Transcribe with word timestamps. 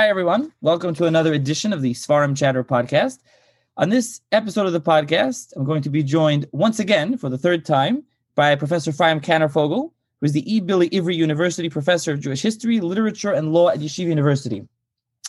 Hi, 0.00 0.08
everyone. 0.08 0.50
Welcome 0.62 0.94
to 0.94 1.04
another 1.04 1.34
edition 1.34 1.74
of 1.74 1.82
the 1.82 1.92
Seforim 1.92 2.34
Chatter 2.34 2.64
podcast. 2.64 3.18
On 3.76 3.90
this 3.90 4.22
episode 4.32 4.64
of 4.64 4.72
the 4.72 4.80
podcast, 4.80 5.52
I'm 5.54 5.66
going 5.66 5.82
to 5.82 5.90
be 5.90 6.02
joined 6.02 6.46
once 6.52 6.78
again 6.78 7.18
for 7.18 7.28
the 7.28 7.36
third 7.36 7.66
time 7.66 8.02
by 8.34 8.56
Professor 8.56 8.92
Ephraim 8.92 9.20
Kanarfogel, 9.20 9.90
who 10.20 10.24
is 10.24 10.32
the 10.32 10.50
E. 10.50 10.60
Billy 10.60 10.88
Ivry 10.96 11.16
University 11.16 11.68
Professor 11.68 12.12
of 12.12 12.20
Jewish 12.20 12.40
History, 12.40 12.80
Literature, 12.80 13.32
and 13.32 13.52
Law 13.52 13.68
at 13.68 13.80
Yeshiva 13.80 14.08
University. 14.08 14.66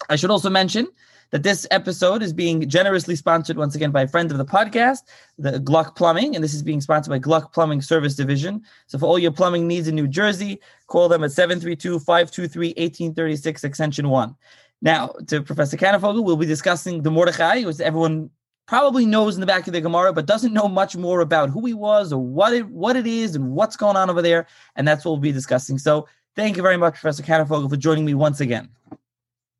I 0.07 0.15
should 0.15 0.31
also 0.31 0.49
mention 0.49 0.87
that 1.31 1.43
this 1.43 1.65
episode 1.71 2.21
is 2.21 2.33
being 2.33 2.67
generously 2.69 3.15
sponsored 3.15 3.57
once 3.57 3.73
again 3.75 3.91
by 3.91 4.03
a 4.03 4.07
friend 4.07 4.31
of 4.31 4.37
the 4.37 4.45
podcast, 4.45 4.99
the 5.37 5.59
Gluck 5.59 5.95
Plumbing, 5.95 6.35
and 6.35 6.43
this 6.43 6.53
is 6.53 6.61
being 6.61 6.81
sponsored 6.81 7.09
by 7.09 7.17
Gluck 7.17 7.53
Plumbing 7.53 7.81
Service 7.81 8.15
Division. 8.15 8.61
So 8.87 8.99
for 8.99 9.05
all 9.05 9.17
your 9.17 9.31
plumbing 9.31 9.67
needs 9.67 9.87
in 9.87 9.95
New 9.95 10.07
Jersey, 10.07 10.59
call 10.87 11.07
them 11.09 11.23
at 11.23 11.31
732-523-1836, 11.31 13.63
extension 13.63 14.09
1. 14.09 14.35
Now, 14.81 15.13
to 15.27 15.41
Professor 15.41 15.77
Kanarfogel, 15.77 16.23
we'll 16.23 16.35
be 16.35 16.45
discussing 16.45 17.03
the 17.03 17.11
Mordechai, 17.11 17.63
which 17.63 17.79
everyone 17.79 18.29
probably 18.67 19.05
knows 19.05 19.35
in 19.35 19.41
the 19.41 19.47
back 19.47 19.67
of 19.67 19.73
the 19.73 19.81
Gemara, 19.81 20.11
but 20.11 20.25
doesn't 20.25 20.53
know 20.53 20.67
much 20.67 20.95
more 20.95 21.21
about 21.21 21.49
who 21.49 21.65
he 21.65 21.73
was 21.73 22.11
or 22.11 22.19
what 22.19 22.53
it, 22.53 22.67
what 22.67 22.95
it 22.95 23.07
is 23.07 23.35
and 23.35 23.51
what's 23.51 23.75
going 23.75 23.95
on 23.95 24.09
over 24.09 24.21
there. 24.21 24.47
And 24.75 24.87
that's 24.87 25.05
what 25.05 25.11
we'll 25.11 25.21
be 25.21 25.31
discussing. 25.31 25.77
So 25.77 26.07
thank 26.35 26.57
you 26.57 26.63
very 26.63 26.77
much, 26.77 26.95
Professor 26.95 27.23
Kanarfogel, 27.23 27.69
for 27.69 27.77
joining 27.77 28.05
me 28.05 28.15
once 28.15 28.41
again. 28.41 28.69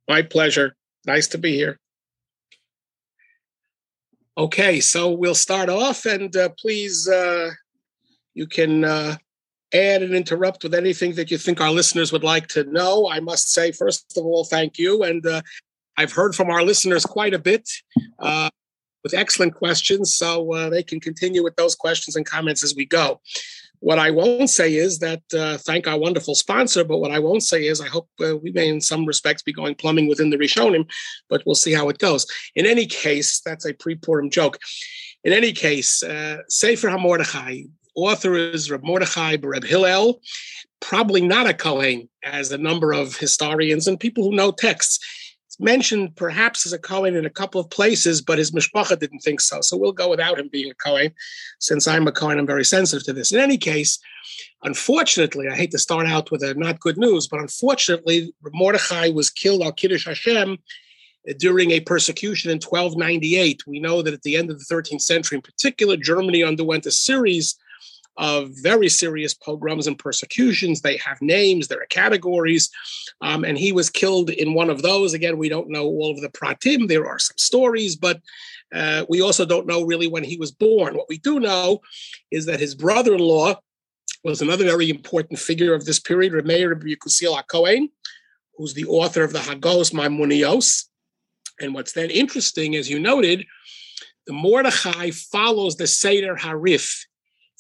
My 0.08 0.22
pleasure. 0.22 0.76
Nice 1.06 1.28
to 1.30 1.38
be 1.38 1.56
here. 1.56 1.80
Okay, 4.38 4.80
so 4.80 5.12
we'll 5.12 5.36
start 5.36 5.70
off, 5.70 6.06
and 6.06 6.36
uh, 6.36 6.50
please, 6.58 7.08
uh, 7.08 7.52
you 8.34 8.48
can 8.48 8.86
uh, 8.86 9.18
add 9.74 10.04
and 10.04 10.14
interrupt 10.14 10.64
with 10.64 10.74
anything 10.74 11.16
that 11.16 11.32
you 11.32 11.38
think 11.38 11.60
our 11.60 11.72
listeners 11.72 12.12
would 12.12 12.24
like 12.24 12.48
to 12.50 12.64
know. 12.66 13.10
I 13.10 13.20
must 13.20 13.52
say, 13.52 13.72
first 13.72 14.18
of 14.18 14.26
all, 14.26 14.44
thank 14.44 14.78
you. 14.78 15.04
And 15.04 15.26
uh, 15.26 15.42
I've 15.98 16.14
heard 16.14 16.36
from 16.36 16.50
our 16.50 16.64
listeners 16.64 17.06
quite 17.06 17.34
a 17.34 17.40
bit 17.40 17.70
uh, 18.20 18.50
with 19.04 19.14
excellent 19.14 19.56
questions, 19.56 20.16
so 20.16 20.54
uh, 20.54 20.70
they 20.70 20.84
can 20.84 21.00
continue 21.00 21.44
with 21.44 21.56
those 21.56 21.76
questions 21.76 22.16
and 22.16 22.26
comments 22.26 22.64
as 22.64 22.76
we 22.76 22.86
go. 22.86 23.20
What 23.82 23.98
I 23.98 24.12
won't 24.12 24.50
say 24.50 24.76
is 24.76 25.00
that 25.00 25.22
uh, 25.34 25.58
thank 25.58 25.88
our 25.88 25.98
wonderful 25.98 26.36
sponsor, 26.36 26.84
but 26.84 27.00
what 27.00 27.12
I 27.12 27.18
won't 27.18 27.42
say 27.42 27.66
is 27.66 27.82
I 27.82 27.88
hope 27.88 28.08
uh, 28.24 28.38
we 28.38 28.52
may, 28.52 28.70
in 28.70 28.80
some 28.80 29.06
respects, 29.06 29.42
be 29.42 29.52
going 29.52 29.74
plumbing 29.74 30.08
within 30.08 30.30
the 30.30 30.38
Rishonim, 30.38 30.88
but 31.30 31.42
we'll 31.46 31.56
see 31.56 31.74
how 31.74 31.90
it 31.90 31.98
goes. 31.98 32.28
In 32.56 32.68
any 32.68 32.86
case, 32.86 33.42
that's 33.44 33.66
a 33.66 33.74
pre-Purim 33.74 34.30
joke. 34.30 34.60
In 35.24 35.34
any 35.34 35.52
case, 35.52 36.04
uh, 36.04 36.38
Sefer 36.48 36.90
HaMordechai, 36.90 37.70
author 37.96 38.36
is 38.36 38.70
Reb 38.70 38.84
Mordechai 38.84 39.38
Reb 39.42 39.64
Hillel, 39.64 40.22
probably 40.80 41.22
not 41.22 41.50
a 41.50 41.54
Kohen, 41.54 42.08
as 42.24 42.52
a 42.52 42.58
number 42.60 42.94
of 42.94 43.18
historians 43.18 43.88
and 43.88 44.00
people 44.00 44.24
who 44.24 44.36
know 44.36 44.52
texts 44.52 45.00
mentioned 45.62 46.16
perhaps 46.16 46.66
as 46.66 46.74
a 46.74 46.80
Kohen 46.80 47.16
in 47.16 47.26
a 47.26 47.30
couple 47.30 47.62
of 47.62 47.70
places, 47.70 48.22
but 48.22 48.38
his 48.38 48.52
mishpacha 48.52 49.00
didn't 49.00 49.20
think 49.20 49.42
so. 49.42 49.62
So 49.62 49.78
we'll 49.78 49.92
go 49.92 50.10
without 50.10 50.40
him 50.40 50.50
being 50.52 50.72
a 50.72 50.76
Kohen. 50.76 51.12
Since 51.60 51.88
I'm 51.88 52.08
a 52.08 52.12
Kohen, 52.12 52.40
I'm 52.40 52.48
very 52.48 52.66
sensitive 52.66 53.06
to 53.06 53.14
this. 53.14 53.32
In 53.32 53.40
any 53.40 53.58
case, 53.58 54.00
unfortunately, 54.64 55.48
I 55.48 55.56
hate 55.56 55.72
to 55.72 55.80
start 55.80 56.08
out 56.08 56.32
with 56.32 56.44
a 56.44 56.54
not 56.56 56.80
good 56.80 56.98
news, 56.98 57.28
but 57.28 57.40
unfortunately, 57.40 58.34
Mordechai 58.54 59.10
was 59.10 59.30
killed 59.30 59.62
al 59.62 59.72
Kiddush 59.72 60.06
Hashem 60.06 60.58
during 61.38 61.72
a 61.72 61.80
persecution 61.82 62.50
in 62.50 62.58
1298. 62.58 63.68
We 63.68 63.80
know 63.80 64.02
that 64.02 64.14
at 64.14 64.24
the 64.24 64.36
end 64.36 64.50
of 64.50 64.60
the 64.60 64.66
13th 64.74 65.02
century, 65.02 65.38
in 65.38 65.42
particular, 65.42 65.96
Germany 65.96 66.44
underwent 66.44 66.86
a 66.86 66.92
series 66.92 67.58
of 68.18 68.52
very 68.62 68.90
serious 68.90 69.34
pogroms 69.34 69.88
and 69.88 69.98
persecutions. 69.98 70.82
They 70.82 70.98
have 70.98 71.22
names, 71.22 71.68
there 71.68 71.82
are 71.82 71.88
categories. 71.88 72.70
Um, 73.22 73.44
and 73.44 73.58
he 73.58 73.72
was 73.72 73.90
killed 73.90 74.30
in 74.30 74.54
one 74.54 74.70
of 74.70 74.82
those. 74.82 75.14
Again, 75.14 75.38
we 75.38 75.50
don't 75.50 75.70
know 75.70 75.86
all 75.86 76.12
of 76.12 76.22
the 76.22 76.30
pratim. 76.30 76.88
There 76.88 77.08
are 77.08 77.20
some 77.20 77.38
stories, 77.38 77.96
but 77.96 78.22
uh, 78.74 79.06
we 79.10 79.22
also 79.22 79.46
don't 79.46 79.68
know 79.68 79.84
really 79.84 80.08
when 80.08 80.24
he 80.24 80.38
was 80.38 80.52
born. 80.52 80.96
What 80.96 81.10
we 81.10 81.18
do 81.18 81.40
know 81.40 81.82
is 82.32 82.46
that 82.46 82.60
his 82.60 82.76
brother 82.76 83.14
in 83.14 83.20
law 83.20 83.56
was 84.24 84.42
another 84.42 84.66
very 84.66 84.90
important 84.90 85.40
figure 85.40 85.74
of 85.74 85.86
this 85.86 86.00
period, 86.00 86.34
Remeir 86.34 86.70
Rabbi 86.70 86.88
Yekusiel 86.88 87.90
who's 88.56 88.74
the 88.74 88.86
author 88.86 89.24
of 89.24 89.34
the 89.34 89.40
Hagos 89.40 89.92
Maimonios. 89.92 90.86
And 91.60 91.74
what's 91.74 91.94
then 91.94 92.10
interesting, 92.10 92.76
as 92.76 92.90
you 92.90 93.00
noted, 93.00 93.46
the 94.28 94.34
Mordechai 94.34 95.12
follows 95.12 95.76
the 95.76 95.88
Seder 95.88 96.36
Harif 96.36 97.06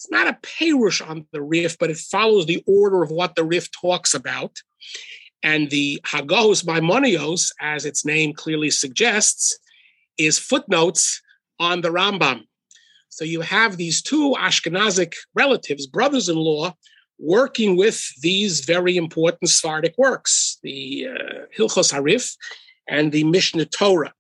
it's 0.02 0.10
not 0.10 0.28
a 0.28 0.40
perush 0.42 1.08
on 1.08 1.28
the 1.32 1.44
Rif, 1.44 1.78
but 1.78 1.92
it 1.92 1.98
follows 1.98 2.48
the 2.48 2.64
order 2.66 3.04
of 3.04 3.12
what 3.12 3.36
the 3.36 3.44
Rif 3.44 3.70
talks 3.72 4.16
about. 4.16 4.58
And 5.44 5.70
the 5.70 6.02
Hagos 6.08 6.64
Maimonios, 6.64 7.52
as 7.62 7.86
its 7.86 8.04
name 8.04 8.34
clearly 8.34 8.72
suggests, 8.72 9.60
is 10.18 10.40
footnotes 10.40 11.22
on 11.60 11.82
the 11.82 11.90
Rambam. 11.90 12.46
So 13.10 13.26
you 13.26 13.42
have 13.42 13.78
these 13.78 14.02
two 14.02 14.34
Ashkenazic 14.40 15.14
relatives, 15.36 15.86
brothers 15.86 16.30
in 16.30 16.36
law, 16.36 16.74
working 17.20 17.78
with 17.78 18.04
these 18.22 18.62
very 18.62 18.98
important 18.98 19.52
Sephardic 19.52 19.94
works, 20.00 20.58
the 20.64 21.10
uh, 21.10 21.34
Hilchos 21.56 21.94
Harif 21.94 22.36
and 22.88 23.12
the 23.12 23.24
Mishneh 23.26 23.70
Torah. 23.70 24.14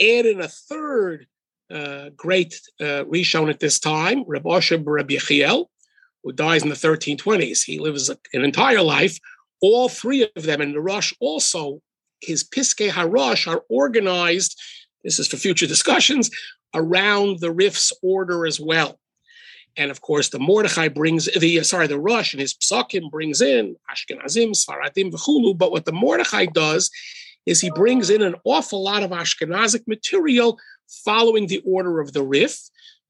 Add 0.00 0.26
in 0.26 0.40
a 0.40 0.48
third 0.48 1.28
uh, 1.70 2.10
great 2.16 2.60
uh, 2.80 3.04
Rishon 3.04 3.50
at 3.50 3.60
this 3.60 3.78
time, 3.78 4.24
Reb 4.26 4.44
Osher 4.44 4.82
Reb 4.84 5.08
Yechiel, 5.08 5.66
who 6.22 6.32
dies 6.32 6.62
in 6.62 6.68
the 6.68 6.74
1320s. 6.74 7.64
He 7.64 7.78
lives 7.78 8.08
an 8.08 8.44
entire 8.44 8.82
life. 8.82 9.18
All 9.62 9.88
three 9.88 10.28
of 10.36 10.42
them, 10.42 10.60
and 10.60 10.74
the 10.74 10.80
Rosh 10.80 11.12
also, 11.20 11.80
his 12.20 12.44
Piskei 12.44 12.90
HaRosh 12.90 13.50
are 13.50 13.62
organized, 13.68 14.60
this 15.02 15.18
is 15.18 15.28
for 15.28 15.36
future 15.36 15.66
discussions, 15.66 16.30
around 16.74 17.40
the 17.40 17.52
Rif's 17.52 17.92
order 18.02 18.46
as 18.46 18.60
well. 18.60 18.98
And 19.76 19.90
of 19.90 20.00
course, 20.00 20.28
the 20.28 20.38
Mordechai 20.38 20.88
brings 20.88 21.26
the 21.26 21.62
sorry, 21.64 21.86
the 21.86 21.98
Rosh 21.98 22.32
and 22.32 22.40
his 22.40 22.54
Psakim 22.54 23.10
brings 23.10 23.40
in 23.40 23.76
Ashkenazim, 23.90 24.50
Sfaradim, 24.50 25.12
V'chulu. 25.12 25.56
But 25.56 25.72
what 25.72 25.84
the 25.84 25.92
Mordechai 25.92 26.46
does 26.46 26.90
is 27.46 27.60
he 27.60 27.70
brings 27.70 28.08
in 28.10 28.22
an 28.22 28.36
awful 28.44 28.82
lot 28.82 29.02
of 29.02 29.10
Ashkenazic 29.10 29.86
material 29.86 30.58
following 31.04 31.46
the 31.46 31.62
order 31.66 32.00
of 32.00 32.12
the 32.12 32.22
Rif, 32.22 32.58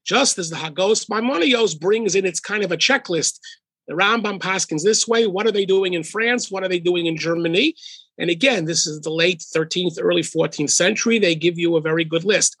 just 0.05 0.37
as 0.37 0.49
the 0.49 0.57
Hagos 0.57 1.05
Maimonios 1.05 1.79
brings 1.79 2.15
in 2.15 2.25
its 2.25 2.39
kind 2.39 2.63
of 2.63 2.71
a 2.71 2.77
checklist. 2.77 3.39
The 3.87 3.93
Rambam 3.93 4.39
Paskins 4.39 4.83
this 4.83 5.07
way. 5.07 5.27
What 5.27 5.45
are 5.45 5.51
they 5.51 5.65
doing 5.65 5.93
in 5.93 6.03
France? 6.03 6.49
What 6.49 6.63
are 6.63 6.67
they 6.67 6.79
doing 6.79 7.05
in 7.05 7.17
Germany? 7.17 7.75
And 8.17 8.29
again, 8.29 8.65
this 8.65 8.87
is 8.87 9.01
the 9.01 9.11
late 9.11 9.43
13th, 9.55 9.97
early 10.01 10.21
14th 10.21 10.71
century. 10.71 11.19
They 11.19 11.35
give 11.35 11.59
you 11.59 11.75
a 11.75 11.81
very 11.81 12.03
good 12.03 12.23
list. 12.23 12.55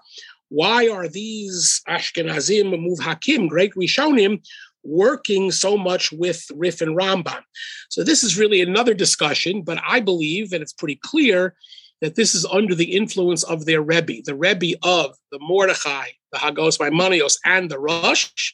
Why 0.49 0.87
are 0.87 1.07
these 1.07 1.81
Ashkenazim, 1.87 2.71
Muvhakim, 2.73 3.49
great 3.49 3.73
Rishonim, 3.73 4.45
working 4.83 5.49
so 5.49 5.77
much 5.77 6.11
with 6.11 6.45
Rif 6.55 6.81
and 6.81 6.95
Rambam? 6.95 7.41
So 7.89 8.03
this 8.03 8.23
is 8.23 8.37
really 8.37 8.61
another 8.61 8.93
discussion, 8.93 9.63
but 9.63 9.79
I 9.87 9.99
believe, 9.99 10.53
and 10.53 10.61
it's 10.61 10.73
pretty 10.73 10.99
clear, 11.01 11.55
that 12.01 12.15
this 12.15 12.35
is 12.35 12.45
under 12.45 12.75
the 12.75 12.95
influence 12.95 13.43
of 13.43 13.65
their 13.65 13.81
Rebbe, 13.81 14.21
the 14.23 14.35
Rebbe 14.35 14.77
of 14.83 15.15
the 15.31 15.39
Mordechai, 15.39 16.07
the 16.31 16.39
Hagos 16.39 16.77
Maimonios, 16.77 17.37
and 17.45 17.69
the 17.69 17.79
Rosh 17.79 18.53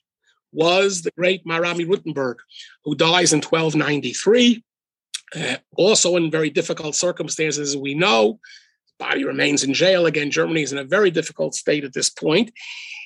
was 0.51 1.01
the 1.01 1.11
great 1.17 1.45
Maharami 1.45 1.85
Rutenberg, 1.85 2.35
who 2.83 2.95
dies 2.95 3.33
in 3.33 3.41
1293. 3.41 4.63
Uh, 5.33 5.57
also 5.77 6.17
in 6.17 6.29
very 6.29 6.49
difficult 6.49 6.95
circumstances, 6.95 7.77
we 7.77 7.93
know. 7.93 8.39
Body 8.99 9.23
remains 9.23 9.63
in 9.63 9.73
jail. 9.73 10.05
Again, 10.05 10.29
Germany 10.29 10.61
is 10.61 10.71
in 10.71 10.77
a 10.77 10.83
very 10.83 11.09
difficult 11.09 11.55
state 11.55 11.83
at 11.83 11.93
this 11.93 12.09
point. 12.09 12.51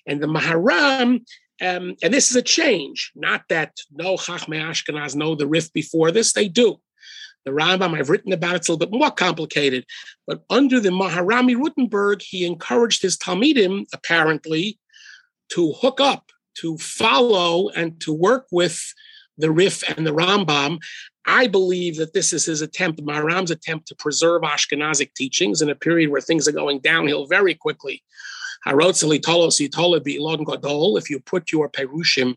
And 0.05 0.21
the 0.21 0.27
Maharam, 0.27 1.21
um, 1.61 1.95
and 2.03 2.13
this 2.13 2.31
is 2.31 2.35
a 2.35 2.41
change, 2.41 3.11
not 3.15 3.43
that 3.49 3.77
no 3.91 4.15
Chachmei 4.15 4.61
Ashkenaz 4.61 5.15
know 5.15 5.35
the 5.35 5.47
Rif 5.47 5.71
before 5.71 6.11
this, 6.11 6.33
they 6.33 6.49
do. 6.49 6.81
The 7.45 7.51
Rambam, 7.51 7.97
I've 7.97 8.09
written 8.09 8.33
about 8.33 8.55
it, 8.55 8.57
it's 8.57 8.69
a 8.69 8.73
little 8.73 8.87
bit 8.87 8.97
more 8.97 9.11
complicated. 9.11 9.85
But 10.25 10.43
under 10.49 10.79
the 10.79 10.89
Maharami 10.89 11.55
Rutenberg, 11.55 12.21
he 12.21 12.45
encouraged 12.45 13.03
his 13.03 13.17
Talmidim, 13.17 13.85
apparently, 13.93 14.79
to 15.49 15.73
hook 15.73 16.01
up, 16.01 16.31
to 16.61 16.77
follow, 16.79 17.69
and 17.69 18.01
to 18.01 18.11
work 18.11 18.47
with 18.51 18.81
the 19.37 19.51
Rif 19.51 19.83
and 19.89 20.07
the 20.07 20.13
Rambam. 20.13 20.79
I 21.27 21.47
believe 21.47 21.97
that 21.97 22.13
this 22.13 22.33
is 22.33 22.45
his 22.45 22.61
attempt, 22.61 23.01
Maharam's 23.01 23.51
attempt 23.51 23.87
to 23.89 23.95
preserve 23.95 24.41
Ashkenazic 24.41 25.13
teachings 25.15 25.61
in 25.61 25.69
a 25.69 25.75
period 25.75 26.09
where 26.09 26.21
things 26.21 26.47
are 26.47 26.51
going 26.51 26.79
downhill 26.79 27.27
very 27.27 27.53
quickly. 27.53 28.01
If 28.67 29.03
you 31.09 31.19
put 31.19 31.51
your 31.51 31.69
Perushim 31.69 32.35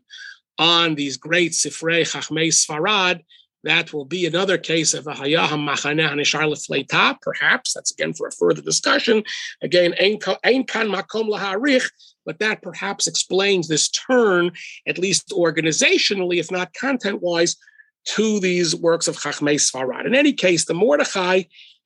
on 0.59 0.95
these 0.95 1.17
great 1.17 1.53
Sifrei 1.53 2.01
Chachmei 2.01 2.49
Sfarad, 2.49 3.21
that 3.63 3.91
will 3.93 4.05
be 4.05 4.25
another 4.25 4.57
case 4.57 4.93
of 4.93 5.07
a 5.07 5.11
hayaham 5.11 5.67
machaneh 5.67 6.09
hanishar 6.09 6.47
lefleita. 6.47 7.19
Perhaps 7.21 7.73
that's 7.73 7.91
again 7.91 8.13
for 8.13 8.27
a 8.27 8.31
further 8.31 8.61
discussion. 8.61 9.23
Again, 9.61 9.93
ein 9.99 10.17
kan 10.19 10.87
makom 10.87 11.29
laharich, 11.29 11.89
but 12.25 12.39
that 12.39 12.61
perhaps 12.61 13.07
explains 13.07 13.67
this 13.67 13.89
turn, 13.89 14.51
at 14.87 14.97
least 14.97 15.29
organizationally, 15.31 16.37
if 16.37 16.51
not 16.51 16.73
content-wise, 16.73 17.57
to 18.05 18.39
these 18.39 18.75
works 18.75 19.07
of 19.07 19.17
Chachmei 19.17 19.55
Sfarad. 19.55 20.05
In 20.05 20.15
any 20.15 20.33
case, 20.33 20.65
the 20.65 20.73
Mordechai 20.73 21.43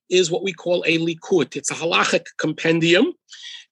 is 0.08 0.30
what 0.30 0.44
we 0.44 0.52
call 0.52 0.84
a 0.86 0.98
likut. 0.98 1.56
It's 1.56 1.70
a 1.70 1.74
halachic 1.74 2.26
compendium. 2.38 3.12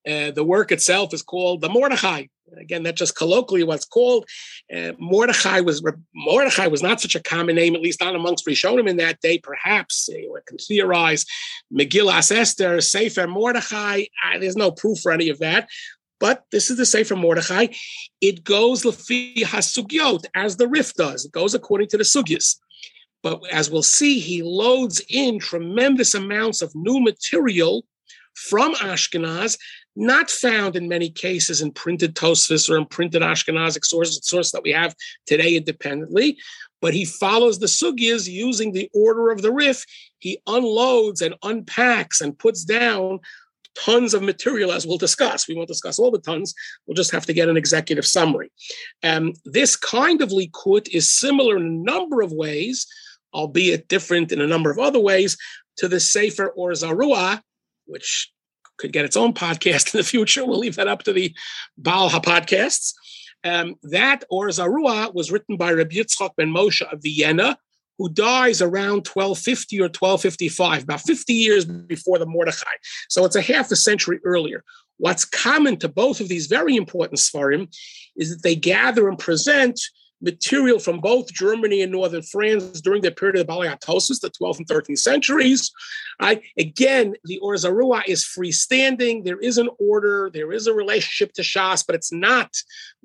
Uh, 0.07 0.33
the 0.33 0.43
work 0.45 0.73
itself 0.73 1.15
is 1.15 1.23
called 1.23 1.61
the 1.61 1.69
Mordechai. 1.69 2.25
Again, 2.59 2.83
that's 2.83 2.99
just 2.99 3.17
colloquially 3.17 3.65
what's 3.65 3.85
called. 3.85 4.29
Uh, 4.75 4.93
Mordechai 4.99 5.61
was 5.61 5.83
Mordechai 6.15 6.67
was 6.67 6.83
not 6.83 7.01
such 7.01 7.15
a 7.15 7.23
common 7.23 7.57
name, 7.57 7.75
at 7.75 7.81
least 7.81 8.01
not 8.01 8.15
amongst 8.15 8.47
Rishonim 8.47 8.89
in 8.89 8.99
that 8.99 9.21
day. 9.21 9.39
Perhaps 9.39 10.09
uh, 10.13 10.41
can 10.47 10.59
theorize 10.59 11.25
Megillas 11.73 12.31
Esther, 12.31 12.81
Sefer 12.81 13.27
Mordechai. 13.27 14.05
Uh, 14.25 14.39
there's 14.39 14.57
no 14.57 14.71
proof 14.71 15.01
for 15.01 15.13
any 15.13 15.29
of 15.31 15.39
that. 15.39 15.69
But 16.21 16.45
this 16.53 16.71
is 16.71 16.77
the 16.77 16.87
Sefer 16.87 17.17
Mordechai. 17.17 17.69
It 18.21 18.45
goes 18.45 18.85
lefi 18.85 19.39
hasugyot 19.39 20.25
as 20.35 20.57
the 20.57 20.69
Rif 20.69 20.95
does. 20.95 21.25
It 21.25 21.33
goes 21.33 21.55
according 21.55 21.89
to 21.89 21.97
the 21.97 22.05
sugyas. 22.05 22.59
But 23.23 23.41
as 23.51 23.71
we'll 23.71 23.83
see, 23.83 24.19
he 24.19 24.43
loads 24.43 25.03
in 25.09 25.39
tremendous 25.39 26.15
amounts 26.15 26.61
of 26.61 26.73
new 26.75 27.01
material 27.01 27.85
from 28.35 28.75
Ashkenaz, 28.75 29.59
not 29.95 30.31
found 30.31 30.77
in 30.77 30.89
many 30.89 31.11
cases 31.11 31.61
in 31.61 31.73
printed 31.73 32.15
Tosfos 32.15 32.71
or 32.71 32.77
in 32.77 32.87
printed 32.87 33.23
Ashkenazic 33.23 33.85
sources, 33.85 34.21
source 34.23 34.53
that 34.53 34.63
we 34.63 34.73
have 34.73 34.95
today 35.27 35.57
independently. 35.57 36.39
But 36.81 36.95
he 36.95 37.05
follows 37.05 37.59
the 37.59 37.67
sugyas 37.67 38.29
using 38.29 38.73
the 38.73 38.91
order 38.95 39.31
of 39.31 39.43
the 39.43 39.53
Rif. 39.53 39.85
He 40.19 40.41
unloads 40.47 41.21
and 41.21 41.35
unpacks 41.43 42.21
and 42.21 42.39
puts 42.39 42.65
down 42.65 43.21
tons 43.75 44.13
of 44.13 44.23
material, 44.23 44.73
as 44.73 44.87
we'll 44.87 44.99
discuss. 44.99 45.49
We 45.49 45.55
won't 45.55 45.69
discuss 45.69 45.99
all 45.99 46.11
the 46.11 46.19
tons. 46.19 46.55
We'll 46.87 46.95
just 46.95 47.13
have 47.13 47.25
to 47.27 47.33
get 47.33 47.49
an 47.49 47.57
executive 47.57 48.05
summary. 48.05 48.51
Um, 49.03 49.33
this 49.45 49.77
kind 49.77 50.21
of 50.21 50.31
likut 50.31 50.89
is 50.89 51.09
similar 51.09 51.57
in 51.57 51.63
a 51.63 51.91
number 51.91 52.21
of 52.21 52.33
ways 52.33 52.87
albeit 53.35 53.89
different 53.89 54.33
in 54.33 54.41
a 54.41 54.47
number 54.47 54.71
of 54.71 54.79
other 54.79 55.01
ways, 55.01 55.37
to 55.77 55.89
the 55.89 56.01
Sefer 56.01 56.49
or 56.49 56.73
Zarua, 56.73 57.41
which 57.87 58.32
could 58.83 58.93
get 58.93 59.05
its 59.05 59.17
own 59.17 59.33
podcast 59.33 59.95
in 59.95 59.99
the 59.99 60.05
future. 60.05 60.45
We'll 60.45 60.59
leave 60.59 60.77
that 60.77 60.89
up 60.89 61.05
to 61.05 61.13
the 61.13 61.35
Baal 61.79 62.11
HaPodcasts. 62.11 62.93
Um, 63.45 63.77
that 63.85 64.25
or 64.29 64.49
Zarua 64.49 65.15
was 65.15 65.33
written 65.33 65.57
by 65.57 65.73
Rabbi 65.73 65.97
Yitzchak 65.97 66.37
ben 66.37 66.49
Moshe 66.49 66.83
of 66.83 67.01
Vienna, 67.03 67.57
who 67.99 68.09
dies 68.09 68.61
around 68.61 69.07
1250 69.07 69.81
or 69.81 69.85
1255, 69.85 70.83
about 70.83 71.01
50 71.01 71.33
years 71.33 71.65
before 71.65 72.19
the 72.19 72.27
Mordechai. 72.27 72.75
So 73.09 73.25
it's 73.25 73.37
a 73.37 73.43
half 73.43 73.71
a 73.71 73.77
century 73.77 74.21
earlier. 74.25 74.65
What's 74.99 75.25
common 75.25 75.77
to 75.79 75.89
both 75.89 76.21
of 76.21 76.29
these 76.29 76.47
very 76.47 76.77
important 76.77 77.19
Sfarim 77.19 77.75
is 78.17 78.31
that 78.31 78.43
they 78.43 78.55
gather 78.55 79.09
and 79.09 79.19
present 79.19 79.81
material 80.23 80.79
from 80.79 81.01
both 81.01 81.33
Germany 81.33 81.83
and 81.83 81.93
northern 81.93 82.23
France 82.23 82.81
during 82.81 83.03
the 83.03 83.11
period 83.11 83.39
of 83.39 83.47
the 83.47 83.53
Baliatosis, 83.53 84.21
the 84.21 84.31
12th 84.31 84.59
and 84.59 84.67
13th 84.67 84.99
centuries. 84.99 85.71
Right? 86.21 86.43
Again, 86.57 87.15
the 87.25 87.39
Or 87.39 87.55
Zarua 87.55 88.03
is 88.07 88.25
freestanding. 88.25 89.25
There 89.25 89.41
is 89.41 89.59
an 89.59 89.69
order, 89.79 90.31
there 90.33 90.53
is 90.53 90.67
a 90.67 90.73
relationship 90.73 91.33
to 91.35 91.43
Shas, 91.43 91.85
but 91.85 91.97
it's 91.97 92.13
not 92.13 92.53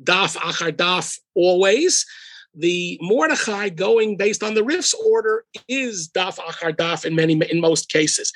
Daf 0.01 0.37
Achar 0.37 0.71
Daf 0.71 1.17
always. 1.35 2.05
The 2.53 2.97
Mordechai 3.01 3.69
going 3.69 4.17
based 4.17 4.43
on 4.43 4.53
the 4.53 4.63
Rif's 4.63 4.93
order 4.93 5.43
is 5.67 6.09
Daf 6.09 6.37
Achar 6.37 6.75
Daf 6.75 7.05
in 7.05 7.15
many 7.15 7.33
in 7.49 7.59
most 7.59 7.89
cases. 7.89 8.31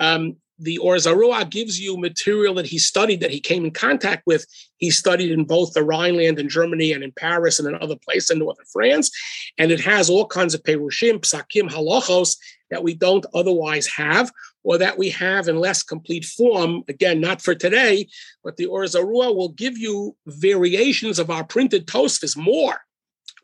Um, 0.00 0.36
the 0.58 0.78
Or 0.78 0.96
Zarua 0.96 1.48
gives 1.48 1.80
you 1.80 1.96
material 1.96 2.54
that 2.54 2.66
he 2.66 2.78
studied, 2.78 3.20
that 3.20 3.30
he 3.30 3.40
came 3.40 3.64
in 3.64 3.70
contact 3.72 4.22
with. 4.26 4.46
He 4.76 4.90
studied 4.90 5.32
in 5.32 5.44
both 5.44 5.72
the 5.72 5.82
Rhineland 5.82 6.38
in 6.38 6.48
Germany 6.48 6.92
and 6.92 7.02
in 7.02 7.12
Paris 7.12 7.58
and 7.58 7.68
in 7.68 7.80
other 7.80 7.96
places 7.96 8.30
in 8.30 8.38
northern 8.38 8.64
France. 8.72 9.10
And 9.58 9.72
it 9.72 9.80
has 9.80 10.08
all 10.08 10.26
kinds 10.26 10.54
of 10.54 10.62
perushim, 10.62 11.20
psakim, 11.20 11.70
halachos 11.70 12.36
that 12.70 12.82
we 12.82 12.94
don't 12.94 13.26
otherwise 13.34 13.86
have, 13.88 14.30
or 14.62 14.78
that 14.78 14.96
we 14.96 15.10
have 15.10 15.48
in 15.48 15.58
less 15.58 15.82
complete 15.82 16.24
form. 16.24 16.84
Again, 16.88 17.20
not 17.20 17.42
for 17.42 17.54
today, 17.54 18.08
but 18.42 18.56
the 18.56 18.66
Or 18.66 18.84
Zarua 18.84 19.34
will 19.34 19.50
give 19.50 19.76
you 19.76 20.16
variations 20.26 21.18
of 21.18 21.30
our 21.30 21.44
printed 21.44 21.86
Tosfos 21.86 22.36
more. 22.36 22.80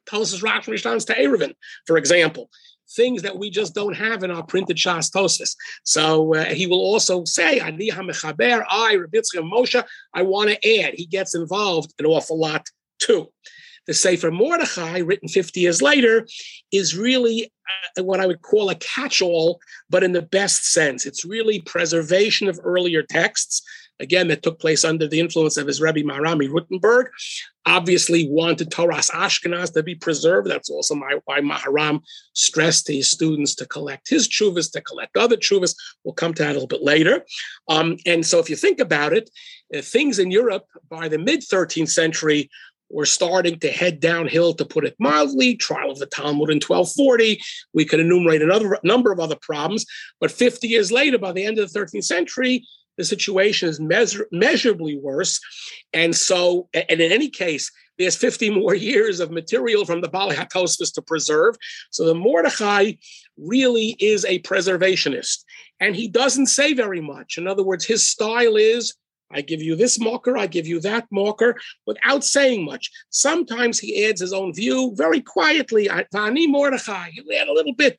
Tosfos 0.09 0.43
Rash 0.43 0.67
MiShantz 0.67 1.07
to 1.07 1.15
Eruvin, 1.15 1.55
for 1.87 1.97
example 1.97 2.51
things 2.93 3.23
that 3.23 3.39
we 3.39 3.51
just 3.51 3.75
don't 3.75 3.95
have 3.95 4.23
in 4.23 4.31
our 4.31 4.43
printed 4.43 4.77
Shas 4.77 5.11
Tosfos. 5.11 5.55
So 5.85 6.35
uh, 6.35 6.47
he 6.47 6.67
will 6.67 6.81
also 6.81 7.25
say, 7.25 7.61
Ani 7.61 7.91
HaMechaber, 7.91 8.65
I, 8.69 8.97
Moshe, 8.97 9.85
I 10.15 10.23
want 10.23 10.51
to 10.51 10.81
add. 10.83 10.95
He 10.95 11.07
gets 11.07 11.35
involved 11.35 11.95
an 11.99 12.07
awful 12.07 12.39
lot 12.39 12.67
too. 12.99 13.29
The 13.87 13.95
Sefer 13.95 14.31
Mordechai, 14.31 14.99
written 14.99 15.29
50 15.29 15.61
years 15.61 15.81
later, 15.81 16.27
is 16.71 16.97
really 16.97 17.51
uh, 17.99 18.05
what 18.05 18.21
I 18.21 18.27
would 18.27 18.43
call 18.43 18.69
a 18.71 18.75
catch 18.75 19.23
all, 19.23 19.59
but 19.89 20.05
in 20.05 20.13
the 20.13 20.23
best 20.23 20.73
sense. 20.73 21.07
It's 21.07 21.25
really 21.25 21.61
preservation 21.61 22.49
of 22.49 22.61
earlier 22.63 23.03
texts 23.03 23.63
again, 24.01 24.29
that 24.29 24.43
took 24.43 24.59
place 24.59 24.85
under 24.85 25.07
the 25.07 25.21
influence 25.21 25.57
of 25.57 25.67
his 25.67 25.81
Rebbe 25.81 26.01
Maharami 26.01 26.49
Rutenberg. 26.49 27.07
Obviously, 27.67 28.29
wanted 28.29 28.71
Toras 28.71 29.11
Ashkenaz 29.11 29.73
to 29.75 29.83
be 29.83 29.95
preserved. 29.95 30.49
That's 30.49 30.71
also 30.71 30.95
my, 30.95 31.19
why 31.27 31.41
Maharam 31.41 32.01
stressed 32.33 32.87
to 32.87 32.95
his 32.95 33.11
students 33.11 33.55
to 33.57 33.67
collect 33.67 34.09
his 34.09 34.29
chuvas, 34.29 34.73
to 34.73 34.81
collect 34.81 35.17
other 35.17 35.37
chuvas. 35.37 35.77
We'll 36.03 36.15
come 36.15 36.35
to 36.35 36.43
that 36.43 36.51
a 36.51 36.55
little 36.55 36.67
bit 36.67 36.83
later. 36.83 37.25
Um, 37.69 37.99
and 38.07 38.25
so, 38.25 38.39
if 38.39 38.49
you 38.51 38.57
think 38.57 38.81
about 38.81 39.13
it, 39.13 39.31
uh, 39.77 39.83
things 39.83 40.19
in 40.19 40.31
Europe 40.31 40.65
by 40.89 41.09
the 41.09 41.19
mid 41.19 41.41
13th 41.41 41.91
century 41.91 42.51
were 42.91 43.07
starting 43.07 43.59
to 43.61 43.71
head 43.71 44.01
downhill, 44.01 44.53
to 44.55 44.65
put 44.65 44.85
it 44.85 44.97
mildly. 44.99 45.55
Trial 45.55 45.91
of 45.91 45.99
the 45.99 46.07
Talmud 46.07 46.51
in 46.51 46.57
1240. 46.57 47.41
We 47.73 47.85
could 47.85 48.01
enumerate 48.01 48.43
another 48.43 48.79
number 48.83 49.13
of 49.13 49.21
other 49.21 49.37
problems. 49.41 49.87
But 50.21 50.33
50 50.33 50.67
years 50.67 50.91
later, 50.91 51.19
by 51.19 51.33
the 51.33 51.45
end 51.45 51.59
of 51.59 51.73
the 51.73 51.79
13th 51.79 52.05
century, 52.05 52.67
the 53.01 53.05
situation 53.05 53.69
is 53.69 53.81
measur- 53.81 54.27
measurably 54.31 54.99
worse. 54.99 55.41
And 55.93 56.15
so, 56.15 56.69
and 56.75 57.01
in 57.01 57.13
any 57.13 57.31
case, 57.31 57.73
there's 57.99 58.17
50 58.17 58.51
more 58.51 58.75
years 58.75 59.21
of 59.21 59.31
material 59.31 59.85
from 59.85 60.01
the 60.01 60.09
Bali 60.09 60.37
HaTosfos 60.37 60.93
to 60.95 61.03
preserve. 61.03 61.57
So 61.91 62.05
the 62.05 62.15
Mordechai 62.15 62.93
really 63.37 63.97
is 63.99 64.25
a 64.27 64.41
preservationist. 64.41 65.45
And 65.81 65.97
he 65.97 66.09
doesn't 66.09 66.47
say 66.47 66.75
very 66.75 67.01
much. 67.01 67.39
In 67.39 67.47
other 67.47 67.63
words, 67.63 67.85
his 67.85 68.07
style 68.07 68.57
is 68.57 68.95
I 69.33 69.43
give 69.43 69.63
you 69.63 69.77
this 69.77 69.99
marker, 69.99 70.37
I 70.37 70.47
give 70.47 70.67
you 70.67 70.81
that 70.81 71.07
marker, 71.13 71.57
without 71.87 72.25
saying 72.25 72.65
much. 72.65 72.91
Sometimes 73.11 73.79
he 73.79 74.05
adds 74.05 74.21
his 74.21 74.33
own 74.33 74.53
view 74.53 74.93
very 74.97 75.21
quietly. 75.21 75.89
Vani 75.89 76.49
Mordechai, 76.49 77.11
he'll 77.11 77.41
add 77.41 77.49
a 77.49 77.53
little 77.53 77.75
bit 77.75 77.97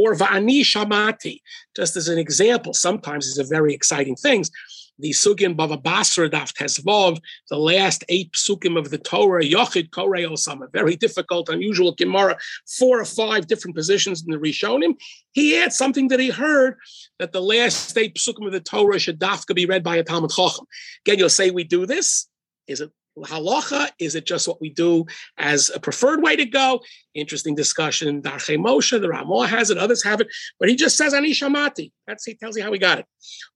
or 0.00 0.14
Va'ani 0.14 0.60
Shamati, 0.60 1.40
just 1.76 1.96
as 1.96 2.08
an 2.08 2.18
example. 2.18 2.72
Sometimes 2.72 3.26
these 3.26 3.44
are 3.44 3.48
very 3.48 3.74
exciting 3.74 4.16
things. 4.16 4.50
The 4.98 5.10
Sugin 5.10 5.56
Bava 5.56 5.82
Basra 5.82 6.28
Daf 6.28 6.52
Tesvav, 6.54 7.18
the 7.48 7.58
last 7.58 8.04
eight 8.08 8.32
psukim 8.32 8.78
of 8.78 8.90
the 8.90 8.98
Torah, 8.98 9.42
Yochid 9.42 9.90
Korei 9.90 10.28
Osama, 10.28 10.70
very 10.72 10.94
difficult, 10.94 11.48
unusual 11.48 11.92
Gemara, 11.92 12.36
four 12.78 13.00
or 13.00 13.04
five 13.04 13.46
different 13.46 13.76
positions 13.76 14.22
in 14.22 14.30
the 14.30 14.38
Rishonim. 14.38 14.94
He 15.32 15.58
adds 15.58 15.76
something 15.76 16.08
that 16.08 16.20
he 16.20 16.28
heard 16.30 16.76
that 17.18 17.32
the 17.32 17.40
last 17.40 17.96
eight 17.96 18.16
psukim 18.16 18.46
of 18.46 18.52
the 18.52 18.60
Torah 18.60 18.98
should 18.98 19.18
dafka 19.18 19.54
be 19.54 19.66
read 19.66 19.82
by 19.82 19.96
a 19.96 20.04
Talmud 20.04 20.30
Chacham. 20.30 20.66
Again, 21.06 21.18
you'll 21.18 21.28
say 21.30 21.50
we 21.50 21.64
do 21.64 21.86
this. 21.86 22.26
Is 22.66 22.80
it 22.82 22.90
halacha? 23.24 23.90
Is 23.98 24.14
it 24.14 24.26
just 24.26 24.48
what 24.48 24.60
we 24.60 24.70
do 24.70 25.06
as 25.38 25.70
a 25.74 25.80
preferred 25.80 26.22
way 26.22 26.36
to 26.36 26.44
go? 26.44 26.80
Interesting 27.14 27.54
discussion. 27.54 28.22
Darche 28.22 28.56
Moshe, 28.56 29.00
the 29.00 29.08
Ramah 29.08 29.46
has 29.46 29.70
it, 29.70 29.78
others 29.78 30.02
have 30.04 30.20
it, 30.20 30.28
but 30.58 30.68
he 30.68 30.76
just 30.76 30.96
says 30.96 31.14
Ani 31.14 31.32
Shamati. 31.32 31.92
That's 32.06 32.24
he 32.24 32.34
tells 32.34 32.56
you 32.56 32.62
how 32.62 32.72
he 32.72 32.78
got 32.78 33.00
it. 33.00 33.06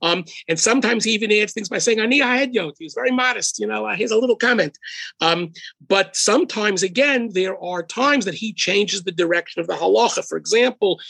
Um, 0.02 0.24
and 0.48 0.58
sometimes 0.58 1.04
he 1.04 1.12
even 1.12 1.32
adds 1.32 1.52
things 1.52 1.68
by 1.68 1.78
saying 1.78 2.00
Ani 2.00 2.20
Ahedyot. 2.20 2.74
He's 2.78 2.94
very 2.94 3.10
modest, 3.10 3.58
you 3.58 3.66
know. 3.66 3.86
Uh, 3.86 3.94
here's 3.94 4.10
a 4.10 4.18
little 4.18 4.36
comment. 4.36 4.78
Um, 5.20 5.52
but 5.86 6.16
sometimes, 6.16 6.82
again, 6.82 7.30
there 7.32 7.62
are 7.62 7.82
times 7.82 8.24
that 8.24 8.34
he 8.34 8.52
changes 8.52 9.02
the 9.02 9.12
direction 9.12 9.60
of 9.60 9.66
the 9.66 9.74
halacha. 9.74 10.26
For 10.26 10.36
example, 10.36 11.00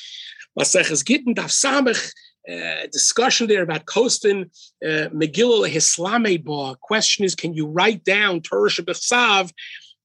Maseches 0.58 1.04
Gittin 1.04 1.34
Daf 1.34 1.50
Samech 1.50 2.12
uh, 2.50 2.86
discussion 2.92 3.46
there 3.46 3.62
about 3.62 3.86
Kostin 3.86 4.50
uh, 4.84 5.08
Megillah 5.08 5.68
Hislame 5.68 6.42
Ba. 6.42 6.76
Question 6.80 7.24
is, 7.24 7.34
can 7.34 7.54
you 7.54 7.66
write 7.66 8.04
down 8.04 8.40
Torah 8.40 8.68
Shebichsav 8.68 9.52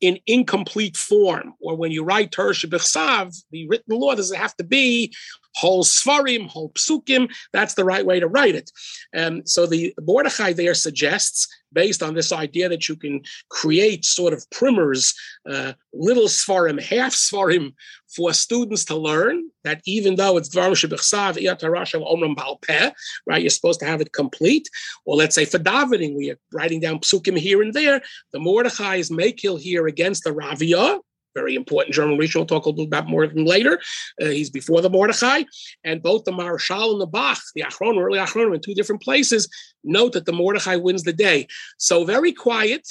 in 0.02 0.18
incomplete 0.28 0.96
form, 0.96 1.54
or 1.60 1.76
when 1.76 1.92
you 1.92 2.04
write 2.04 2.32
Torah 2.32 2.54
Shebichsav 2.54 3.36
the 3.52 3.68
written 3.68 4.00
law 4.00 4.16
does 4.16 4.32
it 4.32 4.38
have 4.38 4.56
to 4.56 4.64
be 4.64 5.14
whole 5.56 5.84
svarim, 5.84 6.48
whole 6.48 6.70
psukim? 6.72 7.30
That's 7.54 7.74
the 7.74 7.86
right 7.86 8.06
way 8.06 8.20
to 8.20 8.28
write 8.28 8.56
it. 8.56 8.72
Um, 9.16 9.46
so 9.46 9.66
the 9.66 9.94
Mordechai 10.00 10.54
there 10.54 10.74
suggests 10.74 11.48
based 11.74 12.02
on 12.02 12.14
this 12.14 12.32
idea 12.32 12.70
that 12.70 12.90
you 12.90 12.96
can 12.96 13.22
create 13.50 14.06
sort 14.06 14.34
of 14.34 14.50
primers, 14.50 15.14
uh, 15.50 15.74
little 15.94 16.28
svarim, 16.28 16.82
half 16.82 17.14
svarim 17.14 17.74
for 18.08 18.34
students 18.34 18.86
to 18.86 18.96
learn. 18.96 19.50
That 19.64 19.82
even 19.86 20.16
though 20.16 20.38
it's 20.38 20.50
dvarim 20.50 20.72
shebichsav 20.72 21.38
omram 21.38 22.36
balpeh, 22.36 22.92
right? 23.26 23.42
You're 23.42 23.50
supposed 23.50 23.80
to 23.82 23.86
have 23.86 24.02
it 24.02 24.14
complete. 24.14 24.70
Or 25.06 25.16
let's 25.16 25.36
say 25.36 25.46
for 25.46 25.60
davening, 25.60 26.16
we 26.16 26.32
are 26.32 26.40
writing 26.54 26.80
down 26.80 27.00
psukim 27.00 27.38
here 27.38 27.62
and 27.62 27.74
there. 27.74 28.02
The 28.32 28.40
Mordechai 28.40 28.96
is 28.96 29.12
makil 29.12 29.60
here 29.60 29.88
against 29.88 30.24
the 30.24 30.32
Ravia, 30.32 31.00
very 31.36 31.56
important 31.56 31.94
German 31.94 32.18
Rishon. 32.18 32.36
We'll 32.36 32.46
talk 32.46 32.66
a 32.66 32.70
little 32.70 32.86
bit 32.86 32.98
about 32.98 33.10
more 33.10 33.24
of 33.24 33.32
him 33.32 33.46
later. 33.46 33.80
Uh, 34.22 34.26
he's 34.26 34.50
before 34.50 34.82
the 34.82 34.90
Mordechai. 34.90 35.44
And 35.84 36.02
both 36.02 36.24
the 36.24 36.32
Maharshal 36.32 36.94
and 36.94 37.02
the 37.02 37.08
Bach, 37.08 37.40
the 37.56 37.62
Achron, 37.62 38.00
early 38.00 38.20
Achron, 38.20 38.54
in 38.54 38.62
two 38.62 38.76
different 38.76 39.02
places, 39.02 39.48
note 39.84 40.14
that 40.14 40.26
the 40.26 40.34
Mordechai 40.34 40.76
wins 40.76 41.04
the 41.04 41.14
day. 41.14 41.48
So 41.78 42.06
very 42.06 42.34
quiet. 42.34 42.88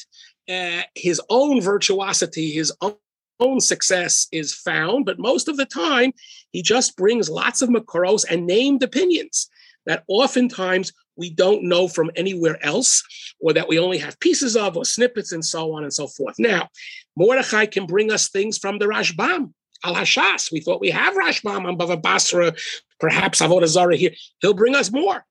Uh, 0.49 0.83
his 0.95 1.21
own 1.29 1.61
virtuosity, 1.61 2.51
his 2.51 2.73
own 2.81 2.95
own 3.41 3.61
success 3.61 4.27
is 4.33 4.53
found, 4.53 5.07
but 5.07 5.19
most 5.19 5.47
of 5.47 5.57
the 5.57 5.65
time 5.65 6.13
he 6.51 6.61
just 6.61 6.97
brings 6.97 7.31
lots 7.31 7.63
of 7.63 7.69
makoros 7.69 8.25
and 8.29 8.47
named 8.47 8.83
opinions 8.83 9.49
that 9.87 10.03
oftentimes 10.09 10.93
we 11.19 11.31
don't 11.31 11.65
know 11.65 11.89
from 11.89 12.11
anywhere 12.17 12.65
else, 12.65 13.03
or 13.41 13.53
that 13.53 13.69
we 13.69 13.79
only 13.79 13.99
have 13.99 14.19
pieces 14.21 14.57
of, 14.57 14.77
or 14.77 14.85
snippets, 14.85 15.33
and 15.33 15.45
so 15.45 15.73
on 15.75 15.83
and 15.83 15.93
so 15.93 16.07
forth. 16.07 16.37
Now, 16.39 16.69
Mordechai 17.17 17.67
can 17.67 17.87
bring 17.87 18.11
us 18.11 18.29
things 18.29 18.57
from 18.57 18.79
the 18.79 18.87
Rashbam, 18.87 19.53
al 19.85 19.95
Hashas. 19.95 20.51
We 20.53 20.61
thought 20.61 20.81
we 20.81 20.91
have 20.91 21.15
Rashbam 21.15 21.67
on 21.67 21.77
Bava 21.77 22.01
Basra, 22.01 22.55
perhaps 23.01 23.41
Avodah 23.41 23.67
Zarah 23.67 23.97
here. 23.97 24.13
He'll 24.41 24.55
bring 24.55 24.75
us 24.75 24.91
more. 24.91 25.25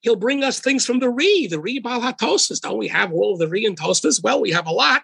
He'll 0.00 0.16
bring 0.16 0.44
us 0.44 0.60
things 0.60 0.84
from 0.84 1.00
the 1.00 1.10
Re, 1.10 1.46
the 1.46 1.60
Re 1.60 1.78
Bal 1.78 2.00
HaTosfos. 2.00 2.60
Don't 2.60 2.78
we 2.78 2.88
have 2.88 3.12
all 3.12 3.32
of 3.32 3.38
the 3.38 3.48
Re 3.48 3.66
and 3.66 3.78
Tosfos? 3.78 4.22
Well, 4.22 4.40
we 4.40 4.50
have 4.50 4.66
a 4.66 4.72
lot, 4.72 5.02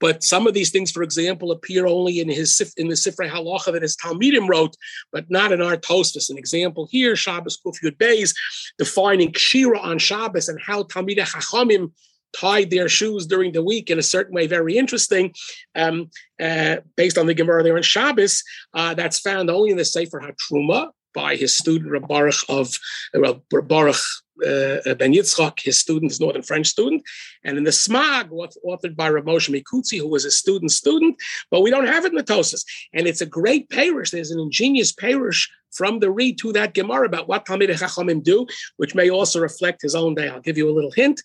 but 0.00 0.22
some 0.22 0.46
of 0.46 0.54
these 0.54 0.70
things, 0.70 0.90
for 0.90 1.02
example, 1.02 1.50
appear 1.50 1.86
only 1.86 2.20
in 2.20 2.28
his 2.28 2.60
in 2.76 2.88
the 2.88 2.94
Sifrei 2.94 3.30
Halacha 3.30 3.72
that 3.72 3.82
his 3.82 3.96
Talmidim 3.96 4.48
wrote, 4.48 4.76
but 5.12 5.30
not 5.30 5.52
in 5.52 5.62
our 5.62 5.76
Tosfos. 5.76 6.30
An 6.30 6.38
example 6.38 6.88
here, 6.90 7.16
Shabbos 7.16 7.58
Kuf 7.64 7.76
Yud 7.82 7.96
Beis, 7.96 8.34
defining 8.78 9.32
Kshira 9.32 9.82
on 9.82 9.98
Shabbos 9.98 10.48
and 10.48 10.60
how 10.60 10.82
Talmidei 10.82 11.26
Chachamim 11.26 11.92
tied 12.34 12.70
their 12.70 12.88
shoes 12.88 13.26
during 13.26 13.52
the 13.52 13.62
week 13.62 13.90
in 13.90 13.98
a 13.98 14.02
certain 14.02 14.34
way, 14.34 14.46
very 14.46 14.76
interesting, 14.76 15.32
um, 15.74 16.10
uh, 16.40 16.76
based 16.96 17.16
on 17.16 17.26
the 17.26 17.34
Gemara 17.34 17.62
there 17.62 17.76
on 17.76 17.82
Shabbos. 17.82 18.42
Uh, 18.74 18.94
that's 18.94 19.20
found 19.20 19.50
only 19.50 19.70
in 19.70 19.76
the 19.76 19.84
Sefer 19.84 20.20
HaTruma 20.20 20.90
by 21.14 21.36
his 21.36 21.56
student 21.56 22.08
Baruch 22.08 22.44
of 22.48 22.76
Baruch 23.68 23.96
uh, 24.42 24.94
ben 24.94 25.12
Yitzchak, 25.12 25.60
his 25.60 25.78
student, 25.78 26.10
his 26.10 26.20
Northern 26.20 26.42
French 26.42 26.66
student, 26.66 27.02
and 27.44 27.56
in 27.56 27.64
the 27.64 27.70
Smag, 27.70 28.30
authored 28.30 28.96
by 28.96 29.08
Rav 29.08 29.24
Moshe 29.24 29.98
who 29.98 30.08
was 30.08 30.24
a 30.24 30.30
student 30.30 30.72
student, 30.72 31.16
but 31.50 31.60
we 31.60 31.70
don't 31.70 31.86
have 31.86 32.04
it 32.04 32.12
in 32.12 32.16
the 32.16 32.24
Tosas. 32.24 32.64
And 32.92 33.06
it's 33.06 33.20
a 33.20 33.26
great 33.26 33.68
perush. 33.68 34.10
There's 34.10 34.30
an 34.30 34.40
ingenious 34.40 34.92
perush 34.92 35.48
from 35.74 36.00
the 36.00 36.10
read 36.10 36.38
to 36.38 36.52
that 36.52 36.74
Gemara 36.74 37.06
about 37.06 37.28
what 37.28 37.44
Talmidei 37.44 37.78
Chachamim 37.78 38.22
do, 38.22 38.46
which 38.76 38.94
may 38.94 39.10
also 39.10 39.40
reflect 39.40 39.82
his 39.82 39.94
own 39.94 40.14
day. 40.14 40.28
I'll 40.28 40.40
give 40.40 40.58
you 40.58 40.68
a 40.68 40.72
little 40.72 40.90
hint 40.90 41.20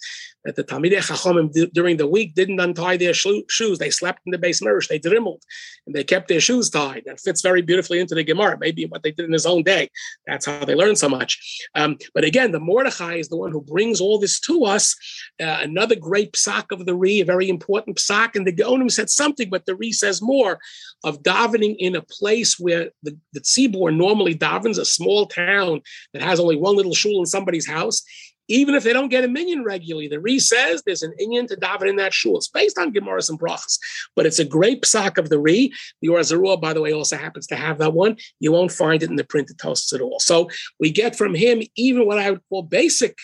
that 0.45 0.55
the 0.55 0.63
Talmidei 0.63 0.99
Chachamim 0.99 1.51
d- 1.51 1.69
during 1.73 1.97
the 1.97 2.07
week 2.07 2.33
didn't 2.33 2.59
untie 2.59 2.97
their 2.97 3.13
shoes. 3.13 3.77
They 3.77 3.89
slept 3.89 4.21
in 4.25 4.31
the 4.31 4.37
base 4.37 4.59
they 4.59 4.99
dribbled, 4.99 5.43
and 5.85 5.95
they 5.95 6.03
kept 6.03 6.27
their 6.27 6.41
shoes 6.41 6.69
tied. 6.69 7.03
That 7.05 7.19
fits 7.19 7.41
very 7.41 7.61
beautifully 7.61 7.99
into 7.99 8.15
the 8.15 8.23
Gemara, 8.23 8.57
maybe 8.59 8.85
what 8.85 9.03
they 9.03 9.11
did 9.11 9.25
in 9.25 9.33
his 9.33 9.45
own 9.45 9.63
day. 9.63 9.89
That's 10.27 10.45
how 10.45 10.65
they 10.65 10.75
learned 10.75 10.97
so 10.97 11.09
much. 11.09 11.39
Um, 11.75 11.97
but 12.13 12.23
again, 12.23 12.51
the 12.51 12.59
Mordechai 12.59 13.15
is 13.15 13.29
the 13.29 13.37
one 13.37 13.51
who 13.51 13.61
brings 13.61 14.01
all 14.01 14.19
this 14.19 14.39
to 14.41 14.65
us. 14.65 14.95
Uh, 15.39 15.59
another 15.61 15.95
great 15.95 16.33
psak 16.33 16.71
of 16.71 16.85
the 16.85 16.95
Re, 16.95 17.21
a 17.21 17.25
very 17.25 17.49
important 17.49 17.97
psak, 17.97 18.35
and 18.35 18.45
the 18.45 18.53
Geonim 18.53 18.91
said 18.91 19.09
something, 19.09 19.49
but 19.49 19.65
the 19.65 19.75
Re 19.75 19.91
says 19.91 20.21
more 20.21 20.59
of 21.03 21.23
davening 21.23 21.75
in 21.79 21.95
a 21.95 22.01
place 22.01 22.59
where 22.59 22.91
the, 23.03 23.17
the 23.33 23.41
Tzibor 23.41 23.95
normally 23.95 24.33
davens, 24.39 24.79
a 24.79 24.85
small 24.85 25.27
town 25.27 25.81
that 26.13 26.21
has 26.21 26.39
only 26.39 26.55
one 26.55 26.75
little 26.75 26.95
shul 26.95 27.19
in 27.19 27.25
somebody's 27.25 27.67
house, 27.67 28.03
even 28.47 28.73
if 28.73 28.83
they 28.83 28.93
don't 28.93 29.09
get 29.09 29.23
a 29.23 29.27
minyan 29.27 29.63
regularly. 29.63 30.07
The 30.07 30.19
Re 30.19 30.39
says 30.39 30.81
there's 30.81 31.03
an 31.03 31.13
inyan 31.21 31.47
to 31.47 31.55
daven 31.55 31.87
in 31.87 31.95
that 31.97 32.13
shul. 32.13 32.37
It's 32.37 32.47
based 32.47 32.77
on 32.77 32.91
Gemaras 32.91 33.29
and 33.29 33.39
Brachas, 33.39 33.77
but 34.15 34.25
it's 34.25 34.39
a 34.39 34.45
great 34.45 34.81
psak 34.81 35.17
of 35.17 35.29
the 35.29 35.39
Re. 35.39 35.71
The 36.01 36.09
Or 36.09 36.19
Zarua, 36.19 36.59
by 36.59 36.73
the 36.73 36.81
way, 36.81 36.91
also 36.91 37.15
happens 37.15 37.47
to 37.47 37.55
have 37.55 37.77
that 37.77 37.93
one. 37.93 38.17
You 38.39 38.51
won't 38.51 38.71
find 38.71 39.03
it 39.03 39.09
in 39.09 39.15
the 39.15 39.23
printed 39.23 39.57
Tosfos 39.57 39.93
at 39.93 40.01
all. 40.01 40.19
So 40.19 40.49
we 40.79 40.91
get 40.91 41.15
from 41.15 41.35
him 41.35 41.61
even 41.75 42.05
what 42.05 42.17
I 42.17 42.31
would 42.31 42.41
call 42.49 42.63
basic 42.63 43.17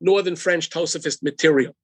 Northern 0.00 0.36
French 0.36 0.70
Tosafist 0.70 1.22
material. 1.22 1.74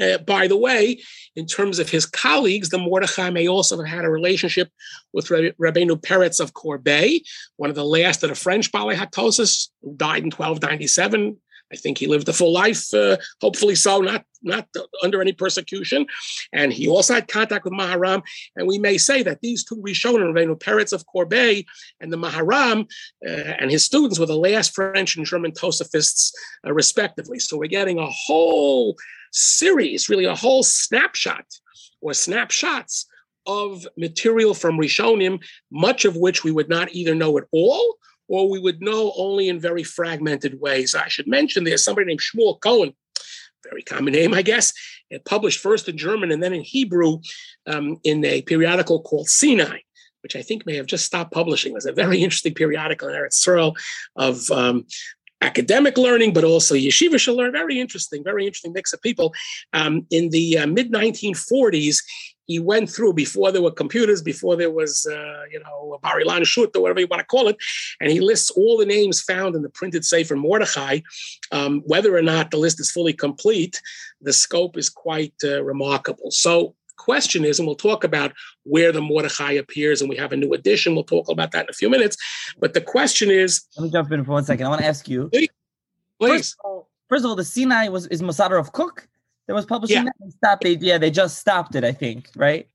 Uh, 0.00 0.18
by 0.18 0.46
the 0.46 0.56
way, 0.56 1.00
in 1.36 1.46
terms 1.46 1.78
of 1.78 1.90
his 1.90 2.06
colleagues, 2.06 2.70
the 2.70 2.78
Mordechai 2.78 3.30
may 3.30 3.46
also 3.46 3.76
have 3.78 3.86
had 3.86 4.04
a 4.04 4.10
relationship 4.10 4.70
with 5.12 5.28
Rabbeinu 5.28 6.00
Peretz 6.00 6.40
of 6.40 6.54
Corbeil, 6.54 7.20
one 7.56 7.70
of 7.70 7.76
the 7.76 7.84
last 7.84 8.22
of 8.22 8.30
the 8.30 8.34
French 8.34 8.72
Balei 8.72 8.94
Hatosis, 8.94 9.68
who 9.82 9.94
died 9.94 10.22
in 10.22 10.30
1297. 10.30 11.36
I 11.72 11.76
think 11.76 11.98
he 11.98 12.06
lived 12.06 12.28
a 12.28 12.32
full 12.32 12.52
life, 12.52 12.92
uh, 12.92 13.16
hopefully 13.40 13.74
so, 13.74 14.00
not 14.00 14.24
not 14.42 14.68
under 15.02 15.20
any 15.20 15.32
persecution. 15.32 16.06
And 16.52 16.72
he 16.72 16.88
also 16.88 17.14
had 17.14 17.28
contact 17.28 17.64
with 17.64 17.74
Maharam. 17.74 18.22
And 18.56 18.66
we 18.66 18.78
may 18.78 18.96
say 18.96 19.22
that 19.22 19.40
these 19.42 19.64
two 19.64 19.76
Rishonim, 19.76 20.32
Rabbeinu 20.32 20.58
Peretz 20.58 20.92
of 20.92 21.04
Corbeil 21.06 21.62
and 22.00 22.12
the 22.12 22.16
Maharam 22.16 22.86
uh, 23.26 23.30
and 23.30 23.70
his 23.70 23.84
students 23.84 24.18
were 24.18 24.26
the 24.26 24.36
last 24.36 24.74
French 24.74 25.16
and 25.16 25.26
German 25.26 25.52
Tosafists, 25.52 26.32
uh, 26.66 26.72
respectively. 26.72 27.38
So 27.38 27.58
we're 27.58 27.66
getting 27.66 27.98
a 27.98 28.08
whole 28.08 28.96
series, 29.30 30.08
really 30.08 30.24
a 30.24 30.34
whole 30.34 30.62
snapshot 30.62 31.44
or 32.00 32.14
snapshots 32.14 33.06
of 33.46 33.86
material 33.96 34.54
from 34.54 34.78
Rishonim, 34.78 35.42
much 35.70 36.04
of 36.04 36.16
which 36.16 36.44
we 36.44 36.52
would 36.52 36.68
not 36.68 36.92
either 36.92 37.14
know 37.14 37.36
at 37.38 37.44
all 37.52 37.96
or 38.28 38.48
we 38.48 38.60
would 38.60 38.80
know 38.80 39.12
only 39.16 39.48
in 39.48 39.58
very 39.58 39.82
fragmented 39.82 40.60
ways. 40.60 40.94
I 40.94 41.08
should 41.08 41.26
mention 41.26 41.64
there's 41.64 41.84
somebody 41.84 42.06
named 42.06 42.20
Shmuel 42.20 42.60
Cohen, 42.60 42.94
very 43.64 43.82
common 43.82 44.12
name, 44.12 44.34
I 44.34 44.42
guess. 44.42 44.72
It 45.10 45.24
published 45.24 45.58
first 45.58 45.88
in 45.88 45.98
German 45.98 46.30
and 46.30 46.42
then 46.42 46.52
in 46.52 46.62
Hebrew 46.62 47.18
um, 47.66 47.98
in 48.04 48.24
a 48.24 48.42
periodical 48.42 49.02
called 49.02 49.28
Sinai, 49.28 49.78
which 50.22 50.36
I 50.36 50.42
think 50.42 50.64
may 50.64 50.76
have 50.76 50.86
just 50.86 51.04
stopped 51.04 51.32
publishing. 51.32 51.72
It 51.72 51.74
was 51.74 51.86
a 51.86 51.92
very 51.92 52.22
interesting 52.22 52.54
periodical 52.54 53.08
in 53.08 53.14
Eretz 53.14 53.40
Yisrael 53.40 53.74
of 54.16 54.48
um, 54.52 54.86
academic 55.40 55.96
learning, 55.96 56.32
but 56.32 56.44
also 56.44 56.74
yeshiva 56.74 57.18
shall 57.18 57.36
learn. 57.36 57.52
Very 57.52 57.80
interesting, 57.80 58.22
very 58.22 58.46
interesting 58.46 58.72
mix 58.72 58.92
of 58.92 59.00
people. 59.02 59.32
Um, 59.72 60.06
in 60.10 60.30
the 60.30 60.58
uh, 60.58 60.66
mid 60.66 60.92
1940s, 60.92 62.02
he 62.46 62.58
went 62.58 62.90
through 62.90 63.12
before 63.12 63.52
there 63.52 63.62
were 63.62 63.70
computers, 63.70 64.22
before 64.22 64.56
there 64.56 64.72
was, 64.72 65.06
uh, 65.08 65.42
you 65.52 65.60
know, 65.60 65.94
a 65.94 66.00
Bar 66.00 66.20
Ilan 66.20 66.44
Shut 66.44 66.74
or 66.74 66.82
whatever 66.82 66.98
you 66.98 67.06
want 67.08 67.20
to 67.20 67.26
call 67.26 67.46
it, 67.46 67.56
and 68.00 68.10
he 68.10 68.18
lists 68.18 68.50
all 68.50 68.76
the 68.76 68.86
names 68.86 69.20
found 69.20 69.54
in 69.54 69.62
the 69.62 69.68
printed 69.68 70.04
Sefer 70.04 70.34
Mordechai. 70.34 70.98
Um, 71.52 71.82
whether 71.86 72.16
or 72.16 72.22
not 72.22 72.50
the 72.50 72.56
list 72.56 72.80
is 72.80 72.90
fully 72.90 73.12
complete, 73.12 73.80
the 74.20 74.32
scope 74.32 74.76
is 74.76 74.88
quite 74.88 75.34
uh, 75.44 75.62
remarkable. 75.62 76.32
So 76.32 76.74
question 77.00 77.44
is, 77.44 77.58
and 77.58 77.66
we'll 77.66 77.74
talk 77.74 78.04
about 78.04 78.32
where 78.64 78.92
the 78.92 79.00
Mordechai 79.00 79.52
appears, 79.52 80.00
and 80.00 80.10
we 80.10 80.16
have 80.16 80.32
a 80.32 80.36
new 80.36 80.52
edition. 80.52 80.94
We'll 80.94 81.04
talk 81.04 81.28
about 81.28 81.52
that 81.52 81.64
in 81.64 81.70
a 81.70 81.72
few 81.72 81.88
minutes. 81.88 82.16
But 82.58 82.74
the 82.74 82.80
question 82.80 83.30
is, 83.30 83.62
let 83.76 83.84
me 83.84 83.90
jump 83.90 84.12
in 84.12 84.24
for 84.24 84.32
one 84.32 84.44
second. 84.44 84.66
I 84.66 84.68
want 84.68 84.82
to 84.82 84.86
ask 84.86 85.08
you, 85.08 85.28
please. 85.30 85.48
First 86.20 86.56
of 86.58 86.64
all, 86.64 86.88
first 87.08 87.24
of 87.24 87.30
all 87.30 87.36
the 87.36 87.44
Sinai 87.44 87.88
was 87.88 88.06
is 88.08 88.20
Mossad 88.20 88.50
HaRav 88.50 88.72
Kook 88.72 89.08
that 89.46 89.54
was 89.54 89.64
publishing 89.64 89.96
yeah. 89.96 90.04
that. 90.04 90.14
They 90.20 90.30
stopped. 90.30 90.62
They 90.62 90.76
yeah, 90.76 90.98
they 90.98 91.10
just 91.10 91.38
stopped 91.38 91.74
it. 91.74 91.84
I 91.84 91.92
think 91.92 92.28
right. 92.36 92.68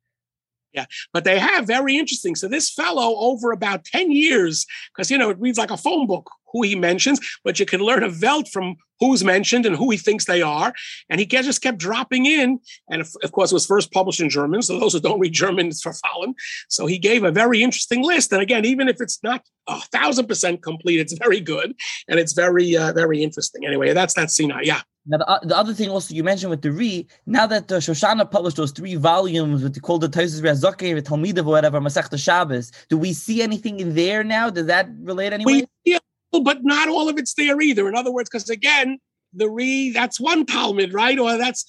Yeah, 0.74 0.86
but 1.14 1.24
they 1.24 1.40
have 1.40 1.66
very 1.66 1.96
interesting. 1.96 2.36
So 2.36 2.50
this 2.50 2.70
fellow, 2.70 3.16
over 3.18 3.52
about 3.52 3.86
ten 3.86 4.12
years, 4.12 4.66
because 4.94 5.10
you 5.12 5.18
know 5.18 5.30
it 5.30 5.40
reads 5.40 5.58
like 5.58 5.72
a 5.72 5.78
phone 5.78 6.08
book 6.08 6.30
who 6.56 6.64
he 6.64 6.74
mentions, 6.74 7.20
but 7.44 7.60
you 7.60 7.66
can 7.66 7.82
learn 7.82 8.02
a 8.02 8.12
Welt 8.22 8.48
from 8.48 8.78
who's 9.02 9.26
mentioned 9.26 9.66
and 9.66 9.76
who 9.76 9.92
he 9.92 9.98
thinks 9.98 10.24
they 10.24 10.42
are. 10.42 10.74
And 11.10 11.20
he 11.20 11.26
just 11.26 11.62
kept 11.62 11.78
dropping 11.78 12.26
in. 12.26 12.60
And 12.90 13.02
of, 13.02 13.10
of 13.24 13.34
course, 13.34 13.52
it 13.52 13.56
was 13.56 13.66
first 13.66 13.92
published 13.92 14.22
in 14.22 14.30
German. 14.30 14.62
So 14.62 14.80
those 14.80 14.94
who 14.94 15.02
don't 15.02 15.20
read 15.20 15.34
German, 15.34 15.68
it's 15.68 15.84
verfallen. 15.84 16.34
So 16.70 16.86
he 16.86 16.98
gave 16.98 17.26
a 17.26 17.32
very 17.32 17.62
interesting 17.62 18.04
list. 18.04 18.32
And 18.32 18.42
again, 18.42 18.64
even 18.64 18.88
if 18.88 19.02
it's 19.02 19.22
not 19.22 19.42
a 19.68 19.82
thousand 19.82 20.28
percent 20.28 20.64
complete, 20.64 21.02
it's 21.02 21.18
very 21.18 21.42
good 21.42 21.76
and 22.08 22.20
it's 22.22 22.32
very, 22.32 22.78
uh, 22.78 22.94
very 22.94 23.22
interesting. 23.22 23.66
Anyway, 23.66 23.92
that's 23.92 24.14
that 24.14 24.32
Sinai. 24.32 24.62
Yeah. 24.64 24.82
Now, 25.08 25.18
the, 25.18 25.30
uh, 25.30 25.40
the 25.44 25.56
other 25.56 25.74
thing 25.74 25.90
also 25.90 26.16
you 26.16 26.24
mentioned 26.24 26.50
with 26.50 26.64
the 26.64 26.72
Re, 26.72 27.06
now 27.28 27.46
that 27.46 27.68
the 27.68 27.76
Shoshana 27.76 28.30
published 28.30 28.58
those 28.58 28.72
three 28.72 28.96
volumes 28.96 29.62
with 29.62 29.76
the 29.76 29.80
called 29.80 30.02
the 30.02 30.10
Taisus 30.10 30.42
Rezoke, 30.42 30.96
with 30.96 31.06
Talmid 31.06 31.38
or 31.38 31.44
whatever, 31.44 31.80
Masech 31.80 32.18
Shabbos, 32.18 32.72
do 32.90 32.98
we 32.98 33.14
see 33.14 33.44
anything 33.44 33.80
in 33.80 33.94
there 33.94 34.24
now? 34.24 34.50
Does 34.50 34.66
that 34.66 34.88
relate 35.02 35.32
anyway? 35.32 35.54
We, 35.54 35.66
yeah, 35.84 36.00
but 36.42 36.64
not 36.64 36.88
all 36.88 37.10
of 37.10 37.18
it's 37.18 37.34
there 37.34 37.60
either. 37.62 37.88
In 37.88 37.96
other 37.96 38.12
words, 38.12 38.30
because 38.30 38.50
again, 38.50 39.00
the 39.34 39.50
re 39.50 39.92
that's 39.92 40.20
one 40.20 40.46
Talmud, 40.46 40.94
right? 40.94 41.20
Or 41.20 41.38
that's 41.38 41.66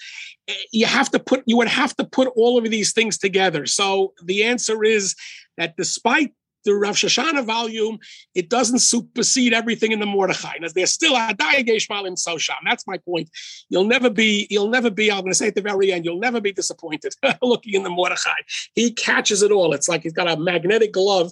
eh, 0.49 0.54
you 0.73 0.87
have 0.87 1.11
to 1.11 1.18
put 1.18 1.42
you 1.46 1.56
would 1.56 1.68
have 1.68 1.96
to 1.96 2.04
put 2.04 2.28
all 2.37 2.58
of 2.58 2.70
these 2.70 2.92
things 2.92 3.18
together. 3.18 3.66
So 3.66 4.14
the 4.23 4.44
answer 4.44 4.85
is 4.85 5.14
that 5.56 5.76
despite 5.76 6.32
the 6.66 6.75
Rav 6.75 6.96
Shoshana 6.96 7.44
volume, 7.44 7.99
it 8.35 8.50
doesn't 8.50 8.80
supersede 8.80 9.54
everything 9.54 9.92
in 9.92 10.00
the 10.00 10.06
Mordechai. 10.06 10.54
And 10.61 10.68
there's 10.75 10.92
still 10.92 11.14
a 11.14 11.32
Dayageshmal 11.32 12.06
in 12.06 12.16
Sosham. 12.16 12.56
That's 12.64 12.87
my 12.87 12.99
point. 12.99 13.30
You'll 13.70 13.85
never 13.85 14.11
be, 14.11 14.46
you'll 14.50 14.68
never 14.68 14.90
be, 14.90 15.11
I'm 15.11 15.20
going 15.20 15.30
to 15.30 15.35
say 15.35 15.46
at 15.46 15.54
the 15.54 15.62
very 15.62 15.92
end, 15.92 16.04
you'll 16.04 16.18
never 16.18 16.40
be 16.40 16.52
disappointed 16.52 17.14
looking 17.42 17.75
in 17.75 17.85
the 17.85 17.90
Mordechai. 17.90 18.35
He 18.75 18.90
catches 18.90 19.42
it 19.42 19.52
all. 19.52 19.73
It's 19.73 19.88
like 19.88 20.02
he's 20.02 20.12
got 20.12 20.28
a 20.28 20.37
magnetic 20.37 20.92
glove 20.92 21.30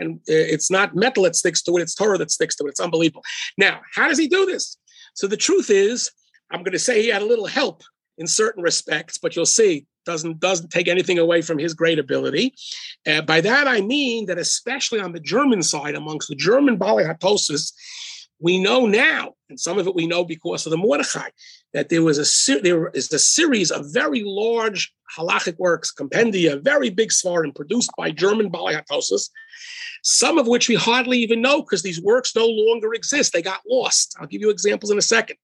and 0.00 0.20
it's 0.26 0.70
not 0.70 0.94
metal 0.94 1.24
that 1.24 1.36
sticks 1.36 1.62
to 1.62 1.76
it, 1.76 1.82
it's 1.82 1.94
Torah 1.94 2.18
that 2.18 2.30
sticks 2.30 2.56
to 2.56 2.64
it. 2.64 2.70
It's 2.70 2.80
unbelievable. 2.80 3.22
Now, 3.56 3.80
how 3.94 4.08
does 4.08 4.18
he 4.18 4.28
do 4.28 4.46
this? 4.46 4.76
So 5.14 5.26
the 5.26 5.36
truth 5.36 5.70
is, 5.70 6.10
I'm 6.50 6.62
going 6.62 6.72
to 6.72 6.78
say 6.78 7.02
he 7.02 7.08
had 7.08 7.22
a 7.22 7.26
little 7.26 7.46
help 7.46 7.82
in 8.18 8.26
certain 8.26 8.62
respects, 8.62 9.18
but 9.18 9.36
you'll 9.36 9.46
see 9.46 9.86
doesn't 10.04 10.40
doesn't 10.40 10.70
take 10.70 10.88
anything 10.88 11.18
away 11.18 11.42
from 11.42 11.58
his 11.58 11.74
great 11.74 11.98
ability. 11.98 12.54
Uh, 13.06 13.20
by 13.22 13.40
that 13.42 13.68
I 13.68 13.80
mean 13.82 14.26
that 14.26 14.38
especially 14.38 15.00
on 15.00 15.12
the 15.12 15.20
German 15.20 15.62
side, 15.62 15.94
amongst 15.94 16.28
the 16.28 16.34
German 16.34 16.76
Bali 16.76 17.04
Hatosis, 17.04 17.72
we 18.40 18.58
know 18.58 18.86
now, 18.86 19.34
and 19.50 19.60
some 19.60 19.78
of 19.78 19.86
it 19.86 19.94
we 19.94 20.06
know 20.06 20.24
because 20.24 20.64
of 20.66 20.70
the 20.70 20.76
Mordechai, 20.76 21.28
that 21.74 21.88
there 21.88 22.02
was 22.02 22.18
a 22.18 22.60
there 22.60 22.88
is 22.88 23.12
a 23.12 23.18
series 23.18 23.70
of 23.70 23.92
very 23.92 24.22
large 24.24 24.92
halachic 25.16 25.58
works, 25.58 25.92
compendia, 25.92 26.62
very 26.62 26.90
big 26.90 27.10
svarim 27.10 27.54
produced 27.54 27.90
by 27.96 28.10
German 28.10 28.48
Bali 28.48 28.74
Hatosis, 28.74 29.28
some 30.02 30.38
of 30.38 30.46
which 30.46 30.68
we 30.68 30.74
hardly 30.74 31.18
even 31.18 31.42
know 31.42 31.62
because 31.62 31.82
these 31.82 32.00
works 32.00 32.34
no 32.34 32.46
longer 32.46 32.94
exist. 32.94 33.32
They 33.32 33.42
got 33.42 33.60
lost. 33.68 34.16
I'll 34.18 34.26
give 34.26 34.40
you 34.40 34.50
examples 34.50 34.90
in 34.90 34.98
a 34.98 35.02
second. 35.02 35.36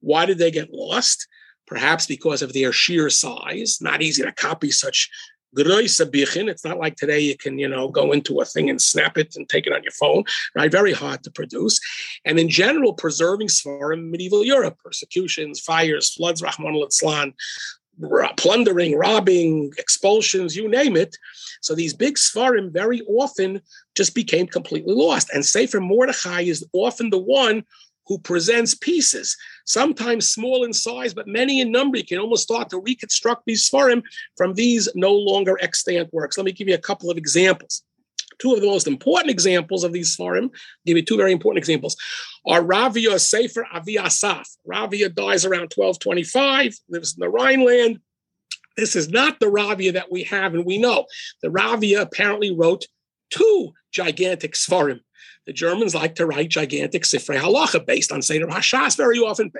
Why 0.00 0.26
did 0.26 0.38
they 0.38 0.50
get 0.50 0.72
lost? 0.72 1.26
Perhaps 1.66 2.06
because 2.06 2.42
of 2.42 2.52
their 2.52 2.72
sheer 2.72 3.10
size. 3.10 3.78
Not 3.80 4.02
easy 4.02 4.22
to 4.22 4.32
copy 4.32 4.70
such 4.70 5.10
it's 5.56 6.64
not 6.64 6.78
like 6.78 6.96
today 6.96 7.20
you 7.20 7.36
can, 7.36 7.58
you 7.58 7.68
know, 7.68 7.88
go 7.88 8.12
into 8.12 8.40
a 8.40 8.44
thing 8.44 8.68
and 8.68 8.80
snap 8.80 9.16
it 9.16 9.34
and 9.36 9.48
take 9.48 9.66
it 9.66 9.72
on 9.72 9.82
your 9.82 9.92
phone, 9.92 10.24
right? 10.54 10.70
Very 10.70 10.92
hard 10.92 11.22
to 11.24 11.30
produce. 11.30 11.80
And 12.24 12.38
in 12.38 12.48
general, 12.48 12.92
preserving 12.92 13.48
Svarim 13.48 13.94
in 13.94 14.10
medieval 14.10 14.44
Europe, 14.44 14.76
persecutions, 14.84 15.60
fires, 15.60 16.14
floods, 16.14 16.42
Rahman 16.42 16.74
al 16.74 18.32
plundering, 18.36 18.96
robbing, 18.96 19.72
expulsions, 19.78 20.54
you 20.54 20.68
name 20.68 20.96
it. 20.96 21.16
So 21.60 21.74
these 21.74 21.94
big 21.94 22.16
Svarim 22.16 22.72
very 22.72 23.02
often 23.02 23.60
just 23.94 24.14
became 24.14 24.46
completely 24.46 24.94
lost. 24.94 25.30
And 25.32 25.44
Sefer 25.44 25.80
Mordechai 25.80 26.42
is 26.42 26.66
often 26.72 27.10
the 27.10 27.18
one 27.18 27.64
who 28.08 28.18
presents 28.18 28.74
pieces, 28.74 29.36
sometimes 29.66 30.28
small 30.28 30.64
in 30.64 30.72
size, 30.72 31.12
but 31.12 31.28
many 31.28 31.60
in 31.60 31.70
number. 31.70 31.98
You 31.98 32.04
can 32.04 32.18
almost 32.18 32.42
start 32.42 32.70
to 32.70 32.80
reconstruct 32.80 33.42
these 33.46 33.68
Svarim 33.68 34.02
from 34.36 34.54
these 34.54 34.88
no 34.94 35.12
longer 35.12 35.58
extant 35.60 36.12
works. 36.12 36.38
Let 36.38 36.46
me 36.46 36.52
give 36.52 36.68
you 36.68 36.74
a 36.74 36.78
couple 36.78 37.10
of 37.10 37.18
examples. 37.18 37.82
Two 38.38 38.54
of 38.54 38.60
the 38.60 38.66
most 38.66 38.86
important 38.86 39.30
examples 39.30 39.84
of 39.84 39.92
these 39.92 40.16
Svarim, 40.16 40.50
give 40.86 40.96
you 40.96 41.04
two 41.04 41.16
very 41.16 41.32
important 41.32 41.58
examples, 41.58 41.96
are 42.46 42.62
Ravia 42.62 43.18
Sefer 43.18 43.66
Avi 43.72 43.98
Asaf. 43.98 44.48
Ravia 44.66 45.12
dies 45.12 45.44
around 45.44 45.72
1225, 45.74 46.76
lives 46.88 47.14
in 47.14 47.20
the 47.20 47.28
Rhineland. 47.28 48.00
This 48.78 48.94
is 48.94 49.08
not 49.08 49.40
the 49.40 49.46
Ravia 49.46 49.92
that 49.94 50.10
we 50.10 50.22
have 50.24 50.54
and 50.54 50.64
we 50.64 50.78
know. 50.78 51.06
The 51.42 51.48
Ravia 51.48 52.00
apparently 52.00 52.54
wrote 52.54 52.86
two 53.30 53.72
gigantic 53.92 54.54
Svarim. 54.54 55.00
The 55.46 55.52
Germans 55.52 55.94
like 55.94 56.14
to 56.16 56.26
write 56.26 56.50
gigantic 56.50 57.02
Sifrei 57.02 57.40
Halacha 57.40 57.84
based 57.84 58.12
on 58.12 58.22
Seder 58.22 58.46
Hashas 58.46 58.96
very 58.96 59.18
often, 59.18 59.50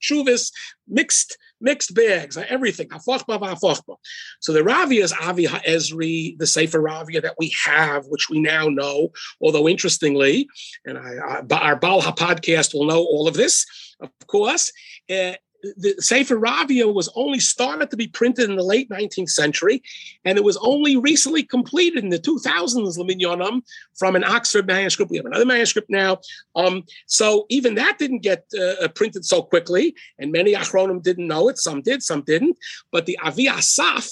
Shuvis, 0.00 0.52
mixed 0.86 1.36
mixed 1.60 1.94
bags, 1.94 2.36
everything. 2.36 2.88
So 3.00 4.52
the 4.52 4.60
Ravia 4.60 5.02
is 5.02 5.12
Avi 5.12 5.46
Ha'ezri, 5.46 6.38
the 6.38 6.46
Sefer 6.46 6.80
Ravia 6.80 7.20
that 7.22 7.34
we 7.38 7.52
have, 7.64 8.04
which 8.06 8.28
we 8.30 8.40
now 8.40 8.68
know. 8.68 9.10
Although 9.40 9.68
interestingly, 9.68 10.48
and 10.84 10.98
I, 10.98 11.16
our 11.50 11.76
Baal 11.76 12.02
podcast 12.02 12.74
will 12.74 12.86
know 12.86 13.00
all 13.00 13.26
of 13.26 13.34
this, 13.34 13.66
of 14.00 14.10
course. 14.26 14.72
Uh, 15.10 15.32
the 15.76 15.94
Sefer 15.98 16.38
Ravia 16.38 16.92
was 16.92 17.10
only 17.14 17.40
started 17.40 17.90
to 17.90 17.96
be 17.96 18.06
printed 18.06 18.48
in 18.48 18.56
the 18.56 18.62
late 18.62 18.88
19th 18.90 19.30
century, 19.30 19.82
and 20.24 20.38
it 20.38 20.44
was 20.44 20.56
only 20.58 20.96
recently 20.96 21.42
completed 21.42 22.04
in 22.04 22.10
the 22.10 22.18
2000s, 22.18 22.98
Leminyanam, 22.98 23.62
from 23.96 24.16
an 24.16 24.24
Oxford 24.24 24.66
manuscript. 24.66 25.10
We 25.10 25.16
have 25.16 25.26
another 25.26 25.46
manuscript 25.46 25.90
now. 25.90 26.18
Um, 26.54 26.84
so 27.06 27.46
even 27.48 27.74
that 27.74 27.98
didn't 27.98 28.20
get 28.20 28.44
uh 28.58 28.88
printed 28.94 29.24
so 29.24 29.42
quickly, 29.42 29.94
and 30.18 30.32
many 30.32 30.54
Achronim 30.54 31.02
didn't 31.02 31.26
know 31.26 31.48
it. 31.48 31.58
Some 31.58 31.82
did, 31.82 32.02
some 32.02 32.22
didn't. 32.22 32.56
But 32.92 33.06
the 33.06 33.18
Avi 33.18 33.48
Asaf, 33.48 34.08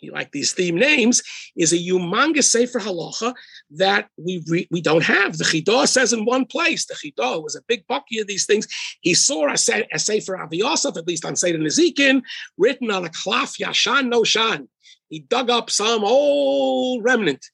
you 0.00 0.12
like 0.12 0.32
these 0.32 0.52
theme 0.52 0.76
names, 0.76 1.22
is 1.56 1.72
a 1.72 1.76
humongous 1.76 2.44
Sefer 2.44 2.80
Halacha 2.80 3.34
that 3.70 4.08
we 4.16 4.42
re- 4.48 4.68
we 4.70 4.80
don't 4.80 5.04
have. 5.04 5.36
The 5.36 5.44
Chidah 5.44 5.88
says 5.88 6.12
in 6.12 6.24
one 6.24 6.44
place, 6.44 6.86
the 6.86 6.94
Chidah 6.94 7.42
was 7.42 7.56
a 7.56 7.62
big 7.66 7.86
bucky 7.86 8.18
of 8.18 8.26
these 8.26 8.46
things. 8.46 8.66
He 9.00 9.14
saw 9.14 9.50
a, 9.50 9.56
se- 9.56 9.88
a 9.92 9.98
Sefer 9.98 10.38
Avi 10.38 10.62
at 10.62 11.06
least 11.06 11.24
on 11.24 11.36
Seder 11.36 11.58
Nezikin, 11.58 12.22
written 12.58 12.90
on 12.90 13.04
a 13.04 13.08
klaf 13.08 13.58
Yashan 13.58 14.08
No 14.08 14.24
Shan. 14.24 14.68
He 15.08 15.20
dug 15.20 15.50
up 15.50 15.70
some 15.70 16.04
old 16.04 17.04
remnant, 17.04 17.44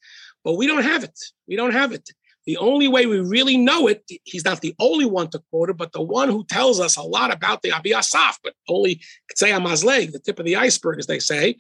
but 0.45 0.55
we 0.55 0.67
don't 0.67 0.85
have 0.85 1.05
it. 1.05 1.19
We 1.47 1.57
don't 1.57 1.73
have 1.73 1.93
it. 1.93 2.09
The 2.47 2.57
only 2.57 2.89
way 2.89 3.07
we 3.07 3.21
really 3.21 3.57
know 3.57 3.87
it, 3.87 4.05
he's 4.25 4.45
not 4.45 4.61
the 4.61 4.75
only 4.81 5.05
one 5.05 5.31
to 5.31 5.41
quote 5.51 5.71
it, 5.71 5.77
but 5.77 5.93
the 5.93 6.03
one 6.03 6.29
who 6.29 6.45
tells 6.45 6.81
us 6.81 6.97
a 6.97 7.03
lot 7.03 7.33
about 7.33 7.63
the 7.63 7.73
Avi 7.73 7.95
Asaf, 7.95 8.39
but 8.43 8.55
only 8.69 9.01
Ktsei 9.33 9.57
Amazleg, 9.57 10.13
the 10.13 10.19
tip 10.19 10.39
of 10.39 10.45
the 10.45 10.57
iceberg, 10.57 10.99
as 10.99 11.07
they 11.07 11.21
say, 11.21 11.57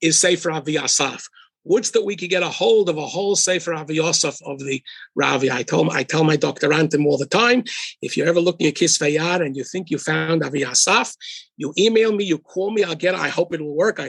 is 0.00 0.18
Sefer 0.18 0.50
Avi 0.50 0.78
Asaf. 0.78 1.28
Would 1.66 1.84
that 1.84 2.04
we 2.04 2.16
could 2.16 2.30
get 2.30 2.42
a 2.42 2.48
hold 2.48 2.88
of 2.88 2.96
a 2.96 3.06
whole 3.06 3.36
Sefer 3.36 3.74
Avi 3.74 3.98
Asaf 3.98 4.38
of 4.44 4.58
the 4.60 4.82
Ravi. 5.14 5.50
I 5.50 5.62
tell 5.62 5.90
I 5.90 6.02
tell 6.02 6.24
my 6.24 6.36
doctor 6.36 6.68
doctorantim 6.68 7.06
all 7.06 7.18
the 7.18 7.26
time, 7.26 7.64
if 8.02 8.16
you're 8.16 8.28
ever 8.28 8.40
looking 8.40 8.66
at 8.66 8.74
Kisvei 8.74 9.18
Yad 9.18 9.44
and 9.44 9.56
you 9.56 9.64
think 9.64 9.90
you 9.90 9.98
found 9.98 10.42
Avi 10.42 10.64
Asaf, 10.64 11.12
you 11.56 11.72
email 11.78 12.12
me, 12.12 12.24
you 12.24 12.38
call 12.38 12.70
me, 12.70 12.84
I'll 12.84 12.94
get 12.94 13.14
it. 13.14 13.20
I 13.20 13.28
hope 13.28 13.52
it 13.54 13.60
will 13.60 13.74
work. 13.74 13.98
I, 13.98 14.08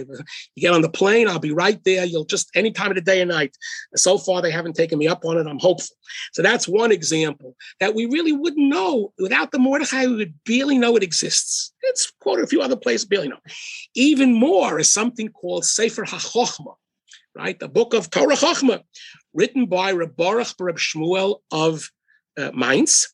you 0.55 0.61
get 0.61 0.73
on 0.73 0.81
the 0.81 0.89
plane, 0.89 1.27
I'll 1.27 1.39
be 1.39 1.51
right 1.51 1.83
there. 1.83 2.05
You'll 2.05 2.25
just 2.25 2.49
any 2.55 2.71
time 2.71 2.91
of 2.91 2.95
the 2.95 3.01
day 3.01 3.21
and 3.21 3.29
night. 3.29 3.55
So 3.95 4.17
far, 4.17 4.41
they 4.41 4.51
haven't 4.51 4.75
taken 4.75 4.99
me 4.99 5.07
up 5.07 5.25
on 5.25 5.37
it. 5.37 5.47
I'm 5.47 5.59
hopeful. 5.59 5.95
So 6.33 6.41
that's 6.41 6.67
one 6.67 6.91
example 6.91 7.55
that 7.79 7.95
we 7.95 8.05
really 8.05 8.33
wouldn't 8.33 8.69
know 8.69 9.13
without 9.17 9.51
the 9.51 9.59
Mordechai. 9.59 10.05
We 10.07 10.15
would 10.15 10.33
barely 10.45 10.77
know 10.77 10.95
it 10.95 11.03
exists. 11.03 11.73
It's 11.83 12.11
quoted 12.19 12.45
a 12.45 12.47
few 12.47 12.61
other 12.61 12.75
places, 12.75 13.05
barely 13.05 13.29
know. 13.29 13.39
Even 13.95 14.33
more 14.33 14.79
is 14.79 14.91
something 14.91 15.29
called 15.29 15.65
Sefer 15.65 16.03
HaChochma 16.03 16.75
right? 17.37 17.59
The 17.59 17.69
book 17.69 17.93
of 17.93 18.09
Torah 18.09 18.35
Chachma, 18.35 18.81
written 19.33 19.67
by 19.67 19.93
Baruch 19.93 20.47
Reb 20.59 20.77
Shmuel 20.77 21.39
of 21.51 21.89
uh, 22.37 22.51
Mainz, 22.53 23.07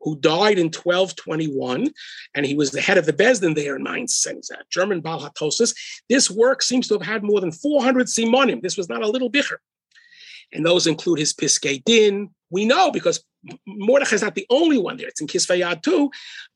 who 0.00 0.16
died 0.18 0.58
in 0.58 0.66
1221, 0.66 1.92
and 2.34 2.46
he 2.46 2.54
was 2.54 2.70
the 2.70 2.80
head 2.80 2.98
of 2.98 3.06
the 3.06 3.12
Besdin 3.12 3.54
there 3.54 3.76
in 3.76 3.82
Mainz, 3.82 4.26
and 4.26 4.42
German 4.70 5.00
Baal 5.00 5.20
Hatosis. 5.20 5.74
This 6.08 6.30
work 6.30 6.62
seems 6.62 6.88
to 6.88 6.94
have 6.94 7.02
had 7.02 7.22
more 7.22 7.40
than 7.40 7.52
400 7.52 8.06
simonim. 8.06 8.62
This 8.62 8.76
was 8.76 8.88
not 8.88 9.02
a 9.02 9.08
little 9.08 9.30
bicher. 9.30 9.58
And 10.52 10.64
those 10.64 10.86
include 10.86 11.18
his 11.18 11.34
Piskei 11.34 11.82
Din. 11.84 12.30
We 12.50 12.64
know 12.64 12.90
because 12.90 13.22
Mordechai 13.66 14.16
is 14.16 14.22
not 14.22 14.34
the 14.34 14.46
only 14.50 14.78
one 14.78 14.96
there. 14.96 15.08
It's 15.08 15.20
in 15.20 15.26
Kisvei 15.26 15.82
too, 15.82 16.10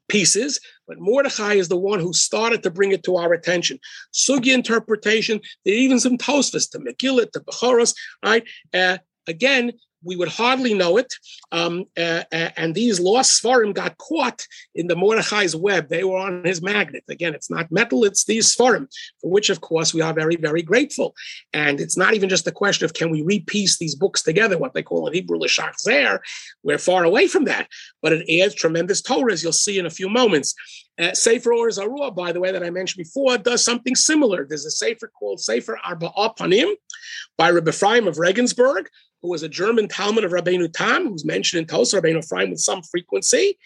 pieces, 0.09 0.61
but 0.87 0.99
Mordechai 0.99 1.55
is 1.55 1.69
the 1.69 1.77
one 1.77 2.01
who 2.01 2.13
started 2.13 2.63
to 2.63 2.71
bring 2.71 2.93
it 2.93 3.03
to 3.05 3.17
our 3.17 3.33
attention. 3.33 3.79
Sugi 4.13 4.55
interpretation, 4.55 5.41
there 5.65 5.75
even 5.75 6.01
some 6.01 6.19
Tosfos, 6.19 6.71
to 6.71 6.79
Megillah, 6.79 7.31
to 7.33 7.41
Bechoros, 7.41 7.95
right? 8.25 8.45
Uh, 8.75 8.99
again, 9.27 9.73
we 10.05 10.17
would 10.17 10.29
hardly 10.29 10.75
know 10.75 10.97
it. 10.97 11.13
Um, 11.51 11.85
uh, 11.97 12.25
and 12.33 12.75
these 12.75 13.01
lost 13.01 13.43
Svarim 13.43 13.75
got 13.75 13.99
caught 13.99 14.47
in 14.75 14.87
the 14.87 14.97
Mordechai's 14.97 15.55
web. 15.57 15.89
They 15.89 16.05
were 16.05 16.19
on 16.19 16.45
his 16.45 16.63
magnet. 16.63 17.05
Again, 17.09 17.35
it's 17.35 17.51
not 17.51 17.71
metal, 17.71 18.05
it's 18.05 18.25
these 18.25 18.55
Svarim, 18.55 18.89
for 19.21 19.31
which, 19.31 19.51
of 19.51 19.61
course, 19.61 19.93
we 19.95 20.01
are 20.01 20.13
very, 20.13 20.37
very 20.37 20.63
grateful. 20.63 21.15
And 21.53 21.81
it's 21.81 21.97
not 21.97 22.15
even 22.15 22.29
just 22.29 22.47
a 22.47 22.53
question 22.53 22.85
of 22.85 22.95
can 22.95 23.11
we 23.11 23.23
repiece 23.23 23.79
these 23.79 23.95
books 23.95 24.23
together, 24.23 24.59
what 24.59 24.75
they 24.75 24.83
call 24.83 25.07
in 25.07 25.15
Hebrew 25.15 25.39
L'Shachzer. 25.39 26.21
We're 26.63 26.79
far 26.79 27.05
away 27.05 27.27
from 27.27 27.45
that. 27.45 27.69
But 28.01 28.13
it 28.13 28.43
adds 28.43 28.55
tremendous 28.55 29.03
Torah, 29.03 29.33
as 29.33 29.43
you'll 29.43 29.53
see 29.53 29.79
in 29.79 29.87
a 29.87 29.91
few 29.91 30.09
moments. 30.09 30.55
Uh, 30.99 31.13
Sefer 31.15 31.55
Or 31.55 31.69
Zarua, 31.69 32.15
by 32.15 32.33
the 32.33 32.41
way, 32.41 32.53
that 32.53 32.63
I 32.63 32.71
mentioned 32.71 33.03
before, 33.03 33.39
does 33.39 33.65
something 33.65 33.95
similar. 33.95 34.47
There's 34.47 34.67
a 34.67 34.71
Sefer 34.71 35.11
called 35.19 35.41
Sefer 35.41 35.79
Arba 35.85 36.11
Panim 36.39 36.75
by 37.39 37.51
Rabbi 37.51 37.71
Ephraim 37.71 38.07
of 38.07 38.19
Regensburg, 38.19 38.89
who 39.23 39.31
was 39.31 39.43
a 39.43 39.49
German 39.49 39.89
Talmud 39.89 40.25
of 40.25 40.33
Rabbeinu 40.33 40.73
Tam, 40.73 41.09
who's 41.09 41.25
mentioned 41.25 41.61
in 41.61 41.67
Tosa 41.67 42.01
Rabbeinu 42.01 42.19
Ephraim 42.19 42.51
with 42.51 42.61
some 42.61 42.83
frequency, 42.83 43.59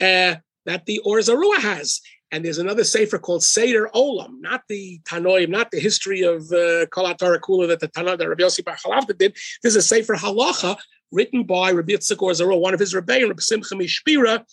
uh, 0.00 0.36
that 0.66 0.86
the 0.86 1.00
Or 1.00 1.18
Zarua 1.18 1.58
has. 1.58 2.00
And 2.32 2.44
there's 2.44 2.58
another 2.58 2.84
sefer 2.84 3.18
called 3.18 3.42
Seder 3.42 3.90
Olam, 3.92 4.40
not 4.40 4.62
the 4.68 5.00
Tanoim, 5.00 5.48
not 5.48 5.72
the 5.72 5.80
history 5.80 6.22
of 6.22 6.42
uh, 6.52 6.86
Kol 6.86 7.12
Kula 7.12 7.68
that 7.68 7.80
the 7.80 7.88
Tanoim 7.88 8.18
that 8.18 8.28
Rabbi 8.28 8.44
Yossi 8.44 8.64
Bar 8.64 8.76
Chalafta 8.76 9.18
did. 9.18 9.32
This 9.62 9.74
is 9.74 9.76
a 9.76 9.82
sefer 9.82 10.14
Halacha 10.14 10.76
written 11.10 11.42
by 11.42 11.72
Rabbi 11.72 11.92
Yitzchak 11.92 12.22
Or 12.22 12.30
Zarua, 12.30 12.60
one 12.60 12.72
of 12.72 12.78
his 12.78 12.94
Rebbeim, 12.94 13.26
Rabbi 13.26 13.40
Simcha 13.40 13.74
Mishpira, 13.74 14.44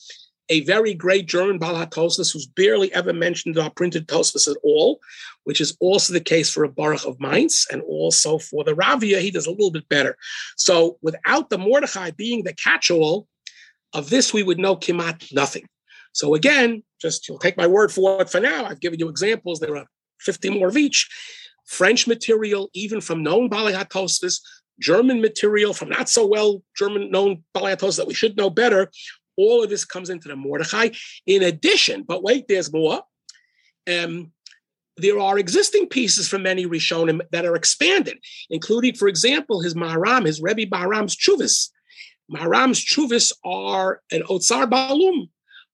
a 0.50 0.62
very 0.62 0.94
great 0.94 1.28
German 1.28 1.58
Baal 1.58 1.76
HaTosfos 1.76 2.32
who's 2.32 2.48
barely 2.48 2.94
ever 2.94 3.14
mentioned 3.14 3.58
our 3.58 3.70
printed 3.70 4.08
Tosfos 4.08 4.50
at 4.50 4.58
all, 4.64 5.00
which 5.44 5.62
is 5.62 5.76
also 5.80 6.14
the 6.14 6.20
case 6.20 6.50
for 6.50 6.64
a 6.64 6.70
Baruch 6.70 7.06
of 7.06 7.20
Mainz 7.20 7.68
and 7.72 7.82
also 7.82 8.38
for 8.38 8.64
the 8.64 8.74
Ravia, 8.74 9.20
he 9.20 9.32
does 9.32 9.48
a 9.48 9.52
little 9.52 9.72
bit 9.72 9.88
better. 9.90 10.18
So 10.56 10.98
without 11.02 11.50
the 11.50 11.58
Mordechai 11.58 12.12
being 12.12 12.44
the 12.44 12.54
catch-all 12.54 13.28
of 13.94 14.10
this, 14.10 14.34
we 14.34 14.44
would 14.44 14.60
know 14.60 14.76
Kimat 14.76 15.34
nothing. 15.34 15.68
So 16.14 16.34
again, 16.34 16.84
just 17.02 17.28
you'll 17.28 17.40
take 17.40 17.58
my 17.58 17.68
word 17.68 17.92
for 17.92 18.22
it 18.22 18.30
for 18.30 18.40
now. 18.40 18.66
I've 18.66 18.80
given 18.80 19.00
you 19.00 19.10
examples. 19.10 19.60
There 19.60 19.78
are 19.78 19.86
50 20.22 20.50
more 20.52 20.70
of 20.70 20.78
each. 20.78 21.10
French 21.66 22.08
material, 22.08 22.70
even 22.74 23.02
from 23.02 23.24
known 23.24 23.50
Bali 23.50 23.74
HaTosfos, 23.74 24.40
German 24.80 25.22
material 25.22 25.74
from 25.74 25.90
not 25.90 26.08
so 26.08 26.26
well 26.26 26.64
German 26.78 27.12
known 27.12 27.44
Bali 27.54 27.74
HaTosfos 27.74 27.98
that 27.98 28.08
we 28.08 28.14
should 28.14 28.38
know 28.38 28.50
better, 28.50 28.90
all 29.38 29.64
of 29.64 29.70
this 29.70 29.86
comes 29.86 30.10
into 30.10 30.28
the 30.28 30.36
Mordechai. 30.36 30.90
In 31.26 31.44
addition, 31.44 32.04
but 32.04 32.24
wait, 32.24 32.48
there's 32.48 32.72
more. 32.72 33.02
Um, 33.88 34.32
there 34.98 35.20
are 35.20 35.38
existing 35.38 35.88
pieces 35.88 36.28
from 36.28 36.44
many 36.44 36.66
Rishonim 36.66 37.22
that 37.32 37.46
are 37.46 37.56
expanded, 37.56 38.18
including, 38.50 38.96
for 38.96 39.08
example, 39.08 39.62
his 39.62 39.76
Maharam, 39.76 40.26
his 40.26 40.42
Rebbe 40.42 40.66
Maharam's 40.76 41.16
Chuvis. 41.16 41.70
Maharam's 42.32 42.84
Chuvis 42.84 43.32
are 43.46 44.02
an 44.12 44.24
Otsar 44.24 44.70
Balum, 44.70 45.30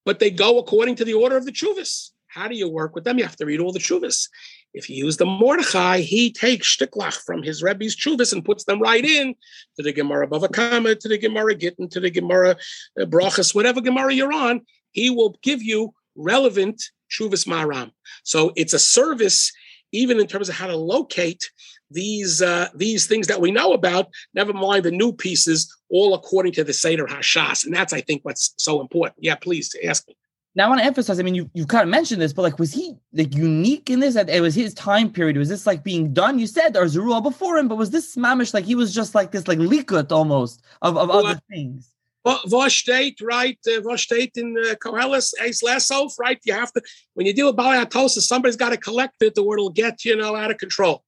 but 0.05 0.19
they 0.19 0.29
go 0.29 0.59
according 0.59 0.95
to 0.95 1.05
the 1.05 1.13
order 1.13 1.37
of 1.37 1.45
the 1.45 1.51
Chuvis. 1.51 2.09
How 2.27 2.47
do 2.47 2.55
you 2.55 2.67
work 2.69 2.95
with 2.95 3.05
them? 3.05 3.17
You 3.17 3.23
have 3.23 3.37
to 3.37 3.45
read 3.45 3.59
all 3.59 3.71
the 3.71 3.79
Chuvis. 3.79 4.27
If 4.73 4.89
you 4.89 5.05
use 5.05 5.17
the 5.17 5.25
Mordechai, 5.25 5.99
he 5.99 6.31
takes 6.31 6.75
shtiklach 6.75 7.23
from 7.25 7.43
his 7.43 7.61
Rebbe's 7.61 7.95
Chuvis 7.95 8.33
and 8.33 8.43
puts 8.43 8.63
them 8.63 8.81
right 8.81 9.05
in 9.05 9.35
to 9.77 9.83
the 9.83 9.93
Gemara 9.93 10.27
Bava 10.27 10.51
Kama, 10.51 10.95
to 10.95 11.07
the 11.07 11.17
Gemara 11.17 11.55
Gittin, 11.55 11.89
to 11.89 11.99
the 11.99 12.09
Gemara 12.09 12.55
uh, 12.99 13.05
Brachas, 13.05 13.53
whatever 13.53 13.81
Gemara 13.81 14.13
you're 14.13 14.33
on, 14.33 14.61
he 14.91 15.09
will 15.09 15.37
give 15.43 15.61
you 15.61 15.93
relevant 16.15 16.81
Chuvas 17.11 17.47
Maram. 17.47 17.91
So 18.23 18.51
it's 18.55 18.73
a 18.73 18.79
service, 18.79 19.51
even 19.91 20.19
in 20.19 20.27
terms 20.27 20.49
of 20.49 20.55
how 20.55 20.67
to 20.67 20.75
locate 20.75 21.43
these 21.91 22.41
uh, 22.41 22.69
these 22.73 23.05
things 23.05 23.27
that 23.27 23.39
we 23.39 23.51
know 23.51 23.73
about. 23.73 24.07
Never 24.33 24.53
mind 24.53 24.85
the 24.85 24.91
new 24.91 25.13
pieces, 25.13 25.73
all 25.89 26.13
according 26.13 26.53
to 26.53 26.63
the 26.63 26.73
Seder 26.73 27.05
Hashas, 27.05 27.65
and 27.65 27.73
that's 27.73 27.93
I 27.93 28.01
think 28.01 28.25
what's 28.25 28.53
so 28.57 28.81
important. 28.81 29.17
Yeah, 29.19 29.35
please 29.35 29.75
ask 29.85 30.07
me. 30.07 30.15
Now 30.55 30.65
I 30.65 30.69
want 30.69 30.81
to 30.81 30.85
emphasize. 30.85 31.19
I 31.19 31.23
mean, 31.23 31.35
you 31.35 31.49
you 31.53 31.65
kind 31.65 31.83
of 31.83 31.89
mentioned 31.89 32.21
this, 32.21 32.33
but 32.33 32.43
like, 32.43 32.59
was 32.59 32.71
he 32.71 32.95
like 33.11 33.33
unique 33.33 33.89
in 33.89 33.99
this? 33.99 34.13
That 34.13 34.29
it 34.29 34.41
was 34.41 34.53
his 34.53 34.73
time 34.73 35.11
period. 35.11 35.37
Was 35.37 35.49
this 35.49 35.65
like 35.65 35.83
being 35.83 36.13
done? 36.13 36.37
You 36.37 36.47
said 36.47 36.73
there's 36.73 36.95
a 36.95 37.01
rule 37.01 37.21
before 37.21 37.57
him, 37.57 37.67
but 37.67 37.77
was 37.77 37.89
this 37.89 38.15
mamish 38.15 38.53
like 38.53 38.65
he 38.65 38.75
was 38.75 38.93
just 38.93 39.15
like 39.15 39.31
this 39.31 39.47
like 39.47 39.57
likut 39.57 40.11
almost 40.11 40.61
of 40.81 40.97
of 40.97 41.09
well, 41.09 41.25
other 41.25 41.41
things? 41.49 41.89
What 42.23 42.71
state, 42.71 43.19
right? 43.21 43.57
What 43.81 43.99
state 43.99 44.31
in 44.35 44.55
uh, 44.57 44.75
Koheles, 44.75 45.33
Ace 45.41 45.61
Lessof, 45.61 46.13
right? 46.17 46.39
You 46.45 46.53
have 46.53 46.71
to, 46.71 46.81
when 47.15 47.25
you 47.25 47.33
deal 47.33 47.47
with 47.47 47.57
Baliatosis, 47.57 48.21
somebody's 48.21 48.55
got 48.55 48.69
to 48.69 48.77
collect 48.77 49.21
it 49.21 49.37
or 49.37 49.55
it'll 49.55 49.69
get, 49.69 50.05
you 50.05 50.15
know, 50.15 50.33
out 50.33 50.49
of 50.49 50.57
control. 50.57 51.03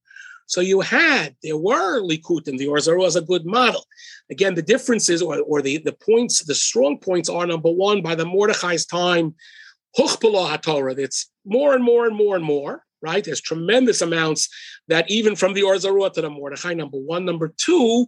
So 0.47 0.59
you 0.59 0.81
had, 0.81 1.35
there 1.41 1.57
were 1.57 2.01
Likutim, 2.01 2.57
the 2.57 2.67
Or 2.67 2.77
Zarua 2.77 3.03
was 3.03 3.15
a 3.15 3.21
good 3.21 3.45
model. 3.45 3.85
Again, 4.31 4.55
the 4.55 4.61
differences 4.61 5.21
or, 5.21 5.39
or 5.41 5.61
the, 5.61 5.77
the 5.77 5.93
points, 5.93 6.43
the 6.43 6.55
strong 6.55 6.97
points 6.97 7.29
are 7.29 7.45
number 7.45 7.71
one, 7.71 8.01
by 8.01 8.15
the 8.15 8.25
Mordechai's 8.25 8.85
time, 8.85 9.35
Huchpala 9.97 10.57
HaTorah, 10.57 10.97
it's 10.97 11.29
more 11.45 11.73
and 11.73 11.83
more 11.83 12.05
and 12.05 12.15
more 12.15 12.35
and 12.35 12.43
more 12.43 12.85
right? 13.05 13.23
There's 13.23 13.41
tremendous 13.41 14.01
amounts 14.01 14.49
that 14.87 15.09
even 15.09 15.35
from 15.35 15.53
the 15.53 15.61
Orzarua 15.61 16.11
to 16.13 16.21
the 16.21 16.29
Mordechai, 16.29 16.73
number 16.73 16.97
one. 16.97 17.23
Number 17.23 17.53
two, 17.55 18.07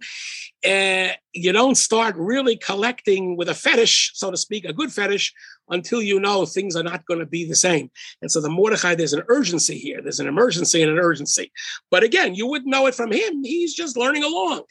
uh, 0.67 1.09
you 1.33 1.51
don't 1.53 1.77
start 1.77 2.15
really 2.17 2.57
collecting 2.57 3.37
with 3.37 3.47
a 3.49 3.53
fetish, 3.53 4.11
so 4.15 4.31
to 4.31 4.37
speak, 4.37 4.65
a 4.65 4.73
good 4.73 4.91
fetish, 4.91 5.33
until 5.69 6.01
you 6.01 6.19
know 6.19 6.45
things 6.45 6.75
are 6.75 6.83
not 6.83 7.05
going 7.05 7.19
to 7.19 7.25
be 7.25 7.47
the 7.47 7.55
same. 7.55 7.89
And 8.21 8.31
so 8.31 8.41
the 8.41 8.49
Mordechai, 8.49 8.95
there's 8.95 9.13
an 9.13 9.23
urgency 9.27 9.77
here. 9.77 10.01
There's 10.01 10.19
an 10.19 10.27
emergency 10.27 10.81
and 10.81 10.91
an 10.91 10.99
urgency. 10.99 11.51
But 11.91 12.03
again, 12.03 12.35
you 12.35 12.47
wouldn't 12.47 12.69
know 12.69 12.87
it 12.87 12.95
from 12.95 13.11
him. 13.11 13.43
He's 13.43 13.73
just 13.73 13.97
learning 13.97 14.23
along. 14.23 14.63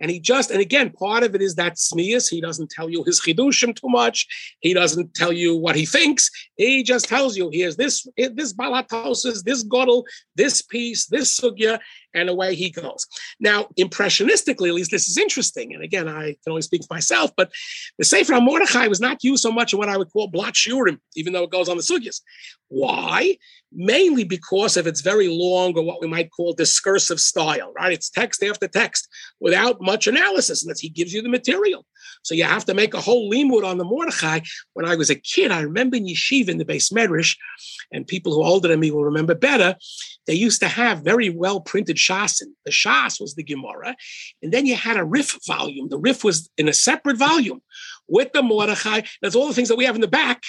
And 0.00 0.10
he 0.10 0.20
just, 0.20 0.50
and 0.50 0.60
again, 0.60 0.90
part 0.90 1.22
of 1.22 1.34
it 1.34 1.42
is 1.42 1.54
that 1.56 1.74
smias. 1.74 2.28
He 2.28 2.40
doesn't 2.40 2.70
tell 2.70 2.90
you 2.90 3.04
his 3.04 3.20
chidushim 3.20 3.74
too 3.74 3.88
much. 3.88 4.26
He 4.60 4.74
doesn't 4.74 5.14
tell 5.14 5.32
you 5.32 5.56
what 5.56 5.76
he 5.76 5.86
thinks. 5.86 6.30
He 6.56 6.82
just 6.82 7.08
tells 7.08 7.36
you, 7.36 7.50
here's 7.52 7.76
this, 7.76 8.06
this 8.16 8.52
balatosis, 8.52 9.44
this 9.44 9.64
godel, 9.64 10.04
this 10.34 10.62
piece, 10.62 11.06
this 11.06 11.38
sugya, 11.38 11.78
and 12.14 12.28
away 12.28 12.54
he 12.54 12.70
goes. 12.70 13.06
Now, 13.40 13.68
impressionistically, 13.78 14.68
at 14.68 14.74
least 14.74 14.90
this 14.90 15.08
is 15.08 15.18
interesting. 15.18 15.74
And 15.74 15.82
again, 15.82 16.08
I 16.08 16.36
can 16.42 16.50
only 16.50 16.62
speak 16.62 16.82
for 16.82 16.94
myself, 16.94 17.30
but 17.36 17.50
the 17.98 18.04
Sefer 18.04 18.40
Mordechai 18.40 18.86
was 18.86 19.00
not 19.00 19.24
used 19.24 19.42
so 19.42 19.52
much 19.52 19.72
in 19.72 19.78
what 19.78 19.88
I 19.88 19.96
would 19.96 20.10
call 20.10 20.28
blot 20.28 20.56
even 21.16 21.32
though 21.32 21.44
it 21.44 21.50
goes 21.50 21.68
on 21.68 21.76
the 21.76 21.82
sugyas. 21.82 22.20
Why? 22.68 23.36
Mainly 23.72 24.24
because 24.24 24.76
of 24.76 24.86
its 24.86 25.00
very 25.00 25.28
long 25.28 25.76
or 25.76 25.82
what 25.82 26.00
we 26.00 26.06
might 26.06 26.30
call 26.30 26.52
discursive 26.52 27.20
style, 27.20 27.72
right? 27.74 27.92
It's 27.92 28.10
text 28.10 28.42
after 28.42 28.68
text 28.68 29.08
without 29.40 29.80
much 29.80 30.06
analysis, 30.06 30.62
unless 30.62 30.80
he 30.80 30.88
gives 30.88 31.12
you 31.12 31.22
the 31.22 31.28
material. 31.28 31.86
So 32.22 32.34
you 32.34 32.44
have 32.44 32.64
to 32.66 32.74
make 32.74 32.94
a 32.94 33.00
whole 33.00 33.30
limud 33.30 33.64
on 33.64 33.78
the 33.78 33.84
Mordechai. 33.84 34.40
When 34.74 34.86
I 34.86 34.96
was 34.96 35.10
a 35.10 35.14
kid, 35.14 35.50
I 35.50 35.60
remember 35.60 35.96
in 35.96 36.06
yeshiva 36.06 36.48
in 36.48 36.58
the 36.58 36.64
base 36.64 36.90
medrash, 36.90 37.36
and 37.92 38.06
people 38.06 38.34
who 38.34 38.42
are 38.42 38.48
older 38.48 38.68
than 38.68 38.80
me 38.80 38.90
will 38.90 39.04
remember 39.04 39.34
better. 39.34 39.76
They 40.26 40.34
used 40.34 40.60
to 40.60 40.68
have 40.68 41.02
very 41.02 41.30
well 41.30 41.60
printed 41.60 41.96
shasin. 41.96 42.52
The 42.64 42.72
shas 42.72 43.20
was 43.20 43.34
the 43.34 43.42
Gemara, 43.42 43.96
and 44.42 44.52
then 44.52 44.66
you 44.66 44.76
had 44.76 44.96
a 44.96 45.04
Rif 45.04 45.38
volume. 45.46 45.88
The 45.88 45.98
Rif 45.98 46.24
was 46.24 46.50
in 46.56 46.68
a 46.68 46.72
separate 46.72 47.16
volume 47.16 47.62
with 48.08 48.32
the 48.32 48.42
Mordechai. 48.42 49.02
That's 49.20 49.34
all 49.34 49.48
the 49.48 49.54
things 49.54 49.68
that 49.68 49.76
we 49.78 49.84
have 49.84 49.94
in 49.94 50.00
the 50.00 50.08
back 50.08 50.42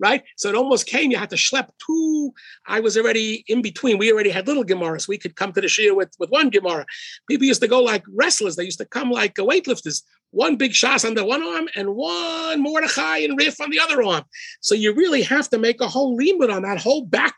right? 0.00 0.22
So 0.36 0.48
it 0.48 0.54
almost 0.54 0.86
came, 0.86 1.10
you 1.10 1.18
had 1.18 1.30
to 1.30 1.36
schlep 1.36 1.68
two. 1.86 2.32
I 2.66 2.80
was 2.80 2.96
already 2.96 3.44
in 3.46 3.62
between. 3.62 3.98
We 3.98 4.12
already 4.12 4.30
had 4.30 4.48
little 4.48 4.64
Gemaras. 4.64 5.06
We 5.06 5.18
could 5.18 5.36
come 5.36 5.52
to 5.52 5.60
the 5.60 5.66
Shia 5.66 5.94
with, 5.94 6.12
with 6.18 6.30
one 6.30 6.48
Gemara. 6.48 6.86
People 7.28 7.46
used 7.46 7.60
to 7.60 7.68
go 7.68 7.80
like 7.80 8.02
wrestlers. 8.08 8.56
They 8.56 8.64
used 8.64 8.78
to 8.78 8.86
come 8.86 9.10
like 9.10 9.34
weightlifters. 9.34 10.02
One 10.32 10.56
big 10.56 10.72
shas 10.72 11.04
on 11.04 11.14
the 11.14 11.24
one 11.24 11.42
arm 11.42 11.68
and 11.74 11.94
one 11.94 12.62
Mordechai 12.62 13.18
and 13.18 13.38
Rif 13.38 13.60
on 13.60 13.70
the 13.70 13.80
other 13.80 14.02
arm. 14.02 14.24
So 14.60 14.74
you 14.74 14.94
really 14.94 15.22
have 15.22 15.48
to 15.50 15.58
make 15.58 15.80
a 15.80 15.88
whole 15.88 16.18
limud 16.18 16.54
on 16.54 16.62
that 16.62 16.78
whole 16.78 17.04
back 17.04 17.34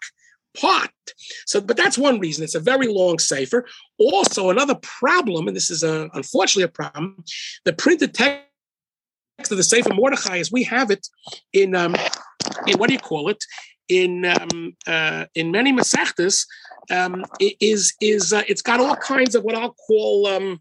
part. 0.55 0.91
So, 1.47 1.61
but 1.61 1.77
that's 1.77 1.97
one 1.97 2.21
reason. 2.21 2.45
It's 2.45 2.55
a 2.55 2.61
very 2.61 2.89
long 2.89 3.19
sefer. 3.19 3.67
Also, 3.99 4.51
another 4.51 4.75
problem, 4.77 5.49
and 5.49 5.57
this 5.57 5.71
is 5.71 5.83
a, 5.83 6.11
unfortunately 6.15 6.65
a 6.65 6.69
problem, 6.69 7.25
the 7.65 7.73
printed 7.73 8.15
text 8.15 8.47
of 9.51 9.57
the 9.57 9.63
Sefer 9.63 9.95
Mordechai 9.95 10.37
is 10.37 10.53
we 10.53 10.63
have 10.65 10.91
it 10.91 11.07
in 11.53 11.75
um, 11.75 11.97
in 12.67 12.79
what 12.79 12.89
do 12.89 12.95
you 12.95 13.01
call 13.01 13.29
it 13.29 13.43
in 13.89 14.25
um, 14.25 14.77
uh, 14.87 15.25
in 15.35 15.51
many 15.51 15.73
masechtas 15.73 16.47
um, 16.91 17.25
is 17.41 17.95
is 18.01 18.33
uh, 18.33 18.43
it's 18.47 18.63
got 18.63 18.81
all 18.81 18.97
kinds 18.97 19.35
of 19.35 19.43
what 19.43 19.55
I'll 19.55 19.75
call 19.75 20.27
um, 20.27 20.61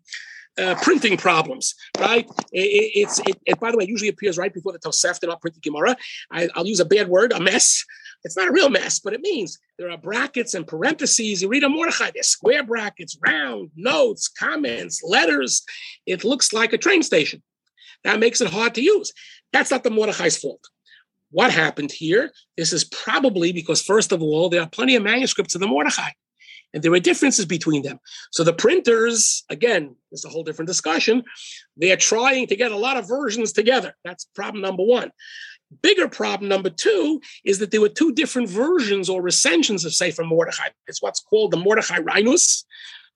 uh, 0.62 0.76
printing 0.82 1.17
problems, 1.17 1.76
right? 2.00 2.30
It, 2.52 2.91
it's 2.95 3.19
it, 3.19 3.38
it, 3.45 3.60
by 3.60 3.71
the 3.71 3.78
way, 3.78 3.86
it 3.86 3.89
usually 3.89 4.10
appears 4.10 4.38
right 4.38 4.54
before 4.54 4.71
the 4.71 4.80
Tosefta, 4.80 5.28
not 5.28 5.41
printed 5.41 5.63
Gemara. 5.63 5.95
I, 6.32 6.50
will 6.56 6.67
use 6.67 6.80
a 6.80 6.86
bad 6.86 7.08
word, 7.08 7.32
a 7.32 7.39
mess. 7.39 7.84
It's 8.24 8.38
not 8.38 8.50
a 8.50 8.52
real 8.52 8.69
mess, 8.69 9.00
but 9.00 9.13
it 9.13 9.21
means 9.21 9.58
there 9.80 9.89
are 9.89 9.97
brackets 9.97 10.54
and 10.54 10.67
parentheses. 10.67 11.41
You 11.41 11.50
read 11.50 11.63
a 11.63 11.69
Mordechai, 11.69 12.12
there's 12.13 12.28
square 12.28 12.63
brackets, 12.63 13.17
round, 13.26 13.71
notes, 13.76 14.28
comments, 14.28 15.02
letters. 15.04 15.63
It 16.06 16.24
looks 16.24 16.54
like 16.54 16.74
a 16.74 16.78
train 16.78 17.02
station. 17.02 17.41
That 18.04 18.19
makes 18.19 18.41
it 18.41 18.50
hard 18.50 18.76
to 18.76 18.82
use. 18.82 19.12
That's 19.54 19.71
not 19.71 19.84
the 19.84 19.89
Mordechai's 19.89 20.38
fault. 20.38 20.69
What 21.32 21.52
happened 21.52 21.91
here? 21.91 22.32
This 22.58 22.74
is 22.74 22.84
probably 22.84 23.54
because, 23.54 23.82
first 23.82 24.12
of 24.12 24.21
all, 24.21 24.50
there 24.50 24.62
are 24.62 24.69
plenty 24.69 24.95
of 24.95 25.04
manuscripts 25.04 25.56
of 25.56 25.62
the 25.62 25.67
Mordechai, 25.67 26.10
and 26.74 26.84
there 26.84 26.92
were 26.92 27.00
differences 27.00 27.46
between 27.46 27.84
them. 27.84 28.00
So 28.32 28.44
the 28.44 28.54
printers, 28.54 29.44
again, 29.50 29.96
is 30.12 30.26
a 30.26 30.30
whole 30.30 30.44
different 30.44 30.68
discussion. 30.68 31.24
They 31.78 31.92
are 31.92 31.98
trying 31.98 32.48
to 32.48 32.56
get 32.56 32.72
a 32.72 32.78
lot 32.78 32.98
of 32.98 33.08
versions 33.08 33.52
together. 33.54 33.96
That's 34.04 34.26
problem 34.36 34.62
number 34.62 34.84
one. 34.84 35.12
Bigger 35.82 36.10
problem 36.10 36.50
number 36.50 36.70
two 36.70 37.22
is 37.46 37.60
that 37.60 37.72
there 37.72 37.80
were 37.80 37.90
two 37.90 38.14
different 38.14 38.50
versions 38.50 39.10
or 39.10 39.22
recensions 39.22 39.86
of 39.86 39.94
Sefer 39.94 40.24
Mordechai. 40.24 40.68
It's 40.88 41.02
what's 41.02 41.22
called 41.22 41.52
the 41.52 41.58
Mordechai 41.58 42.00
Rhinus, 42.00 42.66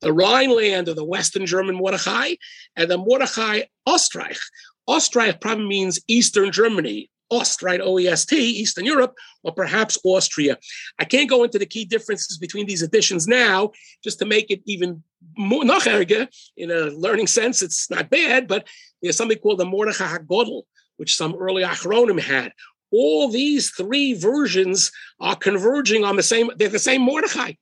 the 0.02 0.13
Rhineland 0.13 0.88
or 0.88 0.94
the 0.94 1.04
Western 1.04 1.46
German 1.46 1.76
Mordechai, 1.76 2.36
and 2.78 2.89
the 2.89 2.98
Mordechai 2.98 3.63
Ostreich. 3.88 4.39
Ostreich 4.88 5.41
probably 5.41 5.65
means 5.65 6.00
Eastern 6.08 6.52
Germany, 6.52 7.10
Ost, 7.32 7.64
right? 7.64 7.82
OEST, 7.82 8.34
Eastern 8.34 8.86
Europe, 8.86 9.16
or 9.44 9.52
perhaps 9.52 9.98
Austria. 10.04 10.58
I 11.00 11.06
can't 11.06 11.30
go 11.30 11.44
into 11.44 11.60
the 11.60 11.66
key 11.66 11.86
differences 11.86 12.38
between 12.38 12.68
these 12.68 12.84
editions 12.84 13.28
now, 13.28 13.72
just 14.04 14.20
to 14.20 14.26
make 14.26 14.52
it 14.52 14.62
even 14.66 15.04
more. 15.38 15.64
In 15.64 16.72
a 16.72 16.86
learning 16.86 17.28
sense, 17.28 17.62
it's 17.62 17.90
not 17.90 18.10
bad, 18.10 18.48
but 18.48 18.68
there's 19.02 19.18
something 19.18 19.38
called 19.38 19.60
the 19.60 19.66
Mordechai 19.66 20.18
HaGodel, 20.18 20.64
which 20.98 21.18
some 21.18 21.36
early 21.36 21.64
Achronim 21.64 22.20
had. 22.20 22.54
All 22.92 23.30
these 23.30 23.72
three 23.72 24.14
versions 24.14 24.92
are 25.20 25.36
converging 25.36 26.04
on 26.04 26.16
the 26.16 26.24
same, 26.24 26.52
they're 26.58 26.70
the 26.70 26.80
same 26.80 27.02
Mordechai. 27.02 27.54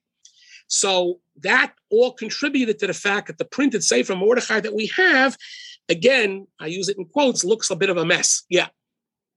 So 0.67 1.19
that 1.41 1.73
all 1.89 2.12
contributed 2.13 2.80
to 2.80 2.88
the 2.88 2.93
fact 2.93 3.28
that 3.28 3.38
the 3.38 3.45
printed 3.45 3.84
Sefer 3.84 4.15
Mordechai 4.15 4.60
that 4.60 4.76
we 4.76 4.88
have, 4.95 5.38
again, 5.88 6.47
I 6.60 6.67
use 6.67 6.89
it 6.89 6.97
in 6.97 7.06
quotes, 7.06 7.43
looks 7.43 7.69
a 7.69 7.76
bit 7.76 7.89
of 7.89 7.97
a 7.97 8.06
mess. 8.06 8.43
Yeah 8.49 8.67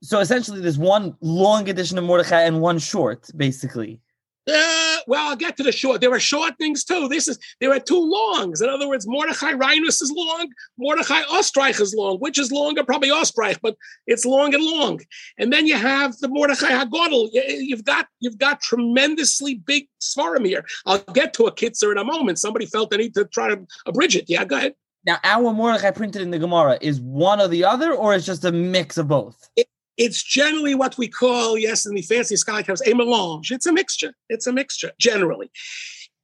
so 0.02 0.20
essentially 0.20 0.60
there's 0.60 0.78
one 0.78 1.16
long 1.20 1.68
edition 1.68 1.98
of 1.98 2.04
Mordechai 2.04 2.42
and 2.42 2.60
one 2.60 2.78
short, 2.78 3.28
basically. 3.36 4.00
Uh, 4.48 4.98
well, 5.08 5.30
I'll 5.30 5.36
get 5.36 5.56
to 5.56 5.64
the 5.64 5.72
short. 5.72 6.00
There 6.00 6.10
were 6.10 6.20
short 6.20 6.56
things 6.56 6.84
too. 6.84 7.08
This 7.08 7.26
is 7.26 7.36
there 7.60 7.72
are 7.72 7.80
two 7.80 8.00
longs. 8.00 8.60
In 8.60 8.68
other 8.68 8.88
words, 8.88 9.04
Mordechai 9.06 9.54
Rhinus 9.54 10.00
is 10.00 10.12
long, 10.14 10.48
Mordechai 10.78 11.22
Ostreich 11.22 11.80
is 11.80 11.94
long. 11.96 12.18
Which 12.18 12.38
is 12.38 12.52
longer? 12.52 12.84
Probably 12.84 13.08
Ostreich, 13.08 13.58
but 13.60 13.76
it's 14.06 14.24
long 14.24 14.54
and 14.54 14.62
long. 14.62 15.00
And 15.38 15.52
then 15.52 15.66
you 15.66 15.74
have 15.74 16.16
the 16.18 16.28
Mordechai 16.28 16.70
Hagodel. 16.70 17.28
You've 17.32 17.84
got 17.84 18.06
you've 18.20 18.38
got 18.38 18.60
tremendously 18.60 19.56
big 19.56 19.88
svarim 20.00 20.46
here. 20.46 20.64
I'll 20.84 20.98
get 20.98 21.34
to 21.34 21.46
a 21.46 21.52
kitzer 21.52 21.90
in 21.90 21.98
a 21.98 22.04
moment. 22.04 22.38
Somebody 22.38 22.66
felt 22.66 22.90
the 22.90 22.98
need 22.98 23.14
to 23.14 23.24
try 23.24 23.48
to 23.48 23.66
abridge 23.86 24.14
it. 24.14 24.26
Yeah, 24.28 24.44
go 24.44 24.58
ahead. 24.58 24.74
Now, 25.04 25.18
our 25.24 25.52
Mordechai 25.52 25.92
printed 25.92 26.22
in 26.22 26.30
the 26.30 26.38
Gemara 26.38 26.78
is 26.80 27.00
one 27.00 27.40
or 27.40 27.46
the 27.46 27.64
other, 27.64 27.94
or 27.94 28.14
it's 28.14 28.26
just 28.26 28.44
a 28.44 28.50
mix 28.50 28.96
of 28.96 29.06
both? 29.06 29.48
It, 29.56 29.68
It's 29.96 30.22
generally 30.22 30.74
what 30.74 30.98
we 30.98 31.08
call, 31.08 31.56
yes, 31.56 31.86
in 31.86 31.94
the 31.94 32.02
fancy 32.02 32.36
scholarly 32.36 32.64
terms, 32.64 32.82
a 32.86 32.94
melange. 32.94 33.50
It's 33.50 33.66
a 33.66 33.72
mixture. 33.72 34.12
It's 34.28 34.46
a 34.46 34.52
mixture, 34.52 34.92
generally. 34.98 35.50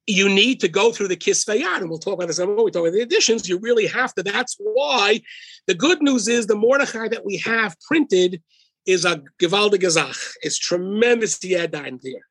You 0.05 0.29
need 0.29 0.59
to 0.59 0.67
go 0.67 0.91
through 0.91 1.07
the 1.07 1.17
Kisveyad, 1.17 1.77
and 1.77 1.89
we'll 1.89 1.97
talk 1.97 2.15
about 2.15 2.27
this 2.27 2.37
when 2.37 2.55
we 2.55 2.71
talk 2.71 2.81
about 2.81 2.93
the 2.93 3.01
additions. 3.01 3.47
You 3.47 3.57
really 3.59 3.87
have 3.87 4.13
to. 4.15 4.23
That's 4.23 4.55
why 4.59 5.21
the 5.65 5.73
good 5.73 6.01
news 6.01 6.27
is 6.27 6.45
the 6.45 6.55
Mordechai 6.55 7.07
that 7.07 7.25
we 7.25 7.37
have 7.37 7.75
printed 7.87 8.41
is 8.85 9.05
a 9.05 9.23
Gewalde 9.41 9.75
Gezach. 9.75 10.33
It's 10.41 10.57
tremendous 10.57 11.37
Yadine 11.39 12.01
there. 12.01 12.27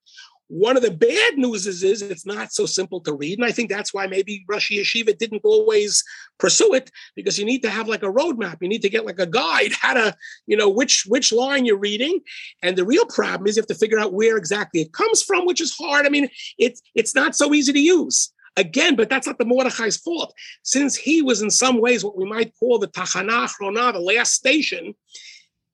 One 0.54 0.76
of 0.76 0.82
the 0.82 0.90
bad 0.90 1.38
news 1.38 1.66
is, 1.66 1.82
is 1.82 2.02
it's 2.02 2.26
not 2.26 2.52
so 2.52 2.66
simple 2.66 3.00
to 3.00 3.14
read. 3.14 3.38
And 3.38 3.46
I 3.46 3.52
think 3.52 3.70
that's 3.70 3.94
why 3.94 4.06
maybe 4.06 4.44
Rosh 4.46 4.70
Yeshiva 4.70 5.16
didn't 5.16 5.40
always 5.44 6.04
pursue 6.38 6.74
it, 6.74 6.90
because 7.16 7.38
you 7.38 7.46
need 7.46 7.62
to 7.62 7.70
have 7.70 7.88
like 7.88 8.02
a 8.02 8.12
roadmap. 8.12 8.58
You 8.60 8.68
need 8.68 8.82
to 8.82 8.90
get 8.90 9.06
like 9.06 9.18
a 9.18 9.24
guide 9.24 9.72
how 9.80 9.94
to, 9.94 10.14
you 10.46 10.58
know, 10.58 10.68
which 10.68 11.04
which 11.08 11.32
line 11.32 11.64
you're 11.64 11.78
reading. 11.78 12.20
And 12.62 12.76
the 12.76 12.84
real 12.84 13.06
problem 13.06 13.46
is 13.46 13.56
you 13.56 13.62
have 13.62 13.68
to 13.68 13.74
figure 13.74 13.98
out 13.98 14.12
where 14.12 14.36
exactly 14.36 14.82
it 14.82 14.92
comes 14.92 15.22
from, 15.22 15.46
which 15.46 15.62
is 15.62 15.74
hard. 15.74 16.04
I 16.04 16.10
mean, 16.10 16.28
it's 16.58 16.82
it's 16.94 17.14
not 17.14 17.34
so 17.34 17.54
easy 17.54 17.72
to 17.72 17.80
use. 17.80 18.30
Again, 18.58 18.94
but 18.94 19.08
that's 19.08 19.26
not 19.26 19.38
the 19.38 19.46
Mordechai's 19.46 19.96
fault. 19.96 20.34
Since 20.64 20.96
he 20.96 21.22
was 21.22 21.40
in 21.40 21.50
some 21.50 21.80
ways 21.80 22.04
what 22.04 22.18
we 22.18 22.26
might 22.26 22.52
call 22.60 22.78
the 22.78 22.88
Tachana 22.88 23.48
Achrona, 23.48 23.94
the 23.94 24.00
last 24.00 24.34
station, 24.34 24.94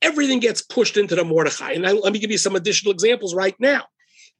everything 0.02 0.38
gets 0.38 0.62
pushed 0.62 0.96
into 0.96 1.16
the 1.16 1.24
Mordechai. 1.24 1.72
And 1.72 1.84
I, 1.84 1.90
let 1.90 2.12
me 2.12 2.20
give 2.20 2.30
you 2.30 2.38
some 2.38 2.54
additional 2.54 2.92
examples 2.92 3.34
right 3.34 3.56
now 3.58 3.82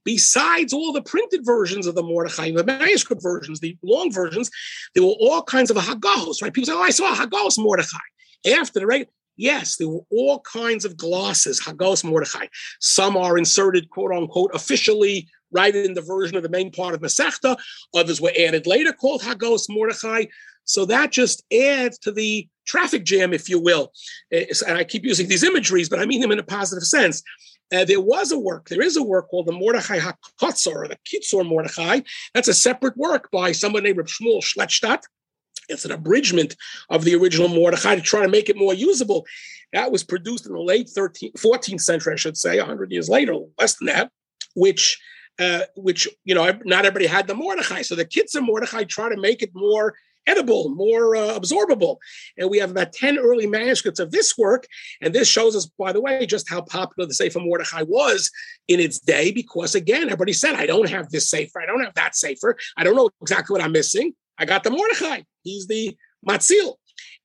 besides 0.08 0.72
all 0.72 0.90
the 0.90 1.02
printed 1.02 1.44
versions 1.44 1.86
of 1.86 1.94
the 1.94 2.02
Mordechai, 2.02 2.50
the 2.50 2.64
manuscript 2.64 3.22
versions, 3.22 3.60
the 3.60 3.76
long 3.82 4.10
versions, 4.10 4.50
there 4.94 5.04
were 5.04 5.10
all 5.20 5.42
kinds 5.42 5.70
of 5.70 5.76
Hagahos, 5.76 6.40
right? 6.40 6.50
People 6.50 6.64
say, 6.64 6.72
oh, 6.72 6.80
I 6.80 6.88
saw 6.88 7.14
Hagahos 7.14 7.58
Mordechai. 7.58 7.98
After 8.58 8.80
the 8.80 8.86
right, 8.86 9.06
yes, 9.36 9.76
there 9.76 9.86
were 9.86 10.06
all 10.10 10.40
kinds 10.40 10.86
of 10.86 10.96
glosses, 10.96 11.60
Hagahos 11.60 12.04
Mordechai. 12.04 12.46
Some 12.80 13.18
are 13.18 13.36
inserted, 13.36 13.90
quote 13.90 14.10
unquote, 14.10 14.50
officially 14.54 15.28
right 15.52 15.76
in 15.76 15.92
the 15.92 16.00
version 16.00 16.38
of 16.38 16.42
the 16.42 16.48
main 16.48 16.72
part 16.72 16.94
of 16.94 17.02
Masechta. 17.02 17.58
Others 17.94 18.18
were 18.18 18.32
added 18.38 18.66
later, 18.66 18.94
called 18.94 19.20
Hagahos 19.20 19.66
Mordechai. 19.68 20.24
So 20.64 20.86
that 20.86 21.12
just 21.12 21.42
adds 21.52 21.98
to 21.98 22.12
the 22.12 22.48
traffic 22.66 23.04
jam, 23.04 23.34
if 23.34 23.50
you 23.50 23.60
will. 23.60 23.92
And 24.32 24.78
I 24.78 24.84
keep 24.84 25.04
using 25.04 25.28
these 25.28 25.44
imageries, 25.44 25.90
but 25.90 25.98
I 25.98 26.06
mean 26.06 26.22
them 26.22 26.32
in 26.32 26.38
a 26.38 26.42
positive 26.42 26.84
sense. 26.84 27.22
Uh, 27.72 27.84
there 27.84 28.00
was 28.00 28.32
a 28.32 28.38
work, 28.38 28.68
there 28.68 28.82
is 28.82 28.96
a 28.96 29.02
work 29.02 29.28
called 29.28 29.46
the 29.46 29.52
Mordechai 29.52 29.98
HaKotzor, 29.98 30.74
or 30.74 30.88
the 30.88 30.98
Kitzur 31.06 31.46
Mordechai. 31.46 32.00
That's 32.34 32.48
a 32.48 32.54
separate 32.54 32.96
work 32.96 33.30
by 33.30 33.52
someone 33.52 33.82
named 33.82 33.98
Shmuel 33.98 34.42
Schlettstadt. 34.42 35.02
It's 35.68 35.84
an 35.84 35.92
abridgment 35.92 36.56
of 36.88 37.04
the 37.04 37.14
original 37.14 37.48
Mordechai 37.48 37.96
to 37.96 38.00
try 38.00 38.22
to 38.22 38.28
make 38.28 38.48
it 38.48 38.56
more 38.56 38.72
usable. 38.72 39.26
That 39.72 39.92
was 39.92 40.02
produced 40.02 40.46
in 40.46 40.52
the 40.52 40.60
late 40.60 40.86
13th, 40.86 41.34
14th 41.34 41.82
century, 41.82 42.14
I 42.14 42.16
should 42.16 42.38
say, 42.38 42.58
100 42.58 42.90
years 42.90 43.10
later, 43.10 43.34
less 43.58 43.76
than 43.76 43.86
that, 43.86 44.10
which, 44.54 44.98
uh, 45.38 45.62
which 45.76 46.08
you 46.24 46.34
know, 46.34 46.50
not 46.64 46.86
everybody 46.86 47.06
had 47.06 47.26
the 47.26 47.34
Mordechai. 47.34 47.82
So 47.82 47.94
the 47.94 48.06
Kitzur 48.06 48.42
Mordechai 48.42 48.84
try 48.84 49.10
to 49.10 49.20
make 49.20 49.42
it 49.42 49.50
more 49.54 49.94
edible, 50.28 50.68
more 50.70 51.16
uh, 51.16 51.38
absorbable. 51.38 51.96
And 52.36 52.50
we 52.50 52.58
have 52.58 52.70
about 52.70 52.92
10 52.92 53.18
early 53.18 53.46
manuscripts 53.46 54.00
of 54.00 54.10
this 54.10 54.36
work. 54.36 54.66
And 55.00 55.14
this 55.14 55.28
shows 55.28 55.56
us, 55.56 55.66
by 55.78 55.92
the 55.92 56.00
way, 56.00 56.26
just 56.26 56.48
how 56.48 56.60
popular 56.60 57.06
the 57.06 57.14
Sefer 57.14 57.40
Mordechai 57.40 57.82
was 57.82 58.30
in 58.68 58.80
its 58.80 58.98
day, 58.98 59.32
because 59.32 59.74
again, 59.74 60.04
everybody 60.04 60.32
said, 60.32 60.54
I 60.54 60.66
don't 60.66 60.90
have 60.90 61.10
this 61.10 61.30
Sefer, 61.30 61.60
I 61.60 61.66
don't 61.66 61.82
have 61.82 61.94
that 61.94 62.14
Sefer, 62.14 62.56
I 62.76 62.84
don't 62.84 62.96
know 62.96 63.10
exactly 63.22 63.54
what 63.54 63.62
I'm 63.62 63.72
missing. 63.72 64.12
I 64.38 64.44
got 64.44 64.62
the 64.62 64.70
Mordechai. 64.70 65.22
He's 65.42 65.66
the 65.66 65.96
Matzil. 66.26 66.74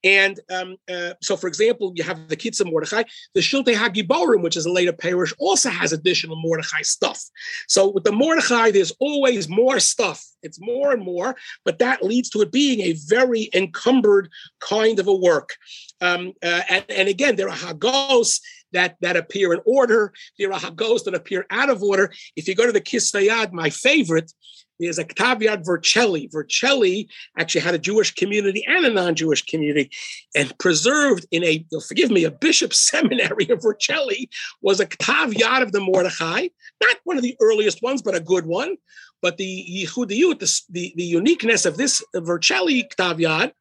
And 0.03 0.39
um, 0.49 0.75
uh, 0.91 1.13
so, 1.21 1.37
for 1.37 1.47
example, 1.47 1.93
you 1.95 2.03
have 2.03 2.27
the 2.27 2.35
Kitzur 2.35 2.69
Mordechai. 2.69 3.03
The 3.33 3.41
Shiltei 3.41 3.75
Hagiborim, 3.75 4.41
which 4.41 4.57
is 4.57 4.65
a 4.65 4.71
later 4.71 4.93
perush, 4.93 5.33
also 5.39 5.69
has 5.69 5.93
additional 5.93 6.35
Mordechai 6.41 6.81
stuff. 6.81 7.21
So 7.67 7.89
with 7.89 8.03
the 8.03 8.11
Mordechai, 8.11 8.71
there's 8.71 8.91
always 8.99 9.47
more 9.47 9.79
stuff. 9.79 10.23
It's 10.41 10.59
more 10.59 10.91
and 10.91 11.01
more, 11.01 11.35
but 11.63 11.79
that 11.79 12.03
leads 12.03 12.29
to 12.31 12.41
it 12.41 12.51
being 12.51 12.81
a 12.81 12.93
very 13.07 13.49
encumbered 13.53 14.29
kind 14.59 14.99
of 14.99 15.07
a 15.07 15.15
work. 15.15 15.55
Um, 16.01 16.33
uh, 16.43 16.61
and, 16.69 16.85
and, 16.89 17.07
again, 17.07 17.37
there 17.37 17.47
are 17.47 17.55
Hagos 17.55 18.41
that, 18.73 18.97
that 19.01 19.17
appear 19.17 19.53
in 19.53 19.62
order. 19.65 20.13
There 20.38 20.51
are 20.51 20.59
Hagos 20.59 21.03
that 21.03 21.15
appear 21.15 21.45
out 21.49 21.69
of 21.69 21.81
order. 21.81 22.12
If 22.36 22.47
you 22.47 22.55
go 22.55 22.65
to 22.65 22.71
the 22.71 22.81
Kisvayad, 22.81 23.53
my 23.53 23.69
favorite, 23.69 24.31
there's 24.79 24.97
a 24.97 25.05
Ktaviad 25.05 25.65
Vercelli. 25.65 26.31
Vercelli 26.31 27.07
actually 27.38 27.62
had 27.62 27.75
a 27.75 27.79
Jewish 27.79 28.13
community 28.13 28.65
and 28.67 28.86
a 28.86 28.89
non-Jewish 28.89 29.45
community, 29.45 29.91
and 30.36 30.57
preserved 30.57 31.25
in 31.31 31.43
a, 31.43 31.65
forgive 31.88 32.12
me, 32.12 32.23
a 32.23 32.31
bishop 32.31 32.73
seminary 32.91 33.49
of 33.49 33.62
Vercelli 33.62 34.29
was 34.62 34.79
a 34.79 34.86
Ktaviad 34.86 35.62
of 35.62 35.71
the 35.71 35.79
Mordechai, 35.79 36.47
not 36.81 36.97
one 37.03 37.17
of 37.17 37.23
the 37.23 37.38
earliest 37.39 37.81
ones, 37.81 38.01
but 38.01 38.15
a 38.15 38.19
good 38.19 38.45
one. 38.45 38.77
But 39.21 39.38
the 39.38 39.86
Yichudiyut, 39.88 40.39
the, 40.39 40.62
the, 40.69 40.93
the 40.97 41.03
uniqueness 41.03 41.65
of 41.65 41.77
this 41.77 42.03
Vercelli 42.13 42.83
Ktaviad 42.93 43.53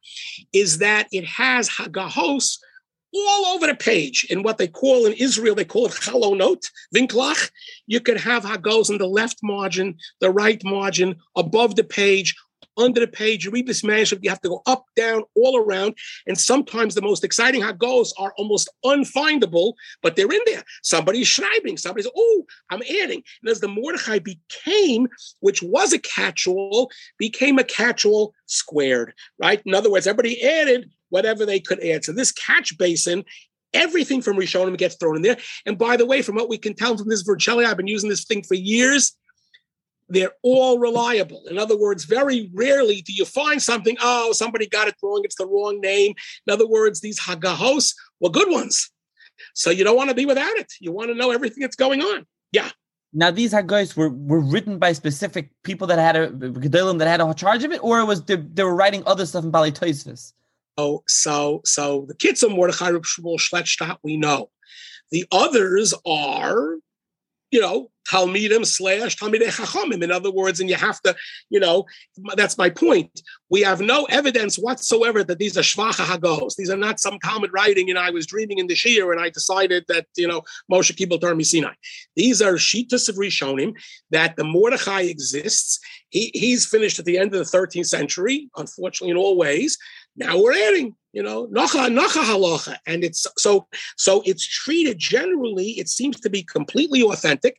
is 0.51 0.79
that 0.79 1.07
it 1.13 1.25
has 1.25 1.69
Hagahos, 1.69 2.57
all 3.15 3.45
over 3.47 3.67
the 3.67 3.75
page 3.75 4.25
in 4.29 4.43
what 4.43 4.57
they 4.57 4.67
call 4.67 5.05
in 5.05 5.13
Israel, 5.13 5.55
they 5.55 5.65
call 5.65 5.85
it 5.85 5.91
chalonot, 5.91 6.63
vinklach. 6.95 7.51
You 7.87 7.99
could 7.99 8.17
have 8.17 8.43
hagos 8.43 8.89
in 8.89 8.97
the 8.97 9.07
left 9.07 9.39
margin, 9.43 9.97
the 10.19 10.31
right 10.31 10.63
margin, 10.63 11.15
above 11.35 11.75
the 11.75 11.83
page, 11.83 12.35
under 12.77 12.99
the 12.99 13.07
page. 13.07 13.45
You 13.45 13.51
read 13.51 13.67
this 13.67 13.83
manuscript, 13.83 14.23
you 14.23 14.29
have 14.29 14.41
to 14.41 14.49
go 14.49 14.61
up, 14.65 14.85
down, 14.95 15.23
all 15.35 15.57
around. 15.57 15.95
And 16.27 16.37
sometimes 16.37 16.95
the 16.95 17.01
most 17.01 17.23
exciting 17.23 17.61
hagos 17.61 18.13
are 18.17 18.33
almost 18.37 18.69
unfindable, 18.85 19.73
but 20.01 20.15
they're 20.15 20.31
in 20.31 20.41
there. 20.45 20.63
Somebody's 20.81 21.27
schreibing, 21.27 21.79
somebody's, 21.79 22.09
oh, 22.15 22.45
I'm 22.69 22.81
adding. 23.01 23.23
And 23.41 23.49
as 23.49 23.59
the 23.59 23.67
Mordechai 23.67 24.19
became, 24.19 25.07
which 25.39 25.61
was 25.61 25.93
a 25.93 25.99
catch-all, 25.99 26.91
became 27.17 27.59
a 27.59 27.63
catch-all 27.63 28.33
squared, 28.45 29.13
right? 29.39 29.61
In 29.65 29.73
other 29.73 29.91
words, 29.91 30.07
everybody 30.07 30.43
added 30.43 30.89
whatever 31.09 31.45
they 31.45 31.59
could 31.59 31.83
add. 31.83 32.03
So 32.03 32.11
this 32.11 32.31
catch 32.31 32.77
basin, 32.77 33.23
everything 33.73 34.21
from 34.21 34.37
Rishonim 34.37 34.77
gets 34.77 34.95
thrown 34.95 35.15
in 35.15 35.21
there. 35.21 35.37
And 35.65 35.77
by 35.77 35.97
the 35.97 36.05
way, 36.05 36.21
from 36.21 36.35
what 36.35 36.49
we 36.49 36.57
can 36.57 36.73
tell 36.73 36.97
from 36.97 37.09
this 37.09 37.23
Vercelli, 37.23 37.65
I've 37.65 37.77
been 37.77 37.87
using 37.87 38.09
this 38.09 38.25
thing 38.25 38.43
for 38.43 38.55
years. 38.55 39.15
They're 40.09 40.33
all 40.41 40.79
reliable. 40.79 41.43
In 41.49 41.57
other 41.57 41.77
words, 41.77 42.05
very 42.05 42.51
rarely 42.53 43.01
do 43.01 43.13
you 43.13 43.25
find 43.25 43.61
something, 43.61 43.97
oh, 44.01 44.31
somebody 44.33 44.67
got 44.67 44.87
it 44.87 44.95
wrong, 45.01 45.21
it's 45.23 45.35
the 45.35 45.47
wrong 45.47 45.79
name. 45.81 46.13
In 46.45 46.53
other 46.53 46.67
words, 46.67 47.01
these 47.01 47.19
Hagahos 47.19 47.93
were 48.19 48.29
good 48.29 48.49
ones. 48.51 48.91
So 49.55 49.69
you 49.69 49.83
don't 49.83 49.95
want 49.95 50.09
to 50.09 50.15
be 50.15 50.25
without 50.25 50.55
it. 50.57 50.71
You 50.79 50.91
want 50.91 51.09
to 51.09 51.15
know 51.15 51.31
everything 51.31 51.61
that's 51.61 51.75
going 51.75 52.01
on. 52.01 52.25
Yeah. 52.51 52.69
Now 53.13 53.31
these 53.31 53.53
Hagahos 53.53 53.95
were, 53.95 54.09
were 54.09 54.39
written 54.39 54.79
by 54.79 54.93
specific 54.93 55.51
people 55.63 55.87
that 55.87 55.99
had 55.99 56.15
a 56.15 56.29
Gedolim 56.29 56.99
that 56.99 57.07
had 57.07 57.21
a 57.21 57.33
charge 57.33 57.63
of 57.63 57.71
it, 57.71 57.83
or 57.83 57.99
it 57.99 58.05
was 58.05 58.23
they, 58.23 58.37
they 58.37 58.63
were 58.63 58.75
writing 58.75 59.03
other 59.05 59.25
stuff 59.25 59.43
in 59.43 59.51
Bali 59.51 59.71
Toisvis? 59.71 60.33
So, 60.77 61.03
so, 61.07 61.61
so 61.65 62.05
the 62.07 62.15
kids 62.15 62.41
of 62.41 62.51
Mordechai 62.51 62.91
Shmuel 62.91 63.39
Schlettstadt, 63.39 63.97
we 64.03 64.17
know. 64.17 64.49
The 65.11 65.25
others 65.31 65.93
are, 66.07 66.77
you 67.53 67.61
know, 67.61 67.91
Talmidim 68.09 68.65
slash 68.65 69.15
Talmidei 69.15 69.49
Chachamim. 69.49 70.03
In 70.03 70.11
other 70.11 70.31
words, 70.31 70.59
and 70.59 70.67
you 70.67 70.75
have 70.75 70.99
to, 71.03 71.15
you 71.51 71.59
know, 71.59 71.85
that's 72.35 72.57
my 72.57 72.69
point. 72.69 73.21
We 73.51 73.61
have 73.61 73.79
no 73.79 74.05
evidence 74.05 74.57
whatsoever 74.57 75.23
that 75.23 75.37
these 75.37 75.55
are 75.55 75.61
Shvacha 75.61 76.03
Hagos. 76.03 76.55
These 76.55 76.71
are 76.71 76.77
not 76.77 76.99
some 76.99 77.19
Talmud 77.19 77.51
writing, 77.53 77.87
you 77.87 77.93
know, 77.93 78.01
I 78.01 78.09
was 78.09 78.25
dreaming 78.25 78.57
in 78.57 78.65
the 78.65 78.73
Shir 78.73 79.11
and 79.11 79.21
I 79.21 79.29
decided 79.29 79.85
that, 79.87 80.07
you 80.17 80.27
know, 80.27 80.41
Moshe 80.71 80.95
Kibbutz 80.95 81.45
Sinai. 81.45 81.73
These 82.15 82.41
are 82.41 82.53
Shitas 82.53 83.07
of 83.07 83.17
Rishonim 83.17 83.75
that 84.09 84.35
the 84.35 84.43
Mordechai 84.43 85.01
exists. 85.01 85.79
He, 86.13 86.29
he's 86.35 86.67
finished 86.67 86.99
at 86.99 87.05
the 87.05 87.17
end 87.17 87.33
of 87.33 87.39
the 87.39 87.57
13th 87.57 87.87
century, 87.87 88.47
unfortunately, 88.55 89.09
in 89.09 89.17
all 89.17 89.35
ways. 89.35 89.79
Now 90.15 90.39
we're 90.39 90.53
adding, 90.53 90.95
you 91.11 91.23
know, 91.23 91.47
nacha 91.47 91.89
nacha 91.89 92.23
halacha, 92.23 92.77
and 92.85 93.03
it's 93.03 93.25
so 93.39 93.67
so 93.97 94.21
it's 94.23 94.45
treated 94.45 94.99
generally. 94.99 95.71
It 95.71 95.89
seems 95.89 96.19
to 96.19 96.29
be 96.29 96.43
completely 96.43 97.01
authentic. 97.01 97.57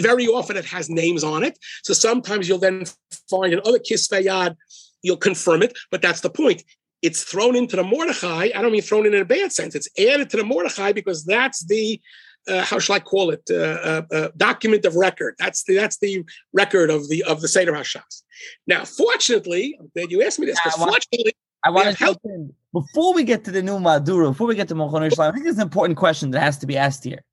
Very 0.00 0.28
often 0.28 0.56
it 0.56 0.64
has 0.66 0.88
names 0.88 1.24
on 1.24 1.42
it. 1.42 1.58
So 1.82 1.92
sometimes 1.92 2.48
you'll 2.48 2.58
then 2.58 2.84
find 3.28 3.52
in 3.52 3.60
other 3.66 3.80
kisvayad, 3.80 4.54
you'll 5.02 5.16
confirm 5.16 5.64
it, 5.64 5.76
but 5.90 6.00
that's 6.00 6.20
the 6.20 6.30
point. 6.30 6.62
It's 7.02 7.24
thrown 7.24 7.56
into 7.56 7.74
the 7.74 7.82
Mordechai. 7.82 8.50
I 8.54 8.62
don't 8.62 8.70
mean 8.70 8.82
thrown 8.82 9.06
in 9.06 9.14
in 9.14 9.22
a 9.22 9.24
bad 9.24 9.50
sense. 9.50 9.74
It's 9.74 9.88
added 9.98 10.30
to 10.30 10.36
the 10.36 10.44
Mordechai 10.44 10.92
because 10.92 11.24
that's 11.24 11.64
the 11.64 12.00
uh, 12.48 12.64
how 12.64 12.78
shall 12.78 12.96
I 12.96 13.00
call 13.00 13.30
it? 13.30 13.42
Uh, 13.50 13.54
uh, 13.54 14.02
uh, 14.12 14.28
document 14.36 14.84
of 14.84 14.94
record. 14.96 15.34
That's 15.38 15.64
the 15.64 15.74
that's 15.74 15.98
the 15.98 16.24
record 16.52 16.90
of 16.90 17.08
the 17.08 17.22
of 17.24 17.40
the 17.40 17.48
Seder 17.48 17.72
Hashas. 17.72 18.22
Now, 18.66 18.84
fortunately, 18.84 19.76
I'm 19.80 19.90
glad 19.94 20.10
you 20.10 20.22
asked 20.22 20.38
me 20.38 20.46
this. 20.46 20.58
Because 20.62 20.78
fortunately, 20.78 21.34
I 21.64 21.70
want 21.70 21.88
to 21.88 21.94
help 21.94 22.18
in 22.24 22.52
before 22.72 23.14
we 23.14 23.24
get 23.24 23.44
to 23.44 23.50
the 23.50 23.62
new 23.62 23.80
Madura, 23.80 24.28
before 24.28 24.46
we 24.46 24.54
get 24.54 24.68
to 24.68 24.74
Machon 24.74 25.08
Yerushalayim, 25.08 25.28
I 25.28 25.32
think 25.32 25.44
there's 25.44 25.56
an 25.56 25.62
important 25.62 25.98
question 25.98 26.30
that 26.32 26.40
has 26.40 26.58
to 26.58 26.66
be 26.66 26.76
asked 26.76 27.04
here. 27.04 27.24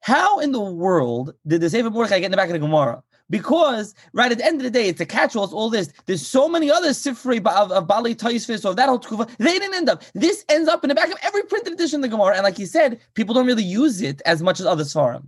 How 0.00 0.40
in 0.40 0.52
the 0.52 0.60
world 0.60 1.34
did 1.46 1.60
the 1.60 1.70
Sefer 1.70 1.90
Mordechai 1.90 2.18
get 2.18 2.26
in 2.26 2.30
the 2.30 2.36
back 2.36 2.48
of 2.48 2.52
the 2.52 2.58
Gemara? 2.58 3.02
Because 3.34 3.96
right 4.12 4.30
at 4.30 4.38
the 4.38 4.46
end 4.46 4.60
of 4.60 4.62
the 4.62 4.70
day, 4.70 4.88
it's 4.88 5.00
a 5.00 5.04
catch-all. 5.04 5.42
It's 5.42 5.52
all 5.52 5.68
this. 5.68 5.92
There's 6.06 6.24
so 6.24 6.48
many 6.48 6.70
other 6.70 6.90
sifri 6.90 7.38
of, 7.44 7.72
of 7.72 7.88
Bali 7.88 8.14
Taisvis 8.14 8.64
or 8.64 8.76
that 8.76 8.88
whole 8.88 9.00
tkufa. 9.00 9.28
They 9.38 9.58
didn't 9.58 9.74
end 9.74 9.88
up. 9.88 10.04
This 10.14 10.44
ends 10.48 10.68
up 10.68 10.84
in 10.84 10.88
the 10.88 10.94
back 10.94 11.10
of 11.10 11.18
every 11.20 11.42
printed 11.42 11.72
edition 11.72 11.96
of 11.96 12.02
the 12.02 12.16
Gemara, 12.16 12.36
and 12.36 12.44
like 12.44 12.60
you 12.60 12.66
said, 12.66 13.00
people 13.14 13.34
don't 13.34 13.44
really 13.44 13.64
use 13.64 14.02
it 14.02 14.22
as 14.24 14.40
much 14.40 14.60
as 14.60 14.66
other 14.66 14.84
svarim. 14.84 15.24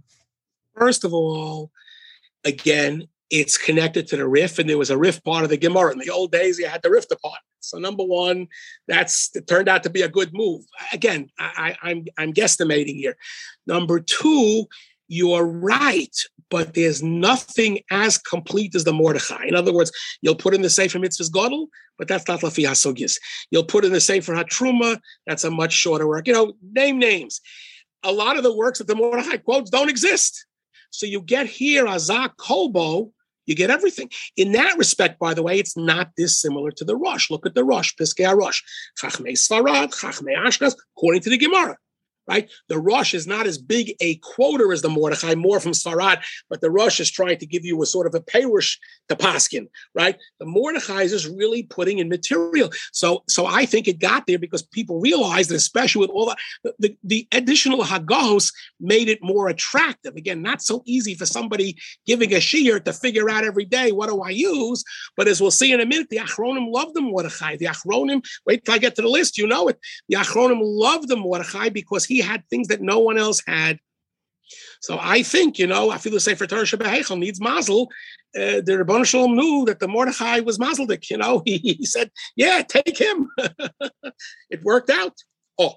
First 0.78 1.02
of 1.02 1.12
all, 1.12 1.72
again, 2.44 3.08
it's 3.28 3.58
connected 3.58 4.06
to 4.06 4.16
the 4.16 4.28
Rif, 4.28 4.60
and 4.60 4.70
there 4.70 4.78
was 4.78 4.90
a 4.90 4.96
Rif 4.96 5.24
part 5.24 5.42
of 5.42 5.50
the 5.50 5.56
Gemara. 5.56 5.90
In 5.90 5.98
the 5.98 6.10
old 6.10 6.30
days, 6.30 6.60
you 6.60 6.68
had 6.68 6.82
the 6.82 6.90
Rif 6.90 7.08
department. 7.08 7.42
So 7.58 7.78
number 7.78 8.04
one, 8.04 8.46
that's 8.86 9.34
it 9.34 9.48
turned 9.48 9.68
out 9.68 9.82
to 9.82 9.90
be 9.90 10.02
a 10.02 10.08
good 10.08 10.32
move. 10.32 10.64
Again, 10.92 11.28
I, 11.40 11.76
I'm 11.82 12.04
I'm 12.16 12.32
guesstimating 12.32 12.98
here. 12.98 13.16
Number 13.66 13.98
two, 13.98 14.66
you 15.08 15.32
are 15.32 15.46
right, 15.46 16.14
but 16.50 16.74
there's 16.74 17.02
nothing 17.02 17.80
as 17.90 18.18
complete 18.18 18.74
as 18.74 18.84
the 18.84 18.92
Mordechai. 18.92 19.44
In 19.46 19.54
other 19.54 19.72
words, 19.72 19.92
you'll 20.20 20.34
put 20.36 20.54
in 20.54 20.62
the 20.62 20.70
Sefer 20.70 20.98
Mitzvahs 20.98 21.30
Godel, 21.30 21.66
but 21.98 22.08
that's 22.08 22.26
not 22.28 22.40
Lafi 22.40 22.66
HaSugis. 22.66 23.18
You'll 23.50 23.64
put 23.64 23.84
in 23.84 23.92
the 23.92 24.00
Sefer 24.00 24.34
HaTruma, 24.34 24.98
that's 25.26 25.44
a 25.44 25.50
much 25.50 25.72
shorter 25.72 26.06
work. 26.06 26.26
You 26.26 26.34
know, 26.34 26.54
name 26.72 26.98
names. 26.98 27.40
A 28.02 28.12
lot 28.12 28.36
of 28.36 28.42
the 28.42 28.56
works 28.56 28.78
that 28.78 28.86
the 28.86 28.94
Mordechai 28.94 29.38
quotes 29.38 29.70
don't 29.70 29.90
exist. 29.90 30.46
So 30.90 31.06
you 31.06 31.20
get 31.20 31.46
here 31.46 31.86
Azak 31.86 32.36
Kolbo, 32.36 33.10
you 33.46 33.54
get 33.54 33.70
everything. 33.70 34.10
In 34.36 34.52
that 34.52 34.76
respect, 34.76 35.18
by 35.18 35.34
the 35.34 35.42
way, 35.42 35.58
it's 35.58 35.76
not 35.76 36.10
dissimilar 36.16 36.70
to 36.72 36.84
the 36.84 36.96
Rosh. 36.96 37.30
Look 37.30 37.46
at 37.46 37.54
the 37.54 37.64
Rosh, 37.64 37.94
Piskei 37.94 38.36
Rosh, 38.36 38.60
Chachmei 39.00 39.32
Sfarad, 39.32 39.94
Chachmei 39.94 40.36
Ashkenaz, 40.36 40.74
according 40.96 41.22
to 41.22 41.30
the 41.30 41.38
Gemara 41.38 41.76
right? 42.28 42.50
The 42.68 42.78
Rosh 42.78 43.14
is 43.14 43.26
not 43.26 43.46
as 43.46 43.58
big 43.58 43.94
a 44.00 44.16
quoter 44.16 44.72
as 44.72 44.82
the 44.82 44.88
Mordechai, 44.88 45.34
more 45.34 45.60
from 45.60 45.72
Sfarad, 45.72 46.22
but 46.48 46.60
the 46.60 46.70
Rosh 46.70 47.00
is 47.00 47.10
trying 47.10 47.38
to 47.38 47.46
give 47.46 47.64
you 47.64 47.80
a 47.82 47.86
sort 47.86 48.06
of 48.06 48.14
a 48.14 48.20
perush 48.20 48.76
to 49.08 49.16
Paskin, 49.16 49.68
right? 49.94 50.16
The 50.38 50.46
Mordechai 50.46 51.02
is 51.02 51.12
just 51.12 51.28
really 51.36 51.62
putting 51.62 51.98
in 51.98 52.08
material. 52.08 52.70
So, 52.92 53.22
so 53.28 53.46
I 53.46 53.66
think 53.66 53.88
it 53.88 53.98
got 53.98 54.26
there 54.26 54.38
because 54.38 54.62
people 54.62 55.00
realized 55.00 55.52
especially 55.52 56.00
with 56.00 56.10
all 56.10 56.34
the, 56.64 56.74
the, 56.78 56.96
the 57.04 57.28
additional 57.32 57.82
Hagahos 57.82 58.52
made 58.80 59.08
it 59.08 59.22
more 59.22 59.48
attractive. 59.48 60.16
Again, 60.16 60.42
not 60.42 60.62
so 60.62 60.82
easy 60.86 61.14
for 61.14 61.26
somebody 61.26 61.76
giving 62.06 62.32
a 62.32 62.38
shiur 62.38 62.82
to 62.84 62.92
figure 62.92 63.30
out 63.30 63.44
every 63.44 63.64
day, 63.64 63.92
what 63.92 64.08
do 64.08 64.20
I 64.20 64.30
use? 64.30 64.84
But 65.16 65.28
as 65.28 65.40
we'll 65.40 65.50
see 65.50 65.72
in 65.72 65.80
a 65.80 65.86
minute, 65.86 66.08
the 66.10 66.18
Achronim 66.18 66.72
loved 66.72 66.94
the 66.94 67.00
Mordechai. 67.00 67.56
The 67.56 67.66
Achronim, 67.66 68.24
wait 68.46 68.64
till 68.64 68.74
I 68.74 68.78
get 68.78 68.94
to 68.96 69.02
the 69.02 69.08
list, 69.08 69.38
you 69.38 69.46
know 69.46 69.68
it. 69.68 69.78
The 70.08 70.16
Achronim 70.16 70.60
loved 70.60 71.08
the 71.08 71.16
Mordechai 71.16 71.68
because 71.68 72.04
he 72.04 72.15
had 72.20 72.44
things 72.48 72.68
that 72.68 72.80
no 72.80 72.98
one 72.98 73.18
else 73.18 73.42
had. 73.46 73.78
So 74.80 74.98
I 75.00 75.22
think, 75.22 75.58
you 75.58 75.66
know, 75.66 75.90
I 75.90 75.98
feel 75.98 76.12
the 76.12 76.20
same 76.20 76.36
for 76.36 76.46
Torah 76.46 76.62
Shabbat 76.62 77.18
needs 77.18 77.40
mazel. 77.40 77.90
Uh, 78.36 78.60
the 78.64 78.76
Rebbe 78.78 79.04
Shalom 79.04 79.34
knew 79.34 79.64
that 79.66 79.80
the 79.80 79.88
Mordechai 79.88 80.40
was 80.40 80.58
mazeldik. 80.58 81.10
You 81.10 81.16
know, 81.16 81.42
he, 81.46 81.58
he 81.58 81.86
said, 81.86 82.10
"Yeah, 82.36 82.62
take 82.62 82.98
him." 82.98 83.30
it 84.50 84.62
worked 84.62 84.90
out. 84.90 85.14
Oh, 85.58 85.76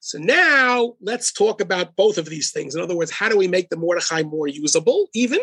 so 0.00 0.18
now 0.18 0.94
let's 1.00 1.32
talk 1.32 1.60
about 1.60 1.94
both 1.94 2.18
of 2.18 2.26
these 2.26 2.50
things. 2.50 2.74
In 2.74 2.80
other 2.80 2.96
words, 2.96 3.10
how 3.10 3.28
do 3.28 3.36
we 3.36 3.46
make 3.46 3.68
the 3.68 3.76
Mordechai 3.76 4.22
more 4.22 4.48
usable, 4.48 5.08
even? 5.14 5.40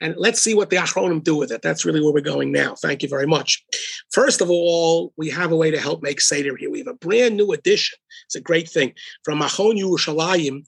And 0.00 0.14
let's 0.16 0.40
see 0.40 0.54
what 0.54 0.70
the 0.70 0.76
Achronim 0.76 1.22
do 1.24 1.36
with 1.36 1.50
it. 1.50 1.62
That's 1.62 1.84
really 1.84 2.00
where 2.00 2.12
we're 2.12 2.20
going 2.20 2.52
now. 2.52 2.74
Thank 2.76 3.02
you 3.02 3.08
very 3.08 3.26
much. 3.26 3.64
First 4.12 4.40
of 4.40 4.48
all, 4.50 5.12
we 5.16 5.28
have 5.30 5.50
a 5.50 5.56
way 5.56 5.70
to 5.70 5.80
help 5.80 6.02
make 6.02 6.20
Seder 6.20 6.56
here. 6.56 6.70
We 6.70 6.78
have 6.78 6.86
a 6.86 6.94
brand 6.94 7.36
new 7.36 7.52
edition. 7.52 7.98
It's 8.26 8.36
a 8.36 8.40
great 8.40 8.68
thing 8.68 8.94
from 9.24 9.40
Machon 9.40 9.78
Yerushalayim, 9.78 10.64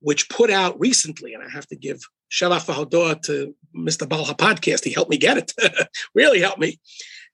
which 0.00 0.28
put 0.28 0.50
out 0.50 0.78
recently, 0.78 1.34
and 1.34 1.42
I 1.42 1.48
have 1.48 1.66
to 1.68 1.76
give 1.76 2.00
Shalach 2.30 2.66
Vahodoah 2.66 3.20
to 3.24 3.54
Mr. 3.76 4.06
Balha 4.06 4.36
podcast. 4.36 4.84
He 4.84 4.92
helped 4.92 5.10
me 5.10 5.18
get 5.18 5.38
it. 5.38 5.52
really 6.14 6.40
helped 6.40 6.60
me. 6.60 6.78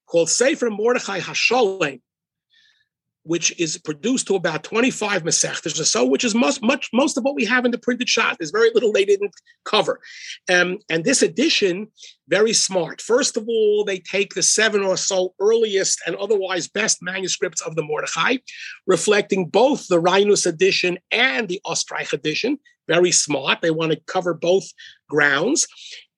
Called 0.07 0.31
Sefer 0.31 0.71
Mordechai 0.71 1.21
Hasholem 1.21 2.01
which 3.25 3.59
is 3.59 3.79
produced 3.79 4.27
to 4.27 4.37
about 4.37 4.63
25 4.63 5.25
Masechtas 5.25 5.81
or 5.81 5.85
so, 5.85 6.05
which 6.07 6.25
is 6.25 6.35
most 6.35 6.63
much 6.63 6.91
most 6.93 7.17
of 7.17 7.25
what 7.25 7.35
we 7.35 7.45
have 7.45 7.65
in 7.65 7.71
the 7.71 7.79
printed 7.79 8.07
Shas. 8.07 8.37
There's 8.39 8.51
very 8.51 8.71
little 8.75 8.93
they 8.93 9.05
didn't 9.05 9.35
cover. 9.65 9.99
Um, 10.53 10.79
and 10.89 11.05
this 11.05 11.23
edition, 11.23 11.89
very 12.29 12.53
smart. 12.53 13.01
First 13.01 13.37
of 13.37 13.45
all, 13.49 13.85
they 13.85 13.99
take 13.99 14.35
the 14.35 14.43
seven 14.43 14.83
or 14.83 14.97
so 14.97 15.35
earliest 15.41 16.01
and 16.07 16.17
otherwise 16.17 16.69
best 16.69 16.99
manuscripts 17.03 17.63
of 17.63 17.77
the 17.77 17.83
Mordechai, 17.83 18.37
reflecting 18.87 19.47
both 19.47 19.89
the 19.89 20.01
Rhinus 20.01 20.47
edition 20.47 20.99
and 21.11 21.49
the 21.49 21.61
Ostreich 21.67 22.13
edition. 22.13 22.59
Very 22.87 23.13
smart. 23.13 23.61
They 23.63 23.71
want 23.71 23.93
to 23.93 24.01
cover 24.07 24.35
both 24.35 24.71
grounds. 25.09 25.67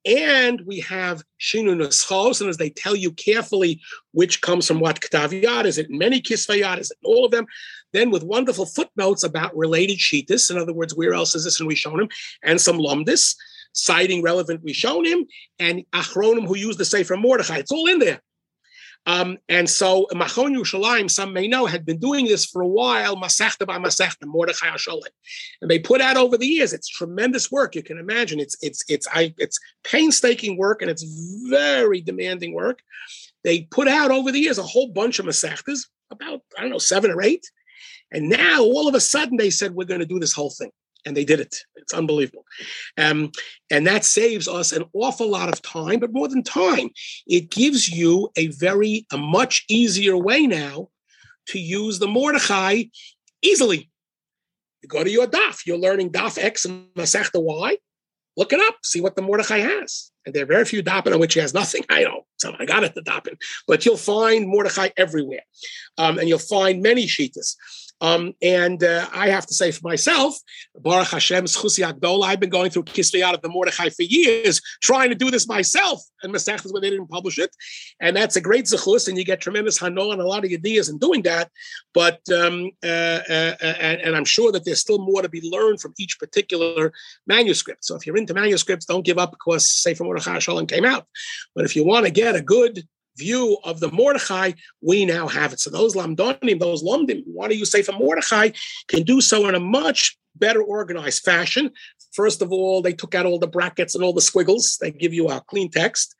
And 0.06 0.60
we 0.60 0.78
have 0.80 1.24
Shinu 1.40 1.74
Neschos, 1.74 2.40
and 2.40 2.48
as 2.48 2.58
they 2.58 2.70
tell 2.70 2.94
you 2.94 3.10
carefully 3.10 3.80
which 4.12 4.40
comes 4.40 4.66
from 4.66 4.78
what 4.78 5.00
Ktaviyat, 5.00 5.64
is 5.64 5.78
it 5.78 5.90
many 5.90 6.22
Kisvayat, 6.22 6.78
is 6.78 6.92
it 6.92 6.98
all 7.02 7.24
of 7.24 7.32
them? 7.32 7.46
Then 7.92 8.10
with 8.10 8.22
wonderful 8.22 8.66
footnotes 8.66 9.24
about 9.24 9.56
related 9.56 9.98
Sheetis, 9.98 10.48
in 10.48 10.58
other 10.58 10.72
words, 10.72 10.94
where 10.94 11.12
else 11.12 11.34
is 11.34 11.42
this 11.42 11.60
shown 11.74 12.00
him, 12.00 12.08
and 12.44 12.60
some 12.60 12.78
Lumdis, 12.78 13.34
citing 13.72 14.22
relevant 14.22 14.62
him, 15.04 15.26
and 15.58 15.82
Achronim 15.92 16.46
who 16.46 16.56
use 16.56 16.76
the 16.76 16.84
Sefer 16.84 17.16
Mordechai. 17.16 17.58
It's 17.58 17.72
all 17.72 17.88
in 17.88 17.98
there. 17.98 18.20
Um, 19.06 19.38
and 19.48 19.70
so 19.70 20.06
Machon 20.12 20.56
Yerushalayim, 20.56 21.08
some 21.10 21.32
may 21.32 21.46
know, 21.46 21.66
had 21.66 21.86
been 21.86 21.98
doing 21.98 22.26
this 22.26 22.44
for 22.44 22.60
a 22.60 22.66
while, 22.66 23.16
Masechta 23.16 23.64
by 23.64 23.78
Masechta, 23.78 24.26
Mordechai 24.26 24.68
Hasholem. 24.68 25.02
And 25.62 25.70
they 25.70 25.78
put 25.78 26.00
out 26.00 26.16
over 26.16 26.36
the 26.36 26.46
years, 26.46 26.72
it's 26.72 26.88
tremendous 26.88 27.50
work. 27.50 27.76
You 27.76 27.84
can 27.84 27.98
imagine 27.98 28.40
it's 28.40 28.56
it's 28.62 28.84
it's 28.88 29.06
I 29.12 29.32
it's 29.38 29.58
painstaking 29.84 30.58
work 30.58 30.82
and 30.82 30.90
it's 30.90 31.04
very 31.48 32.00
demanding 32.00 32.52
work. 32.52 32.80
They 33.44 33.62
put 33.62 33.86
out 33.86 34.10
over 34.10 34.32
the 34.32 34.40
years 34.40 34.58
a 34.58 34.64
whole 34.64 34.88
bunch 34.88 35.20
of 35.20 35.26
Masechtas, 35.26 35.86
about, 36.10 36.40
I 36.58 36.62
don't 36.62 36.70
know, 36.70 36.78
seven 36.78 37.10
or 37.10 37.22
eight. 37.22 37.50
And 38.10 38.28
now 38.28 38.62
all 38.62 38.88
of 38.88 38.94
a 38.94 39.00
sudden 39.00 39.36
they 39.36 39.50
said, 39.50 39.74
we're 39.74 39.84
going 39.84 40.00
to 40.00 40.06
do 40.06 40.18
this 40.18 40.32
whole 40.32 40.50
thing 40.50 40.70
and 41.06 41.16
they 41.16 41.24
did 41.24 41.40
it. 41.40 41.56
It's 41.76 41.94
unbelievable. 41.94 42.44
Um, 42.98 43.30
and 43.70 43.86
that 43.86 44.04
saves 44.04 44.48
us 44.48 44.72
an 44.72 44.84
awful 44.92 45.30
lot 45.30 45.48
of 45.48 45.62
time, 45.62 46.00
but 46.00 46.12
more 46.12 46.28
than 46.28 46.42
time, 46.42 46.90
it 47.26 47.50
gives 47.50 47.88
you 47.88 48.28
a 48.36 48.48
very, 48.48 49.06
a 49.12 49.16
much 49.16 49.64
easier 49.70 50.16
way 50.16 50.46
now 50.46 50.88
to 51.48 51.60
use 51.60 52.00
the 52.00 52.08
Mordechai 52.08 52.84
easily. 53.40 53.88
You 54.82 54.88
go 54.88 55.04
to 55.04 55.10
your 55.10 55.28
daf, 55.28 55.64
you're 55.64 55.78
learning 55.78 56.10
daf 56.10 56.42
X 56.42 56.64
and 56.64 56.88
Masechta 56.94 57.42
Y. 57.42 57.76
Look 58.36 58.52
it 58.52 58.60
up, 58.60 58.76
see 58.82 59.00
what 59.00 59.16
the 59.16 59.22
Mordechai 59.22 59.58
has. 59.58 60.10
And 60.26 60.34
there 60.34 60.42
are 60.42 60.46
very 60.46 60.64
few 60.64 60.82
dapin 60.82 61.14
on 61.14 61.20
which 61.20 61.34
he 61.34 61.40
has 61.40 61.54
nothing. 61.54 61.84
I 61.88 62.02
know, 62.02 62.26
so 62.36 62.54
I 62.58 62.66
got 62.66 62.84
it 62.84 62.94
the 62.94 63.00
dapin, 63.00 63.36
but 63.68 63.86
you'll 63.86 63.96
find 63.96 64.48
Mordechai 64.48 64.88
everywhere, 64.96 65.44
um, 65.98 66.18
and 66.18 66.28
you'll 66.28 66.40
find 66.40 66.82
many 66.82 67.06
shitas. 67.06 67.54
Um, 68.00 68.34
and 68.42 68.82
uh, 68.82 69.08
I 69.12 69.28
have 69.28 69.46
to 69.46 69.54
say 69.54 69.70
for 69.70 69.80
myself, 69.82 70.36
Baruch 70.78 71.08
Hashem, 71.08 71.44
Schusi 71.44 71.84
Agdola, 71.88 72.24
I've 72.24 72.40
been 72.40 72.50
going 72.50 72.70
through 72.70 72.84
Kisvei 72.84 73.22
of 73.32 73.42
the 73.42 73.48
Mordechai 73.48 73.88
for 73.90 74.02
years, 74.02 74.60
trying 74.82 75.08
to 75.10 75.14
do 75.14 75.30
this 75.30 75.48
myself. 75.48 76.02
And 76.22 76.34
Masechtas 76.34 76.72
when 76.72 76.82
they 76.82 76.90
didn't 76.90 77.08
publish 77.08 77.38
it. 77.38 77.50
And 78.00 78.16
that's 78.16 78.36
a 78.36 78.40
great 78.40 78.66
zechus, 78.66 79.08
and 79.08 79.16
you 79.16 79.24
get 79.24 79.40
tremendous 79.40 79.78
hano 79.78 80.12
and 80.12 80.20
a 80.20 80.26
lot 80.26 80.44
of 80.44 80.50
ideas 80.50 80.88
in 80.88 80.98
doing 80.98 81.22
that. 81.22 81.50
But, 81.94 82.20
um, 82.30 82.70
uh, 82.84 83.20
uh, 83.28 83.54
uh, 83.60 83.74
and, 83.80 84.00
and, 84.00 84.16
I'm 84.16 84.24
sure 84.24 84.52
that 84.52 84.64
there's 84.64 84.80
still 84.80 84.98
more 84.98 85.22
to 85.22 85.28
be 85.28 85.40
learned 85.42 85.80
from 85.80 85.94
each 85.98 86.18
particular 86.18 86.92
manuscript. 87.26 87.84
So 87.84 87.96
if 87.96 88.06
you're 88.06 88.16
into 88.16 88.34
manuscripts, 88.34 88.86
don't 88.86 89.04
give 89.04 89.18
up 89.18 89.30
because 89.30 89.70
Sefer 89.70 90.04
Mordechai 90.04 90.38
Shalom 90.38 90.66
came 90.66 90.84
out. 90.84 91.06
But 91.54 91.64
if 91.64 91.76
you 91.76 91.84
want 91.84 92.06
to 92.06 92.12
get 92.12 92.34
a 92.34 92.42
good 92.42 92.86
view 93.16 93.58
of 93.64 93.80
the 93.80 93.90
Mordechai, 93.90 94.52
we 94.80 95.04
now 95.04 95.26
have 95.28 95.52
it. 95.52 95.60
So 95.60 95.70
those 95.70 95.94
Lamdonim, 95.94 96.58
those 96.58 96.82
Lomdim, 96.82 97.22
what 97.26 97.50
do 97.50 97.56
you 97.56 97.64
say 97.64 97.82
for 97.82 97.92
Mordechai, 97.92 98.50
can 98.88 99.02
do 99.02 99.20
so 99.20 99.48
in 99.48 99.54
a 99.54 99.60
much 99.60 100.16
better 100.36 100.62
organized 100.62 101.24
fashion. 101.24 101.70
First 102.12 102.42
of 102.42 102.52
all, 102.52 102.82
they 102.82 102.92
took 102.92 103.14
out 103.14 103.26
all 103.26 103.38
the 103.38 103.46
brackets 103.46 103.94
and 103.94 104.04
all 104.04 104.12
the 104.12 104.20
squiggles. 104.20 104.78
They 104.80 104.90
give 104.90 105.12
you 105.12 105.28
a 105.28 105.40
clean 105.40 105.70
text, 105.70 106.14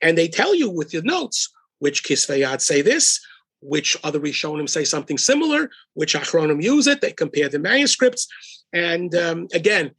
and 0.00 0.16
they 0.16 0.28
tell 0.28 0.54
you 0.54 0.70
with 0.70 0.92
your 0.92 1.02
notes 1.02 1.48
which 1.78 2.04
Kisveyad 2.04 2.60
say 2.60 2.82
this, 2.82 3.20
which 3.60 3.96
other 4.04 4.20
Rishonim 4.20 4.68
say 4.68 4.84
something 4.84 5.18
similar, 5.18 5.70
which 5.94 6.14
Achronim 6.14 6.62
use 6.62 6.86
it. 6.86 7.00
They 7.00 7.12
compare 7.12 7.48
the 7.48 7.58
manuscripts. 7.58 8.26
And 8.72 9.14
um, 9.14 9.48
again, 9.52 9.92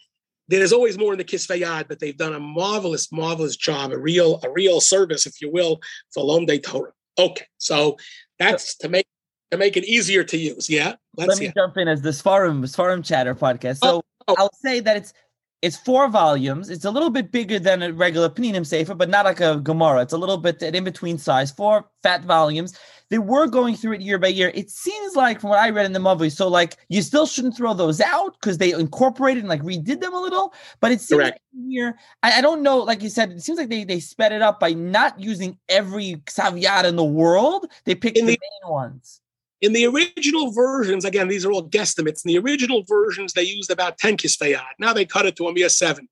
there's 0.59 0.73
always 0.73 0.97
more 0.97 1.13
in 1.13 1.17
the 1.17 1.23
Kisveyad, 1.23 1.87
but 1.87 1.99
they've 1.99 2.17
done 2.17 2.33
a 2.33 2.39
marvelous, 2.39 3.11
marvelous 3.11 3.55
job, 3.55 3.91
a 3.91 3.97
real, 3.97 4.39
a 4.43 4.49
real 4.51 4.81
service, 4.81 5.25
if 5.25 5.41
you 5.41 5.51
will, 5.51 5.79
for 6.13 6.23
Lomdei 6.23 6.61
Torah. 6.61 6.91
Okay, 7.17 7.45
so 7.57 7.97
that's 8.39 8.75
to 8.77 8.89
make 8.89 9.07
to 9.51 9.57
make 9.57 9.77
it 9.77 9.85
easier 9.85 10.23
to 10.23 10.37
use. 10.37 10.69
Yeah, 10.69 10.95
let 11.17 11.37
me 11.39 11.51
jump 11.55 11.77
in 11.77 11.87
as 11.87 12.01
the 12.01 12.11
Seforim 12.11 12.61
Seforim 12.63 13.03
Chatter 13.03 13.35
podcast. 13.35 13.79
Oh, 13.81 13.87
so 13.87 13.97
oh, 13.97 14.03
oh. 14.27 14.35
I'll 14.37 14.53
say 14.63 14.79
that 14.79 14.97
it's 14.97 15.13
It's 15.61 15.77
four 15.77 16.09
volumes. 16.09 16.71
It's 16.71 16.85
a 16.85 16.91
little 16.91 17.11
bit 17.11 17.31
bigger 17.31 17.59
than 17.59 17.83
a 17.83 17.93
regular 17.93 18.29
Pninim 18.29 18.65
Sefer, 18.65 18.95
but 18.95 19.09
not 19.09 19.25
like 19.25 19.41
a 19.41 19.59
Gemara. 19.61 20.01
It's 20.01 20.13
a 20.13 20.17
little 20.17 20.37
bit 20.37 20.63
an 20.63 20.73
in 20.73 20.83
between 20.83 21.19
size. 21.19 21.51
Four 21.51 21.85
fat 22.01 22.23
volumes. 22.25 22.73
They 23.11 23.19
were 23.19 23.45
going 23.45 23.75
through 23.75 23.95
it 23.95 24.01
year 24.01 24.17
by 24.17 24.29
year. 24.29 24.53
It 24.55 24.71
seems 24.71 25.17
like 25.17 25.41
from 25.41 25.49
what 25.49 25.59
I 25.59 25.69
read 25.69 25.85
in 25.85 25.91
the 25.91 25.99
movie, 25.99 26.29
so 26.29 26.47
like 26.47 26.77
you 26.87 27.01
still 27.01 27.25
shouldn't 27.25 27.57
throw 27.57 27.73
those 27.73 27.99
out 27.99 28.37
because 28.39 28.57
they 28.57 28.71
incorporated 28.71 29.43
and 29.43 29.49
like 29.49 29.61
redid 29.63 29.99
them 29.99 30.13
a 30.13 30.19
little. 30.19 30.53
But 30.79 30.93
it 30.93 31.01
seems 31.01 31.19
Correct. 31.19 31.39
like 31.53 31.65
here, 31.69 31.97
I, 32.23 32.37
I, 32.37 32.41
don't 32.41 32.63
know. 32.63 32.77
Like 32.77 33.03
you 33.03 33.09
said, 33.09 33.31
it 33.31 33.41
seems 33.41 33.59
like 33.59 33.67
they 33.67 33.83
they 33.83 33.99
sped 33.99 34.31
it 34.31 34.41
up 34.41 34.61
by 34.61 34.71
not 34.71 35.19
using 35.19 35.57
every 35.67 36.21
Ksav 36.25 36.85
in 36.85 36.95
the 36.95 37.03
world. 37.03 37.65
They 37.83 37.95
picked 37.95 38.15
the, 38.15 38.21
the 38.21 38.27
main 38.27 38.71
ones. 38.71 39.19
In 39.59 39.73
the 39.73 39.87
original 39.87 40.53
versions, 40.53 41.03
again, 41.03 41.27
these 41.27 41.45
are 41.45 41.51
all 41.51 41.67
guesstimates. 41.67 42.23
In 42.25 42.29
the 42.29 42.37
original 42.37 42.83
versions, 42.87 43.33
they 43.33 43.43
used 43.43 43.69
about 43.69 43.97
10 43.97 44.15
kisveyad. 44.15 44.61
Now 44.79 44.93
they 44.93 45.05
cut 45.05 45.25
it 45.25 45.35
to 45.35 45.47
a 45.47 45.53
mere 45.53 45.69
seven. 45.69 46.07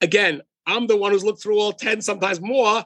Again, 0.00 0.42
I'm 0.66 0.88
the 0.88 0.96
one 0.96 1.12
who's 1.12 1.24
looked 1.24 1.42
through 1.42 1.60
all 1.60 1.72
10, 1.72 2.02
sometimes 2.02 2.40
more 2.40 2.84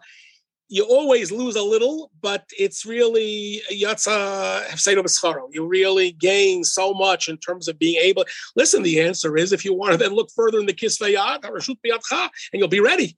you 0.68 0.84
always 0.84 1.32
lose 1.32 1.56
a 1.56 1.62
little, 1.62 2.10
but 2.20 2.44
it's 2.58 2.84
really 2.84 3.62
yatsa 3.72 4.64
hefseido 4.66 5.04
You 5.52 5.66
really 5.66 6.12
gain 6.12 6.62
so 6.64 6.92
much 6.92 7.28
in 7.28 7.38
terms 7.38 7.68
of 7.68 7.78
being 7.78 8.00
able. 8.02 8.24
Listen, 8.54 8.82
the 8.82 9.00
answer 9.00 9.36
is 9.36 9.52
if 9.52 9.64
you 9.64 9.74
want 9.74 9.92
to 9.92 9.98
then 9.98 10.14
look 10.14 10.30
further 10.34 10.58
in 10.58 10.66
the 10.66 10.74
kisveyat 10.74 11.44
and 11.44 12.60
you'll 12.60 12.68
be 12.68 12.80
ready. 12.80 13.16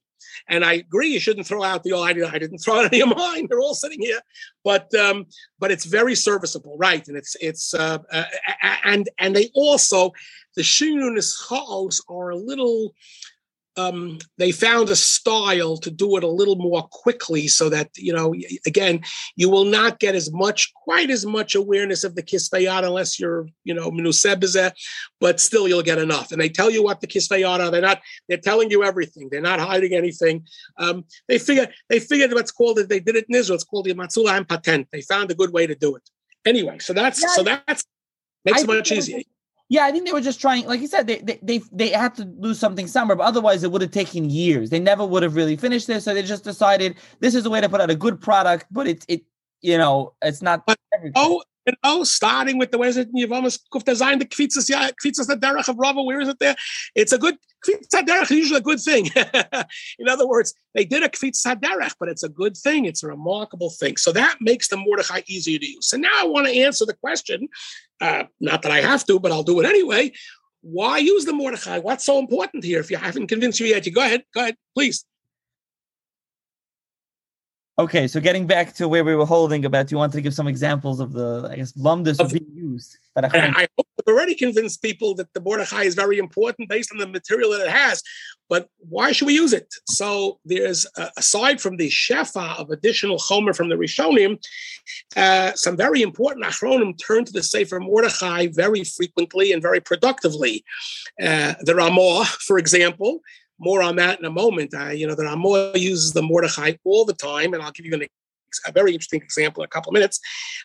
And 0.49 0.65
I 0.65 0.75
agree, 0.75 1.09
you 1.09 1.21
shouldn't 1.21 1.47
throw 1.47 1.63
out 1.63 1.83
the 1.83 1.93
I 1.93 2.11
I 2.11 2.39
didn't 2.39 2.59
throw 2.65 2.81
out 2.81 2.93
any 2.93 3.01
of 3.03 3.09
mine. 3.09 3.47
They're 3.49 3.61
all 3.61 3.75
sitting 3.75 4.01
here, 4.01 4.21
but 4.65 4.93
um, 4.95 5.27
but 5.59 5.71
it's 5.71 5.85
very 5.85 6.15
serviceable, 6.15 6.77
right? 6.79 7.07
And 7.09 7.17
it's 7.17 7.37
it's 7.41 7.75
uh, 7.75 7.99
uh, 8.13 8.25
and 8.85 9.09
and 9.19 9.35
they 9.35 9.51
also 9.55 10.13
the 10.57 10.63
shinun 10.63 11.17
are 12.09 12.31
a 12.31 12.37
little 12.37 12.95
um, 13.81 14.19
they 14.39 14.53
found 14.53 14.89
a 14.89 14.97
style 14.97 15.77
to 15.79 15.91
do 15.91 16.17
it 16.17 16.25
a 16.25 16.29
little 16.29 16.57
more 16.57 16.83
quickly 16.91 17.49
so 17.49 17.69
that 17.69 17.91
you 17.97 18.13
know 18.13 18.35
again 18.67 19.03
you 19.37 19.49
will 19.49 19.65
not 19.65 19.99
get 19.99 20.15
as 20.15 20.33
much 20.33 20.73
quite 20.75 21.11
as 21.11 21.25
much 21.25 21.55
awareness 21.55 22.05
of 22.05 22.15
the 22.15 22.23
kisvayat 22.23 22.85
unless 22.85 23.19
you're 23.19 23.47
you 23.65 23.75
know 23.75 23.91
minusebizeh 23.91 24.73
but 25.21 25.41
still 25.41 25.69
you'll 25.69 25.83
get 25.83 25.99
enough. 25.99 26.33
And 26.33 26.41
they 26.41 26.49
tell 26.49 26.71
you 26.71 26.83
what 26.83 27.01
the 27.01 27.07
kisvayat 27.07 27.61
are 27.61 27.71
they're 27.71 27.81
not 27.81 28.01
they're 28.29 28.39
telling 28.39 28.71
you 28.71 28.85
everything. 28.85 29.29
They're 29.31 29.41
not 29.41 29.61
hiding 29.61 29.95
anything. 29.95 30.47
Um, 30.77 31.05
they 31.29 31.39
figure 31.39 31.69
they 31.89 32.01
figured 32.01 32.33
what's 32.33 32.53
called 32.53 32.79
it 32.79 32.89
they 32.89 33.01
did 33.01 33.17
it 33.17 33.27
in 33.29 33.35
Israel 33.35 33.57
it's 33.57 33.65
called 33.65 33.87
the 33.87 33.95
Matzula 33.95 34.37
and 34.37 34.49
patent. 34.49 34.89
They 34.93 35.03
found 35.03 35.31
a 35.31 35.35
good 35.35 35.53
way 35.53 35.67
to 35.67 35.75
do 35.75 35.97
it. 35.97 36.09
Anyway 36.45 36.79
so 36.79 36.93
that's 36.93 37.21
so 37.35 37.43
that's 37.43 37.85
makes 38.45 38.61
I 38.61 38.63
it 38.63 38.67
much 38.67 38.93
easier 38.93 39.23
yeah, 39.71 39.85
I 39.85 39.93
think 39.93 40.05
they 40.05 40.13
were 40.13 40.21
just 40.21 40.41
trying, 40.41 40.67
like 40.67 40.81
you 40.81 40.89
said, 40.89 41.07
they 41.07 41.19
they 41.19 41.39
they, 41.43 41.63
they 41.71 41.89
had 41.91 42.17
to 42.17 42.25
do 42.25 42.55
something 42.55 42.89
somewhere, 42.89 43.17
but 43.17 43.23
otherwise 43.23 43.63
it 43.63 43.71
would 43.71 43.83
have 43.83 43.93
taken 43.93 44.29
years. 44.29 44.69
They 44.69 44.81
never 44.81 45.07
would 45.07 45.23
have 45.23 45.37
really 45.37 45.57
finished 45.57 45.87
this, 45.87 46.05
so 46.05 46.13
they 46.13 46.25
just 46.25 46.43
decided 46.43 46.97
this 47.21 47.37
is 47.37 47.47
a 47.47 47.51
way 47.51 47.61
to 47.61 47.69
put 47.69 47.81
out 47.81 47.89
a 47.89 47.95
good 47.95 48.21
product, 48.21 48.67
but 48.73 48.89
it's 48.89 49.07
it 49.09 49.23
you 49.61 49.79
know 49.79 50.13
it's 50.23 50.43
not. 50.43 50.67
But, 50.67 50.77
oh, 51.15 51.45
you 51.69 51.75
oh, 51.85 51.99
know, 51.99 52.05
starting 52.05 52.59
with 52.59 52.73
the 52.73 52.79
where 52.79 52.89
is 52.89 52.97
it? 52.97 53.11
You've 53.15 53.31
almost 53.31 53.69
designed 53.85 54.21
the 54.21 54.25
kvitzas, 54.25 54.69
yeah, 54.69 54.91
kvitzas 55.05 55.29
the 55.29 55.37
derech 55.37 55.69
of 55.69 55.79
Rava. 55.79 56.03
Where 56.03 56.21
is 56.21 56.29
it 56.29 56.41
there? 56.41 56.57
It's 56.97 57.13
a 57.13 57.19
good 57.19 57.37
kvitzas 57.65 58.07
derech 58.07 58.23
is 58.23 58.31
usually 58.33 58.59
a 58.59 58.63
good 58.63 58.81
thing. 58.81 59.09
In 60.01 60.09
other 60.09 60.27
words, 60.27 60.53
they 60.75 60.85
did 60.85 61.05
a 61.05 61.09
kvitzas 61.09 61.61
derech, 61.61 61.95
but 62.01 62.09
it's 62.09 62.25
a 62.25 62.29
good 62.29 62.57
thing. 62.57 62.87
It's 62.87 63.05
a 63.05 63.07
remarkable 63.07 63.71
thing. 63.71 63.99
So 63.99 64.11
that 64.13 64.39
makes 64.41 64.67
the 64.67 64.79
Mordechai 64.79 65.21
easier 65.29 65.61
to 65.61 65.67
use. 65.67 65.87
So 65.87 65.97
now 65.97 66.11
I 66.19 66.25
want 66.25 66.49
to 66.49 66.59
answer 66.59 66.85
the 66.85 66.95
question. 66.95 67.49
Uh, 68.01 68.25
not 68.41 68.63
that 68.63 68.73
I 68.73 68.81
have 68.81 69.05
to, 69.07 69.21
but 69.21 69.33
I'll 69.33 69.43
do 69.43 69.61
it 69.61 69.67
anyway. 69.67 70.13
Why 70.63 70.99
use 70.99 71.25
the 71.25 71.33
Mordechai? 71.33 71.79
What's 71.79 72.05
so 72.05 72.19
important 72.19 72.65
here? 72.65 72.81
If 72.81 72.91
you 72.91 72.97
haven't 72.97 73.29
convinced 73.29 73.61
you 73.61 73.67
yet, 73.67 73.87
you 73.87 73.93
go 73.93 74.03
ahead. 74.03 74.25
Go 74.35 74.41
ahead, 74.41 74.57
please. 74.75 75.05
Okay, 77.81 78.07
so 78.07 78.21
getting 78.21 78.47
back 78.47 78.75
to 78.75 78.89
where 78.89 79.05
we 79.05 79.15
were 79.17 79.25
holding 79.25 79.65
about, 79.65 79.91
you 79.91 79.97
want 79.97 80.13
to 80.13 80.21
give 80.21 80.35
some 80.35 80.47
examples 80.47 81.01
of 81.01 81.15
the, 81.15 81.49
I 81.51 81.57
guess, 81.57 81.73
lumdus 81.73 82.19
being 82.31 82.53
used. 82.55 82.99
But 83.15 83.25
I, 83.25 83.63
I 83.63 83.69
hope 83.75 83.87
I've 83.99 84.13
already 84.13 84.35
convinced 84.35 84.83
people 84.83 85.15
that 85.15 85.33
the 85.33 85.41
Mordechai 85.41 85.85
is 85.85 85.95
very 85.95 86.19
important 86.19 86.69
based 86.69 86.93
on 86.93 86.99
the 86.99 87.07
material 87.07 87.53
that 87.53 87.63
it 87.63 87.71
has. 87.71 88.03
But 88.51 88.69
why 88.81 89.13
should 89.13 89.29
we 89.29 89.35
use 89.35 89.55
it? 89.55 89.73
So 89.87 90.41
there's, 90.45 90.87
uh, 90.99 91.09
aside 91.17 91.59
from 91.59 91.79
the 91.79 91.89
shefa 91.89 92.59
of 92.59 92.69
additional 92.69 93.17
chomer 93.17 93.57
from 93.57 93.71
the 93.71 93.77
Rishonim, 93.77 94.39
uh, 95.17 95.53
some 95.55 95.75
very 95.75 96.03
important 96.03 96.45
achronim 96.45 96.99
turn 97.03 97.25
to 97.25 97.33
the 97.33 97.43
Sefer 97.43 97.81
Mordechai 97.81 98.49
very 98.49 98.85
frequently 98.85 99.53
and 99.53 99.63
very 99.63 99.81
productively. 99.81 100.65
Uh, 101.23 101.55
the 101.63 101.75
Ramah, 101.75 102.27
for 102.47 102.59
example, 102.59 103.21
more 103.61 103.83
on 103.83 103.97
that 103.97 104.19
in 104.19 104.25
a 104.25 104.31
moment. 104.31 104.75
Uh, 104.75 104.89
you 104.89 105.07
know, 105.07 105.15
the 105.15 105.25
Ramah 105.25 105.73
uses 105.75 106.13
the 106.13 106.23
Mordechai 106.23 106.73
all 106.85 107.05
the 107.05 107.13
time, 107.13 107.55
and 107.55 107.63
I'll 107.63 107.71
give 107.73 107.87
you 107.87 107.95
an, 107.95 108.07
a 108.67 108.73
very 108.73 108.93
interesting 108.93 109.23
example 109.23 109.63
in 109.63 109.67
a 109.67 109.69
couple 109.69 109.91
of 109.91 109.95
minutes. 109.95 110.19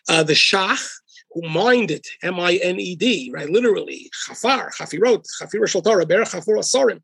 Uh, 0.08 0.22
the 0.22 0.32
Shach, 0.32 0.88
who 1.32 1.48
minded, 1.48 2.04
M 2.22 2.40
I 2.40 2.54
N 2.62 2.80
E 2.80 2.96
D, 2.96 3.30
right? 3.32 3.48
Literally, 3.48 4.10
Chafar, 4.26 4.72
Chafirot, 4.72 5.24
Chafir 5.40 5.68
Shal 5.68 5.82
Ber 5.82 6.24
Chafur 6.24 6.58
Asorim, 6.58 7.00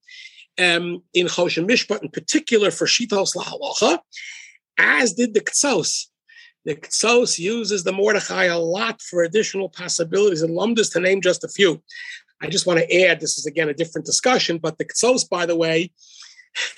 um, 0.58 1.02
in 1.14 1.26
Choshen 1.26 1.68
Mishpat, 1.68 2.02
in 2.02 2.08
particular 2.08 2.70
for 2.70 2.86
Shitos 2.86 3.36
Lahalacha, 3.36 3.98
as 4.78 5.12
did 5.12 5.34
the 5.34 5.40
Ktsos. 5.40 6.06
The 6.64 6.76
Ktsos 6.76 7.38
uses 7.38 7.82
the 7.82 7.92
Mordechai 7.92 8.44
a 8.44 8.58
lot 8.58 9.02
for 9.02 9.24
additional 9.24 9.68
possibilities 9.68 10.42
and 10.42 10.56
lumdus 10.56 10.92
to 10.92 11.00
name 11.00 11.20
just 11.20 11.42
a 11.42 11.48
few. 11.48 11.82
I 12.42 12.48
just 12.48 12.66
want 12.66 12.80
to 12.80 13.02
add 13.04 13.20
this 13.20 13.38
is 13.38 13.46
again 13.46 13.68
a 13.68 13.74
different 13.74 14.04
discussion, 14.04 14.58
but 14.58 14.76
the 14.76 14.84
Ktsos, 14.84 15.28
by 15.28 15.46
the 15.46 15.56
way, 15.56 15.92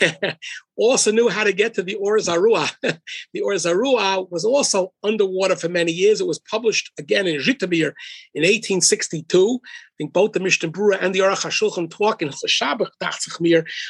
also 0.76 1.10
knew 1.10 1.28
how 1.28 1.44
to 1.44 1.52
get 1.52 1.74
to 1.74 1.82
the 1.82 1.94
Or 1.96 2.18
Zarua. 2.18 2.70
the 3.32 3.40
Or 3.40 3.54
Zarua 3.54 4.30
was 4.30 4.44
also 4.44 4.92
underwater 5.02 5.56
for 5.56 5.68
many 5.68 5.90
years. 5.90 6.20
It 6.20 6.26
was 6.26 6.38
published 6.38 6.92
again 6.98 7.26
in 7.26 7.40
Zhitomir 7.40 7.92
in 8.34 8.42
1862. 8.42 9.60
I 9.64 9.68
think 9.98 10.12
both 10.12 10.32
the 10.32 10.40
Mishnah 10.40 10.70
Brura 10.70 10.98
and 11.00 11.14
the 11.14 11.20
Aruch 11.20 11.46
HaShulchan 11.46 11.90
talk 11.90 12.22
in 12.22 12.28
Chashabach 12.28 12.90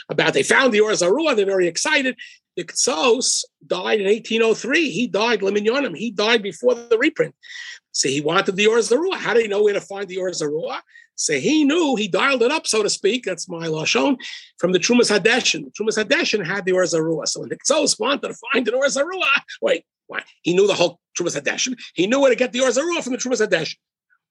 about 0.09 0.35
they 0.35 0.43
found 0.43 0.72
the 0.72 0.81
Or 0.81 0.91
Zarua. 0.93 1.37
They're 1.37 1.47
very 1.47 1.68
excited. 1.68 2.16
The 2.57 2.64
Ktsos 2.64 3.45
died 3.66 4.01
in 4.01 4.07
1803. 4.07 4.91
He 4.91 5.09
died, 5.09 5.41
Leminyonim. 5.41 5.97
He 5.97 6.12
died 6.12 6.43
before 6.43 6.75
the 6.75 6.99
reprint. 6.99 7.35
So 7.93 8.09
he 8.09 8.20
wanted 8.20 8.57
the 8.57 8.68
Or 8.68 8.79
Zarua. 8.79 9.14
How 9.14 9.35
do 9.35 9.41
you 9.41 9.49
know 9.49 9.64
where 9.64 9.75
to 9.75 9.81
find 9.81 10.09
the 10.09 10.18
Or 10.18 10.31
Zarua? 10.31 10.81
So 11.17 11.35
he 11.35 11.65
knew, 11.65 11.97
he 11.97 12.09
dialed 12.09 12.43
it 12.43 12.51
up, 12.51 12.67
so 12.67 12.83
to 12.83 12.91
speak, 12.91 13.25
that's 13.25 13.49
my 13.49 13.67
Lashon, 13.67 14.17
from 14.59 14.73
the 14.73 14.79
Trumas 14.79 15.11
Hadeshin. 15.11 15.65
The 15.65 15.71
Trumas 15.71 16.03
Hadeshin 16.03 16.45
had 16.45 16.65
the 16.65 16.73
Or 16.73 16.83
Zarua. 16.83 17.27
So 17.29 17.41
when 17.41 17.49
the 17.49 17.57
Ktsos 17.57 17.99
wanted 18.01 18.29
to 18.29 18.35
find 18.53 18.67
an 18.67 18.75
Or 18.75 18.85
Zarua, 18.87 19.43
wait, 19.62 19.85
why? 20.07 20.23
He 20.43 20.55
knew 20.55 20.67
the 20.67 20.75
whole 20.75 21.01
Trumas 21.19 21.41
Hadeshin. 21.41 21.79
He 21.95 22.07
knew 22.07 22.21
where 22.21 22.31
to 22.31 22.37
get 22.37 22.53
the 22.53 22.61
Or 22.61 22.69
Zarua 22.69 23.03
from 23.03 23.12
the 23.12 23.19
Trumas 23.19 23.47
Hadeshin. 23.47 23.77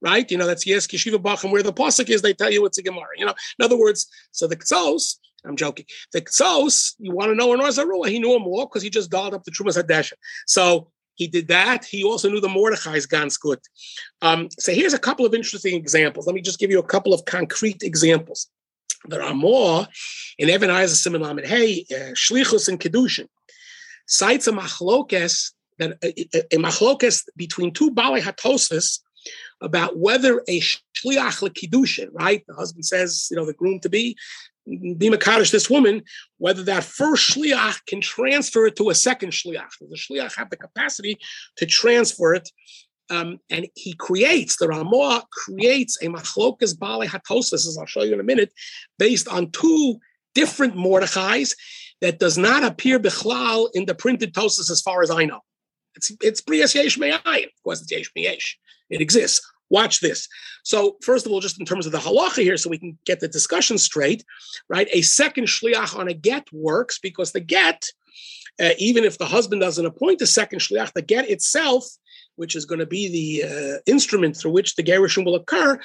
Right? 0.02 0.30
You 0.30 0.38
know, 0.38 0.46
that's 0.46 0.68
Yes 0.68 0.86
Yeshiva 0.88 1.18
Bacham, 1.22 1.50
where 1.52 1.64
the 1.64 1.72
Pasuk 1.72 2.10
is, 2.10 2.22
they 2.22 2.34
tell 2.34 2.52
you 2.52 2.66
it's 2.66 2.78
a 2.78 2.84
Gemara. 2.84 3.08
You 3.18 3.26
know, 3.26 3.34
in 3.58 3.64
other 3.64 3.78
words, 3.78 4.08
so 4.32 4.48
the 4.48 4.58
Ktsos, 4.58 5.18
I'm 5.46 5.56
joking. 5.56 5.86
The 6.12 6.20
Ktsos, 6.22 6.96
you 7.00 7.14
want 7.14 7.32
to 7.32 7.36
know 7.36 7.54
an 7.54 7.62
Or 7.62 7.70
Zarua, 7.70 8.10
he 8.10 8.20
knew 8.20 8.36
him 8.36 8.42
more 8.42 8.68
because 8.68 8.84
he 8.84 8.90
just 8.90 9.10
dialed 9.10 9.34
up 9.34 9.46
the 9.46 9.52
Trumas 9.52 9.82
Hadeshin. 9.82 10.14
So 10.46 10.92
he 11.16 11.28
did 11.28 11.48
that. 11.48 11.86
He 11.86 12.04
also 12.04 12.30
knew 12.30 12.40
the 12.40 12.50
Mordechai's 12.50 13.06
ganz 13.06 13.38
gut. 13.38 13.60
Um, 14.22 14.50
so 14.60 14.74
here's 14.74 14.94
a 14.94 15.00
couple 15.00 15.26
of 15.26 15.34
interesting 15.34 15.76
examples. 15.76 16.26
Let 16.26 16.36
me 16.36 16.42
just 16.42 16.60
give 16.60 16.72
you 16.72 16.80
a 16.80 16.84
couple 16.84 17.14
of 17.14 17.26
concrete 17.26 17.84
examples. 17.84 18.48
There 19.06 19.22
are 19.22 19.34
more 19.34 19.88
in 20.38 20.50
Even 20.50 20.70
HaEzer 20.70 21.08
siman 21.08 21.22
Lamed 21.22 21.46
Hey, 21.46 21.86
uh, 21.92 22.14
Shlichus 22.14 22.70
and 22.70 22.80
Kedushin. 22.80 23.28
Cites 24.08 24.48
a 24.48 24.52
machlokes 24.52 25.52
that 25.80 25.94
uh, 26.04 26.12
a, 26.34 26.56
a 26.56 26.58
machlokes 26.58 27.24
between 27.36 27.74
two 27.74 27.92
Bali 27.92 28.22
Hatosis 28.22 29.00
about 29.62 29.98
whether 29.98 30.44
a 30.48 30.60
shliach 30.60 31.42
lekidushin, 31.42 32.10
right? 32.12 32.44
The 32.48 32.56
husband 32.56 32.86
says, 32.86 33.28
you 33.32 33.38
know, 33.38 33.46
the 33.46 33.54
groom 33.54 33.80
to 33.82 33.90
be, 33.90 34.18
be 34.66 35.10
Makadish, 35.10 35.52
this 35.52 35.70
woman, 35.70 36.04
whether 36.38 36.64
that 36.64 36.84
first 36.84 37.32
shliach 37.32 37.86
can 37.86 38.02
transfer 38.02 38.66
it 38.66 38.76
to 38.78 38.90
a 38.90 38.96
second 38.96 39.32
shliach. 39.32 39.70
Does 39.80 39.90
the 39.90 39.98
shliach 39.98 40.36
have 40.36 40.50
the 40.50 40.58
capacity 40.58 41.18
to 41.58 41.66
transfer 41.66 42.34
it? 42.34 42.50
Um, 43.10 43.40
and 43.50 43.68
he 43.76 43.94
creates, 43.94 44.58
the 44.58 44.68
Ramah 44.68 45.26
creates 45.32 46.02
a 46.02 46.08
machlokas 46.08 46.80
bale 46.80 47.02
hatosis, 47.02 47.68
as 47.68 47.78
I'll 47.78 47.86
show 47.86 48.04
you 48.04 48.14
in 48.14 48.20
a 48.20 48.24
minute, 48.24 48.54
based 48.98 49.28
on 49.28 49.52
two 49.52 50.00
different 50.34 50.76
Mordechais 50.76 51.54
that 52.02 52.20
does 52.20 52.38
not 52.38 52.64
appear 52.64 53.00
bichlal 53.00 53.70
in 53.74 53.86
the 53.86 53.96
printed 53.96 54.34
tosis 54.34 54.72
as 54.72 54.82
far 54.82 55.02
as 55.04 55.12
I 55.12 55.26
know. 55.26 55.42
It's 55.96 56.12
it's 56.22 56.42
Priyas 56.42 56.74
Yesh 56.74 56.98
Me'ayin. 56.98 57.46
Of 57.46 57.64
course, 57.64 57.82
it's 57.82 58.10
Yesh. 58.16 58.58
It 58.90 59.02
exists. 59.02 59.42
Watch 59.70 60.02
this. 60.02 60.28
So, 60.64 60.98
first 61.02 61.26
of 61.26 61.32
all, 61.32 61.40
just 61.40 61.60
in 61.60 61.66
terms 61.66 61.86
of 61.86 61.92
the 61.92 61.98
halacha 61.98 62.44
here, 62.44 62.58
so 62.58 62.70
we 62.70 62.78
can 62.78 62.98
get 63.06 63.20
the 63.20 63.28
discussion 63.28 63.78
straight, 63.78 64.24
right? 64.70 64.88
A 64.92 65.02
second 65.02 65.48
shliach 65.48 65.98
on 65.98 66.08
a 66.08 66.14
get 66.14 66.48
works 66.52 67.00
because 67.00 67.32
the 67.32 67.40
get, 67.40 67.86
uh, 68.62 68.72
even 68.78 69.04
if 69.04 69.18
the 69.18 69.26
husband 69.26 69.62
doesn't 69.62 69.86
appoint 69.86 70.22
a 70.22 70.28
second 70.28 70.60
shliach, 70.60 70.94
the 70.94 71.02
get 71.02 71.30
itself 71.30 71.86
which 72.36 72.56
is 72.56 72.66
going 72.66 72.80
to 72.80 72.86
be 72.86 73.08
the 73.10 73.48
uh, 73.48 73.78
instrument 73.86 74.36
through 74.36 74.52
which 74.52 74.76
the 74.76 74.84
gerushin 74.84 75.26
will 75.26 75.36
occur, 75.36 75.80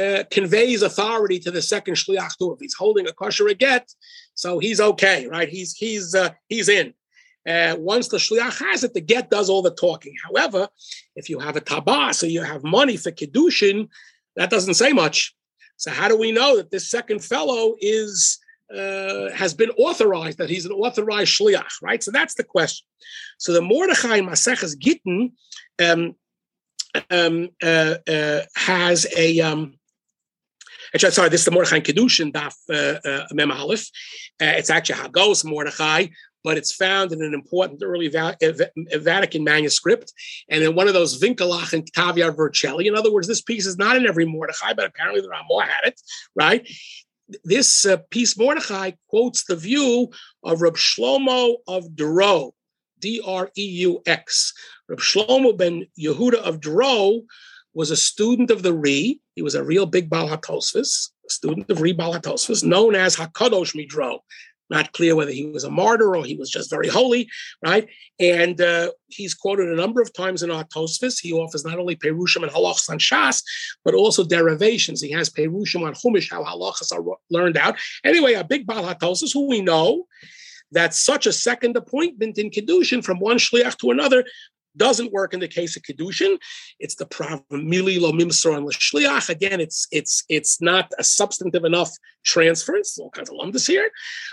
uh, 0.00 0.24
conveys 0.30 0.82
authority 0.82 1.38
to 1.38 1.50
the 1.50 1.62
second 1.62 1.94
shliach. 1.94 2.32
If 2.40 2.60
he's 2.60 2.74
holding 2.74 3.08
a 3.08 3.12
kosher 3.12 3.52
get, 3.54 3.90
so 4.34 4.58
he's 4.58 4.80
okay, 4.80 5.26
right? 5.26 5.48
He's 5.48 5.74
he's 5.74 6.14
uh, 6.14 6.30
he's 6.48 6.68
in. 6.68 6.94
Uh, 7.46 7.76
once 7.78 8.08
the 8.08 8.16
shliach 8.16 8.58
has 8.58 8.84
it, 8.84 8.94
the 8.94 9.00
get 9.00 9.30
does 9.30 9.50
all 9.50 9.62
the 9.62 9.74
talking. 9.74 10.14
However, 10.24 10.68
if 11.16 11.28
you 11.28 11.38
have 11.38 11.56
a 11.56 11.60
tabas, 11.60 12.14
so 12.14 12.26
you 12.26 12.42
have 12.42 12.64
money 12.64 12.96
for 12.96 13.10
kiddushin, 13.10 13.88
that 14.36 14.50
doesn't 14.50 14.74
say 14.74 14.92
much. 14.92 15.34
So 15.76 15.90
how 15.90 16.08
do 16.08 16.16
we 16.16 16.32
know 16.32 16.56
that 16.56 16.70
this 16.70 16.90
second 16.90 17.22
fellow 17.22 17.74
is 17.80 18.38
uh, 18.74 19.30
has 19.30 19.54
been 19.54 19.70
authorized, 19.70 20.38
that 20.38 20.50
he's 20.50 20.64
an 20.64 20.72
authorized 20.72 21.38
shliach, 21.38 21.82
right? 21.82 22.02
So 22.02 22.10
that's 22.10 22.34
the 22.34 22.44
question. 22.44 22.86
So 23.38 23.52
the 23.52 23.60
Mordechai 23.62 24.20
Maseches 24.20 24.78
Gittin 24.78 25.32
um, 25.82 26.14
um, 27.10 27.50
uh, 27.62 27.96
uh, 28.08 28.40
has 28.56 29.06
a 29.16 29.40
um, 29.40 29.74
sorry, 30.96 31.28
this 31.28 31.40
is 31.40 31.44
the 31.44 31.50
Mordechai 31.50 31.80
Kedushin 31.80 32.32
Daf 32.32 32.54
uh, 32.70 33.08
uh, 33.08 33.26
Mem 33.32 33.50
Aleph. 33.50 33.88
Uh, 34.40 34.54
it's 34.56 34.70
actually 34.70 35.00
Hagos 35.00 35.44
Mordechai, 35.44 36.06
but 36.44 36.58
it's 36.58 36.72
found 36.72 37.10
in 37.10 37.22
an 37.22 37.34
important 37.34 37.82
early 37.82 38.08
Va- 38.08 38.36
Vatican 38.92 39.42
manuscript, 39.42 40.12
and 40.48 40.62
in 40.62 40.76
one 40.76 40.86
of 40.86 40.94
those 40.94 41.18
Winkelach 41.20 41.72
and 41.72 41.90
Taviar 41.92 42.36
Vercelli. 42.36 42.84
In 42.84 42.94
other 42.94 43.12
words, 43.12 43.26
this 43.26 43.40
piece 43.40 43.66
is 43.66 43.78
not 43.78 43.96
in 43.96 44.06
every 44.06 44.26
Mordechai, 44.26 44.74
but 44.74 44.84
apparently 44.84 45.22
the 45.22 45.28
Ramah 45.30 45.62
had 45.62 45.88
it, 45.88 46.00
right? 46.36 46.68
This 47.42 47.86
uh, 47.86 47.96
piece, 48.10 48.38
Mordechai, 48.38 48.92
quotes 49.08 49.44
the 49.44 49.56
view 49.56 50.10
of 50.44 50.60
Reb 50.60 50.76
Shlomo 50.76 51.56
of 51.66 51.96
Duro, 51.96 52.52
D 53.00 53.22
R 53.26 53.50
E 53.56 53.64
U 53.64 54.02
X. 54.04 54.52
Reb 54.88 55.00
Shlomo 55.00 55.56
ben 55.56 55.86
Yehuda 55.98 56.34
of 56.34 56.60
Dro 56.60 57.22
was 57.72 57.90
a 57.90 57.96
student 57.96 58.50
of 58.50 58.62
the 58.62 58.74
Ri. 58.74 59.20
He 59.34 59.42
was 59.42 59.54
a 59.54 59.64
real 59.64 59.86
big 59.86 60.10
Baal 60.10 60.38
student 60.60 61.70
of 61.70 61.80
Ri 61.80 61.92
Baal 61.92 62.12
known 62.62 62.94
as 62.94 63.16
Hakadosh 63.16 63.74
Midro. 63.74 64.18
Not 64.74 64.92
clear 64.92 65.14
whether 65.14 65.30
he 65.30 65.46
was 65.46 65.62
a 65.62 65.70
martyr 65.70 66.16
or 66.16 66.24
he 66.24 66.34
was 66.34 66.50
just 66.50 66.68
very 66.68 66.88
holy, 66.88 67.28
right? 67.64 67.86
And 68.18 68.60
uh, 68.60 68.90
he's 69.06 69.32
quoted 69.32 69.68
a 69.68 69.76
number 69.76 70.02
of 70.02 70.12
times 70.12 70.42
in 70.42 70.50
our 70.50 70.64
Tosfos. 70.64 71.20
He 71.20 71.32
offers 71.32 71.64
not 71.64 71.78
only 71.78 71.94
Perushim 71.94 72.42
and 72.42 72.50
Halachas 72.50 72.90
on 72.90 72.98
Shas, 72.98 73.44
but 73.84 73.94
also 73.94 74.24
derivations. 74.24 75.00
He 75.00 75.12
has 75.12 75.30
Perushim 75.30 75.86
on 75.86 75.94
Chumash, 75.94 76.28
how 76.28 76.42
Halachas 76.42 76.90
are 76.92 77.04
learned 77.30 77.56
out. 77.56 77.76
Anyway, 78.02 78.32
a 78.32 78.42
big 78.42 78.66
Baal 78.66 78.82
HaTosfos 78.82 79.32
who 79.32 79.46
we 79.46 79.60
know 79.60 80.06
that 80.72 80.92
such 80.92 81.26
a 81.26 81.32
second 81.32 81.76
appointment 81.76 82.36
in 82.36 82.50
Kedushin 82.50 83.04
from 83.04 83.20
one 83.20 83.36
shliach 83.38 83.78
to 83.78 83.92
another 83.92 84.24
doesn't 84.76 85.12
work 85.12 85.34
in 85.34 85.40
the 85.40 85.48
case 85.48 85.76
of 85.76 85.82
kedushin. 85.82 86.38
It's 86.78 86.96
the 86.96 87.06
problem 87.06 87.70
mili 87.70 88.00
lo 88.00 88.10
on 88.10 88.66
l'shliach. 88.66 89.28
Again, 89.28 89.60
it's 89.60 89.86
it's 89.90 90.24
it's 90.28 90.60
not 90.60 90.92
a 90.98 91.04
substantive 91.04 91.64
enough 91.64 91.90
transfer. 92.24 92.76
It's 92.76 92.98
all 92.98 93.10
kinds 93.10 93.30
of 93.30 93.36
lumdus 93.36 93.66
here, 93.66 93.90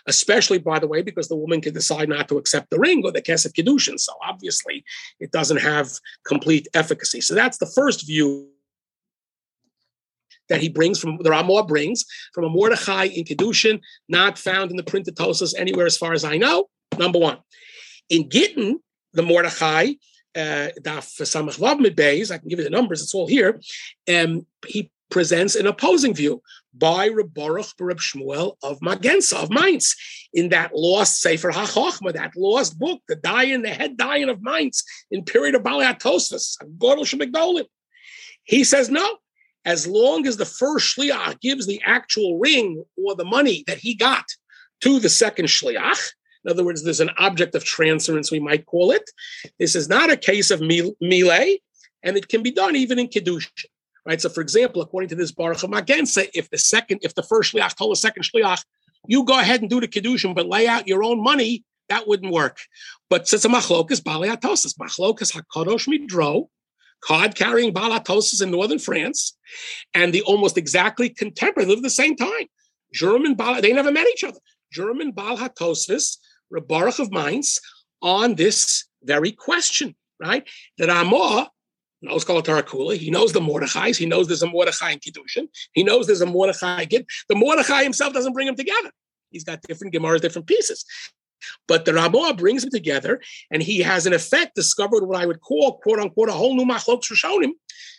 especially 0.08 0.60
by 0.60 0.80
the 0.80 0.88
way, 0.88 1.02
because 1.02 1.28
the 1.28 1.36
woman 1.36 1.62
can 1.62 1.74
decide 1.74 2.10
not 2.10 2.28
to 2.30 2.38
accept 2.38 2.70
the 2.70 2.80
ring 2.80 3.02
or 3.04 3.12
the 3.12 3.22
kesef 3.22 3.54
kedushin. 3.54 4.00
So 4.00 4.14
obviously, 4.24 4.84
it 5.20 5.32
doesn't 5.32 5.58
have 5.58 5.90
complete 6.26 6.68
efficacy. 6.74 7.22
So 7.22 7.36
that's 7.36 7.58
the 7.58 7.72
first 7.76 8.06
view 8.06 8.50
that 10.50 10.62
he 10.62 10.70
brings 10.70 11.00
from 11.00 11.18
the 11.22 11.30
Ramah 11.30 11.64
brings 11.64 12.06
from 12.34 12.44
a 12.44 12.50
Mordechai 12.50 13.06
in 13.06 13.24
Kedushin, 13.24 13.80
not 14.10 14.38
found 14.38 14.70
in 14.70 14.76
the 14.76 14.84
printed 14.84 15.16
Tosas 15.16 15.54
anywhere 15.58 15.86
as 15.86 15.98
far 15.98 16.12
as 16.12 16.26
I 16.26 16.38
know. 16.38 16.68
Number 16.98 17.20
one. 17.20 17.38
In 18.10 18.28
Gittin, 18.30 18.80
the 19.14 19.24
Mordechai 19.24 19.94
uh, 20.36 20.70
Daf 20.82 21.22
Samach 21.22 21.60
Vav 21.60 21.80
Beis, 21.96 22.32
I 22.32 22.38
can 22.38 22.48
give 22.48 22.60
you 22.60 22.66
the 22.66 22.70
numbers, 22.70 23.02
it's 23.02 23.14
all 23.14 23.28
here. 23.28 23.60
Um, 24.12 24.46
he 24.66 24.92
presents 25.10 25.56
an 25.56 25.68
opposing 25.68 26.14
view 26.14 26.42
by 26.74 27.10
Reb 27.10 27.34
Baruch 27.34 27.68
Reb 27.80 28.00
Shmuel 28.00 28.56
of 28.64 28.80
Magensa, 28.80 29.44
of 29.44 29.50
Mainz, 29.50 29.96
in 30.34 30.50
that 30.50 30.72
lost 30.74 31.22
Sefer 31.22 31.52
HaChochma, 31.52 32.14
that 32.14 32.32
lost 32.36 32.80
book, 32.80 33.02
the 33.08 33.18
Dayan, 33.18 33.62
the 33.62 33.70
head 33.70 33.98
Dayan 33.98 34.30
of 34.30 34.42
Mainz, 34.42 34.84
in 35.12 35.24
period 35.24 35.56
of 35.56 35.64
Balei 35.64 36.00
Tosfos, 36.00 36.56
Godel 36.78 37.02
Shemigdolim. 37.02 37.66
He 38.44 38.64
says, 38.64 38.90
no, 38.90 39.18
as 39.66 39.86
long 39.86 40.26
as 40.26 40.38
the 40.38 40.46
first 40.46 40.98
shliach 40.98 41.40
gives 41.42 41.68
the 41.68 41.82
actual 41.86 42.40
ring 42.40 42.84
or 42.98 43.16
the 43.16 43.26
money 43.26 43.64
that 43.68 43.78
he 43.78 43.94
got 43.94 44.26
to 44.82 45.00
the 45.00 45.10
second 45.10 45.46
shliach, 45.46 46.12
in 46.44 46.52
other 46.52 46.64
words, 46.64 46.84
there's 46.84 47.00
an 47.00 47.12
object 47.18 47.56
of 47.56 47.64
transference, 47.64 48.32
we 48.32 48.40
might 48.40 48.66
call 48.66 48.92
it. 48.92 49.10
This 49.60 49.76
is 49.76 49.88
not 49.88 50.12
a 50.12 50.18
case 50.18 50.50
of 50.52 50.62
melee, 50.62 51.60
and 52.04 52.18
it 52.18 52.28
can 52.28 52.42
be 52.42 52.52
done 52.52 52.76
even 52.76 53.00
in 53.00 53.08
Kedushin. 53.08 53.66
Right. 54.04 54.20
So, 54.20 54.30
for 54.30 54.42
example, 54.42 54.82
according 54.82 55.10
to 55.10 55.16
this 55.16 55.32
Baruch 55.32 55.60
Magensa, 55.60 56.28
if 56.34 56.50
the 56.50 56.58
second, 56.58 57.02
if 57.04 57.14
the 57.14 57.22
first 57.22 57.54
shliach 57.54 57.76
told 57.76 57.92
the 57.92 57.98
second 57.98 58.24
shliach, 58.24 58.64
you 59.08 59.24
go 59.24 59.40
ahead 59.40 59.62
and 59.62 59.70
do 59.70 59.80
the 59.80 59.88
kedushin, 59.88 60.34
but 60.34 60.48
lay 60.48 60.68
out 60.68 60.88
your 60.88 61.04
own 61.04 61.22
money, 61.22 61.64
that 61.90 62.08
wouldn't 62.08 62.34
work. 62.34 62.58
But 63.10 63.28
since 63.28 63.46
a 63.46 63.48
machlokas 63.48 64.02
baliatosis, 64.02 64.76
machlokas 64.78 65.34
hakadosh 65.34 65.88
midro, 65.88 66.48
card 67.02 67.36
carrying 67.36 67.74
balatosis 67.74 68.42
in 68.42 68.50
northern 68.50 68.80
France, 68.80 69.38
and 69.94 70.14
the 70.14 70.22
almost 70.24 70.58
exactly 70.58 71.10
contemporary 71.10 71.70
live 71.70 71.78
at 71.78 71.84
the 71.84 71.90
same 71.90 72.16
time. 72.16 72.48
German 72.94 73.36
bal, 73.36 73.62
they 73.62 73.74
never 73.74 73.92
met 73.92 74.08
each 74.08 74.24
other. 74.24 74.40
German 74.72 75.12
bal 75.12 75.38
hatosis 75.38 76.18
Baruch 76.60 77.00
of 77.00 77.12
Mainz 77.12 77.60
on 78.02 78.36
this 78.36 78.86
very 79.04 79.32
question, 79.32 79.96
right? 80.20 80.48
That 80.78 80.90
Amor 80.90 81.48
knows 82.02 82.26
tarakula 82.26 82.98
he 82.98 83.12
knows 83.12 83.32
the 83.32 83.40
Mordechais, 83.40 83.96
he 83.96 84.06
knows 84.06 84.28
there's 84.28 84.42
a 84.42 84.48
Mordechai 84.48 84.92
in 84.92 85.00
Kiddushin, 85.00 85.48
he 85.74 85.84
knows 85.84 86.08
there's 86.08 86.22
a 86.22 86.26
Mordechai 86.26 86.86
Gid. 86.86 87.06
The 87.30 87.36
Mordechai 87.36 87.84
himself 87.84 88.14
doesn't 88.14 88.34
bring 88.34 88.48
them 88.48 88.56
together. 88.56 88.92
He's 89.30 89.44
got 89.44 89.62
different 89.62 89.94
Gemaras, 89.94 90.22
different 90.22 90.48
pieces. 90.48 90.86
But 91.68 91.86
the 91.86 91.94
Ramah 91.94 92.36
brings 92.36 92.62
them 92.62 92.72
together, 92.72 93.20
and 93.50 93.64
he 93.64 93.80
has 93.80 94.06
in 94.06 94.14
effect 94.14 94.56
discovered 94.56 95.06
what 95.06 95.20
I 95.20 95.26
would 95.26 95.42
call, 95.42 95.80
quote 95.80 96.00
unquote, 96.00 96.30
a 96.30 96.34
whole 96.34 96.56
new 96.56 96.66
machlok 96.66 97.04
him 97.44 97.54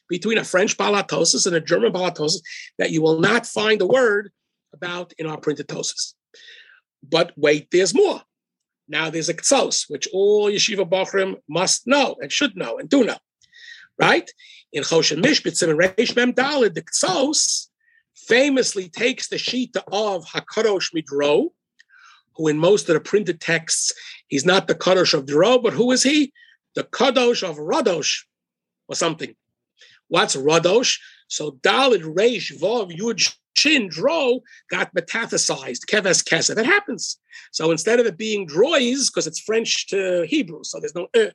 between 0.09 0.39
a 0.39 0.45
French 0.45 0.77
balatosis 0.77 1.47
and 1.47 1.57
a 1.57 1.61
German 1.61 1.93
balatosis 1.93 2.41
that 2.79 2.91
you 2.91 3.03
will 3.03 3.19
not 3.19 3.47
find 3.47 3.81
a 3.81 3.87
word 3.87 4.31
about 4.73 5.13
in 5.19 5.27
our 5.27 5.39
printed 5.39 5.69
tosis. 5.69 6.15
But 7.03 7.33
wait, 7.37 7.69
there's 7.71 7.95
more. 7.95 8.23
Now 8.89 9.11
there's 9.11 9.29
a 9.29 9.35
ktsos, 9.35 9.89
which 9.89 10.09
all 10.13 10.51
yeshiva 10.51 10.89
bachrim 10.89 11.37
must 11.49 11.87
know 11.87 12.17
and 12.21 12.31
should 12.31 12.57
know 12.57 12.79
and 12.79 12.89
do 12.89 13.05
know, 13.05 13.19
right? 13.99 14.31
In 14.73 14.83
Choshen 14.83 15.23
Mishpitzim 15.23 15.71
and 15.71 15.79
Reish 15.79 16.17
Mem 16.17 16.33
Dalid, 16.33 16.75
the 16.75 16.83
ktsos 16.83 17.69
famously 18.15 18.89
takes 18.89 19.29
the 19.29 19.39
sheet 19.39 19.77
of 19.91 20.27
Hakadosh 20.27 20.93
Midro, 20.95 21.51
who 22.37 22.49
in 22.49 22.59
most 22.59 22.89
of 22.89 22.95
the 22.95 23.01
printed 23.01 23.41
texts, 23.41 23.93
he's 24.29 24.47
not 24.47 24.67
the 24.67 24.75
Kadosh 24.75 25.15
of 25.15 25.27
Dro, 25.27 25.59
but 25.59 25.73
who 25.73 25.91
is 25.91 26.03
he? 26.03 26.33
The 26.75 26.85
Kadosh 26.85 27.47
of 27.47 27.57
Radosh 27.59 28.23
or 28.89 28.95
something. 28.95 29.35
What's 30.09 30.37
Radosh? 30.37 30.99
So 31.29 31.53
Dalid 31.53 32.03
Reish 32.03 32.59
Vav 32.59 32.97
Yud 32.97 33.35
Shin 33.57 33.89
Dro 33.89 34.41
got 34.71 34.95
metathesized, 34.95 35.87
keves 35.89 36.25
kesef. 36.25 36.57
It 36.57 36.67
happens. 36.67 37.19
So 37.51 37.71
instead 37.71 38.01
of 38.01 38.07
it 38.07 38.17
being 38.17 38.47
drois, 38.47 39.09
because 39.09 39.27
it's 39.27 39.41
French 39.41 39.89
to 39.89 40.27
Hebrew, 40.27 40.65
so 40.65 40.81
there's 40.81 40.95
no 40.95 41.09
uh, 41.17 41.31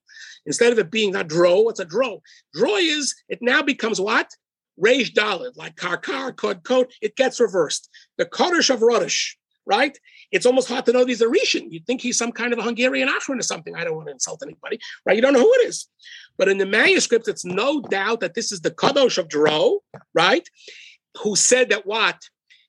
instead 0.45 0.71
of 0.71 0.79
it 0.79 0.91
being 0.91 1.11
not 1.11 1.27
dro, 1.27 1.69
it's 1.69 1.79
a 1.79 1.85
dro. 1.85 2.21
Drois, 2.55 3.13
it 3.29 3.39
now 3.41 3.61
becomes 3.61 4.01
what? 4.01 4.29
Reish 4.83 5.13
Dalid, 5.13 5.57
like 5.57 5.75
karkar, 5.75 6.35
kod 6.35 6.63
kod, 6.63 6.87
it 7.01 7.15
gets 7.15 7.39
reversed. 7.39 7.89
The 8.17 8.25
Kodesh 8.25 8.69
of 8.69 8.81
Rodish, 8.81 9.35
right? 9.65 9.97
It's 10.31 10.45
almost 10.45 10.67
hard 10.67 10.85
to 10.85 10.93
know 10.93 11.03
these 11.03 11.21
Arishan. 11.21 11.71
You'd 11.71 11.85
think 11.85 12.01
he's 12.01 12.17
some 12.17 12.31
kind 12.31 12.53
of 12.53 12.59
a 12.59 12.63
Hungarian 12.63 13.09
Achron 13.09 13.39
or 13.39 13.43
something. 13.43 13.75
I 13.75 13.83
don't 13.83 13.95
want 13.95 14.07
to 14.07 14.13
insult 14.13 14.43
anybody, 14.43 14.79
right? 15.05 15.15
You 15.15 15.21
don't 15.21 15.33
know 15.33 15.41
who 15.41 15.53
it 15.61 15.67
is. 15.67 15.87
But 16.37 16.49
in 16.49 16.57
the 16.57 16.65
manuscript, 16.65 17.27
it's 17.27 17.45
no 17.45 17.81
doubt 17.81 18.19
that 18.19 18.33
this 18.33 18.51
is 18.51 18.61
the 18.61 18.71
Kadosh 18.71 19.17
of 19.17 19.29
Dro, 19.29 19.79
right? 20.13 20.47
Who 21.23 21.35
said 21.35 21.69
that 21.69 21.85
what? 21.85 22.21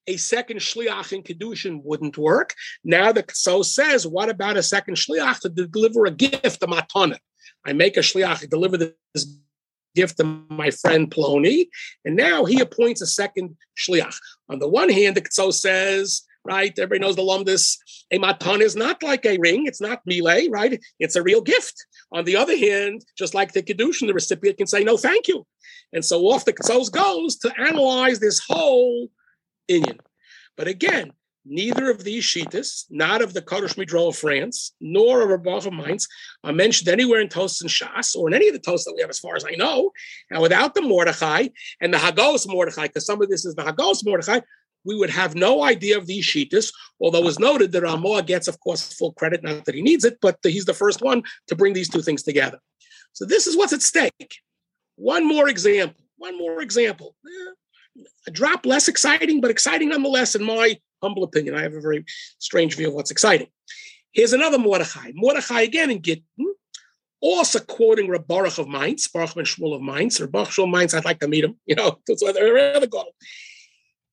A 0.07 0.17
second 0.17 0.61
shliach 0.61 1.13
in 1.13 1.23
Kedushin 1.23 1.83
wouldn't 1.85 2.17
work. 2.17 2.55
Now 2.83 3.13
the 3.13 3.25
so 3.33 3.63
says, 3.63 4.07
what 4.07 4.31
about 4.31 4.57
a 4.57 4.63
second 4.63 4.97
shliach 4.97 5.41
to 5.41 5.49
deliver 5.51 6.07
a 6.07 6.11
gift, 6.11 6.63
a 6.63 6.67
matana? 6.67 7.19
I 7.67 7.73
make 7.75 7.97
a 7.97 8.01
shliach, 8.01 8.49
deliver 8.49 8.79
this 8.79 8.95
gift 9.95 10.19
to 10.19 10.25
my 10.49 10.71
friend 10.71 11.11
Plony, 11.11 11.69
and 12.05 12.17
now 12.17 12.45
he 12.45 12.61
appoints 12.61 13.03
a 13.03 13.07
second 13.07 13.57
shliach. 13.77 14.17
On 14.49 14.59
the 14.59 14.69
one 14.69 14.89
hand, 14.89 15.17
the 15.17 15.25
so 15.31 15.51
says, 15.51 16.23
right? 16.45 16.73
Everybody 16.79 17.01
knows 17.01 17.17
the 17.17 17.23
lumdus. 17.23 17.77
A 18.11 18.19
matan 18.19 18.63
is 18.63 18.77
not 18.77 19.03
like 19.03 19.27
a 19.27 19.39
ring; 19.39 19.67
it's 19.67 19.81
not 19.81 20.01
melee, 20.07 20.49
right? 20.49 20.81
It's 20.99 21.17
a 21.17 21.23
real 21.23 21.43
gift. 21.43 21.87
On 22.13 22.25
the 22.25 22.37
other 22.37 22.57
hand, 22.57 23.05
just 23.17 23.35
like 23.35 23.53
the 23.53 23.63
kedushin, 23.63 24.07
the 24.07 24.15
recipient 24.15 24.59
can 24.59 24.67
say 24.67 24.83
no, 24.83 24.97
thank 24.97 25.29
you. 25.29 25.47
And 25.93 26.05
so 26.05 26.21
off 26.23 26.45
the 26.45 26.53
Ktsos 26.53 26.91
goes 26.91 27.37
to 27.37 27.53
analyze 27.61 28.19
this 28.19 28.41
whole 28.47 29.09
Indian. 29.69 29.99
But 30.57 30.69
again, 30.69 31.13
neither 31.45 31.91
of 31.91 32.05
these 32.05 32.25
shitas, 32.25 32.85
not 32.91 33.23
of 33.23 33.33
the 33.33 33.43
Kodesh 33.43 33.77
Midro 33.77 34.09
of 34.09 34.17
France, 34.17 34.73
nor 34.81 35.23
of 35.23 35.31
Rabbah 35.31 35.69
of 35.69 35.73
Mainz, 35.73 36.07
are 36.45 36.53
mentioned 36.53 36.89
anywhere 36.89 37.21
in 37.21 37.29
Toast 37.29 37.63
and 37.63 37.71
Shas, 37.71 38.17
or 38.17 38.29
in 38.29 38.35
any 38.35 38.49
of 38.49 38.55
the 38.55 38.61
Toasts 38.61 38.87
that 38.87 38.95
we 38.95 39.01
have, 39.01 39.11
as 39.11 39.19
far 39.19 39.37
as 39.37 39.45
I 39.45 39.53
know. 39.53 39.91
And 40.31 40.43
without 40.43 40.75
the 40.75 40.83
Mordechai 40.83 41.49
and 41.81 41.93
the 41.93 41.99
Hagos 41.99 42.47
Mordechai, 42.47 42.89
because 42.89 43.07
some 43.07 43.23
of 43.23 43.29
this 43.29 43.45
is 43.45 43.55
the 43.55 43.65
Hagos 43.65 44.05
Mordechai, 44.05 44.41
we 44.85 44.97
would 44.97 45.11
have 45.11 45.35
no 45.35 45.63
idea 45.63 45.99
of 45.99 46.07
these 46.07 46.25
shitas, 46.25 46.73
although 47.01 47.19
it 47.19 47.25
was 47.25 47.39
noted 47.39 47.73
that 47.73 47.83
Ramah 47.83 48.23
gets, 48.23 48.49
of 48.49 48.59
course, 48.61 48.93
full 48.93 49.13
credit, 49.13 49.43
not 49.43 49.65
that 49.65 49.75
he 49.75 49.83
needs 49.83 50.05
it, 50.05 50.19
but 50.21 50.39
he's 50.43 50.65
the 50.65 50.75
first 50.75 51.03
one 51.03 51.23
to 51.49 51.57
bring 51.57 51.73
these 51.73 51.89
two 51.89 52.03
things 52.03 52.23
together. 52.23 52.59
So 53.13 53.25
this 53.25 53.47
is 53.47 53.57
what's 53.57 53.73
at 53.73 53.83
stake. 53.83 54.39
One 54.97 55.27
more 55.27 55.49
example. 55.49 56.05
One 56.17 56.39
more 56.39 56.63
example. 56.63 57.15
A 58.27 58.31
drop 58.31 58.67
less 58.67 58.89
exciting, 58.89 59.41
but 59.41 59.51
exciting 59.51 59.89
nonetheless, 59.89 60.35
in 60.35 60.45
my 60.45 60.79
humble 61.03 61.25
opinion. 61.25 61.55
I 61.55 61.63
have 61.63 61.75
a 61.75 61.81
very 61.81 62.05
strange 62.39 62.77
view 62.77 62.89
of 62.89 62.95
what's 62.95 63.11
exciting. 63.11 63.49
Here's 64.13 64.33
another 64.33 64.59
Mordechai. 64.59 65.13
Mordechai 65.15 65.63
again 65.63 65.91
in 65.91 66.03
Gittin, 66.03 66.25
also 67.21 67.59
quoting 67.61 68.09
Reb 68.09 68.27
Baruch 68.27 68.59
of 68.59 68.69
Mainz, 68.69 69.09
Baruch 69.09 69.35
ben 69.35 69.45
Shmuel 69.45 69.77
of 69.77 69.83
Mainz, 69.83 70.21
or 70.21 70.27
Baruch 70.27 70.51
Shmuel 70.51 70.71
Mainz, 70.71 70.95
I'd 70.95 71.05
like 71.05 71.21
to 71.21 71.29
meet 71.29 71.45
him, 71.45 71.57
you 71.67 71.75
know, 71.75 71.99
that's 72.07 72.23
why 72.23 72.33
they're. 72.33 72.87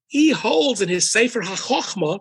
He 0.07 0.31
holds 0.31 0.81
in 0.81 0.89
his 0.89 1.11
Sefer 1.11 1.41
HaChochma 1.41 2.19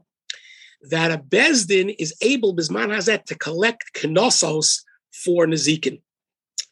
that 0.91 1.11
a 1.11 1.18
Bezdin 1.18 1.95
is 1.99 2.14
able, 2.20 2.55
Bisman 2.55 2.95
Hazeh, 2.95 3.24
to 3.24 3.35
collect 3.35 4.05
knossos 4.05 4.85
for 5.12 5.47
Nezikin 5.47 6.01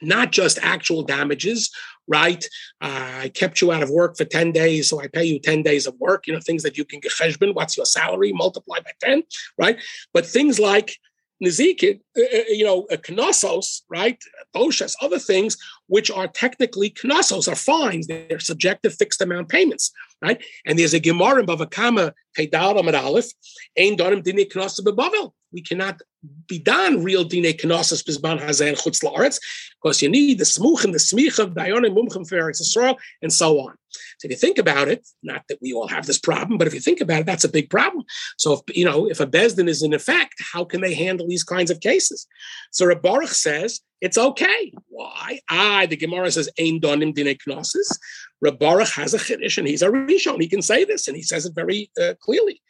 not 0.03 0.33
just 0.33 0.59
actual 0.63 1.03
damages, 1.03 1.71
right? 2.09 2.45
Uh, 2.81 3.21
I 3.23 3.29
kept 3.29 3.61
you 3.61 3.73
out 3.73 3.83
of 3.83 3.91
work 3.91 4.17
for 4.17 4.25
10 4.25 4.53
days, 4.53 4.89
so 4.89 5.01
I 5.01 5.07
pay 5.07 5.25
you 5.25 5.39
10 5.39 5.63
days 5.63 5.87
of 5.87 5.95
work, 5.99 6.27
you 6.27 6.35
know, 6.35 6.41
things 6.41 6.63
that 6.65 6.77
you 6.77 6.85
can 6.85 7.01
get 7.01 7.13
what's 7.55 7.77
your 7.77 7.87
salary, 7.87 8.33
multiply 8.33 8.81
by 8.81 8.91
10, 9.01 9.23
right? 9.57 9.79
But 10.13 10.27
things 10.27 10.59
like 10.59 10.97
Nezikin, 11.43 12.01
uh, 12.17 12.23
uh, 12.23 12.43
you 12.49 12.65
know, 12.65 12.87
uh, 12.91 12.97
knossos, 13.09 13.83
right? 13.89 14.19
Boshas, 14.55 14.95
other 15.01 15.19
things 15.19 15.57
which 15.87 16.11
are 16.11 16.29
technically 16.29 16.95
knossos 17.05 17.49
are 17.49 17.57
fines. 17.57 18.07
They're 18.07 18.41
subjective 18.41 18.95
fixed 18.95 19.21
amount 19.21 19.49
payments, 19.49 19.93
right? 20.21 20.43
And 20.67 20.79
there's 20.79 20.95
a 20.95 21.01
Gemara 21.01 21.41
in 21.41 21.47
Bava 21.47 21.71
Kama, 21.71 22.15
Peidal 22.39 22.81
Amad 22.81 23.01
Aleph, 23.01 23.31
Ein 23.79 23.97
Donim 23.97 24.23
Dini 24.23 24.51
Knossos 24.51 24.85
Bebavel. 24.85 25.33
We 25.53 25.63
cannot 25.63 26.01
be 26.47 26.59
done 26.59 27.03
real 27.03 27.25
dine 27.25 27.53
knossos 27.53 28.03
bisban 28.03 28.41
hazen 28.41 28.75
chutz 28.75 29.03
laaretz 29.03 29.39
because 29.83 30.01
you 30.01 30.09
need 30.09 30.39
the 30.39 30.45
smuch 30.45 30.85
and 30.85 30.95
the 30.95 30.99
smich 30.99 31.39
of 31.39 31.51
dayonim 31.51 31.97
mumchim 31.97 32.27
for 32.27 32.49
Israel 32.49 32.97
and 33.21 33.33
so 33.33 33.59
on. 33.61 33.75
So 34.19 34.27
if 34.27 34.31
you 34.31 34.37
think 34.37 34.59
about 34.59 34.89
it, 34.89 35.07
not 35.23 35.43
that 35.49 35.59
we 35.61 35.73
all 35.73 35.89
have 35.89 36.07
this 36.07 36.19
problem, 36.19 36.59
but 36.59 36.67
if 36.67 36.75
you 36.75 36.81
think 36.81 37.01
about 37.01 37.21
it, 37.21 37.27
that's 37.27 37.45
a 37.45 37.49
big 37.49 37.69
problem. 37.71 38.05
So 38.39 38.55
if 38.55 38.77
you 38.77 38.85
know 38.85 39.09
if 39.09 39.21
a 39.21 39.27
bezdin 39.27 39.69
is 39.69 39.83
in 39.83 39.93
effect, 39.93 40.35
how 40.53 40.65
can 40.65 40.81
they 40.81 40.95
handle 40.95 41.29
these 41.29 41.45
kinds 41.45 41.71
of 41.71 41.81
cases? 41.81 42.27
So 42.71 42.93
Baruch 42.95 43.29
says 43.29 43.81
it's 44.03 44.19
okay. 44.19 44.73
Why? 44.89 45.39
Ah, 45.49 45.87
the 45.89 45.97
Gemara 45.97 46.33
says 46.33 46.51
ein 46.59 46.81
donim 46.81 47.15
dine 47.15 47.37
knossos. 47.47 47.99
Baruch 48.43 48.89
has 48.89 49.15
a 49.15 49.19
chiddush 49.19 49.59
and 49.59 49.69
he's 49.69 49.81
a 49.81 49.91
rishon. 49.91 50.41
He 50.41 50.49
can 50.49 50.61
say 50.61 50.85
this 50.85 51.07
and 51.07 51.17
he 51.17 51.23
says 51.23 51.47
it 51.47 51.55
very 51.55 51.89
uh, 52.03 52.15
clearly 52.21 52.61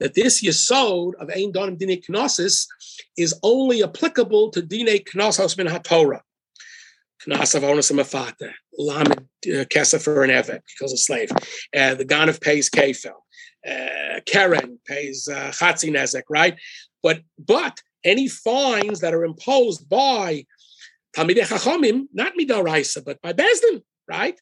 that 0.00 0.12
this 0.12 0.42
yesod 0.42 1.14
of 1.18 1.30
ein 1.30 1.50
donim 1.50 1.78
dine 1.78 1.98
knossos 2.06 2.66
is 3.16 3.34
only 3.42 3.82
applicable 3.82 4.50
to 4.50 4.60
dine 4.60 5.00
knossos 5.14 5.56
min 5.56 5.66
haTorah. 5.66 6.20
Knas 7.26 7.54
of 7.54 7.64
onus 7.64 7.90
mafata, 7.90 8.52
lamed 8.76 9.26
uh, 9.46 9.98
for 9.98 10.24
an 10.24 10.30
evet 10.30 10.60
because 10.74 10.92
a 10.92 10.98
slave. 10.98 11.30
Uh, 11.74 11.94
the 11.94 12.04
ganav 12.04 12.38
pays 12.42 12.68
kefel. 12.68 13.14
Uh, 13.66 14.20
Keren 14.26 14.78
pays 14.86 15.26
uh, 15.26 15.52
nezek, 15.52 16.24
right? 16.28 16.58
But 17.02 17.22
but 17.38 17.80
any 18.04 18.28
fines 18.28 19.00
that 19.00 19.14
are 19.14 19.24
imposed 19.24 19.88
by 19.88 20.44
Talmidei 21.16 21.46
Chachamim, 21.46 22.06
not 22.12 22.32
midaraisa, 22.38 23.04
but 23.04 23.20
by 23.20 23.32
Bezdin, 23.32 23.82
right? 24.08 24.38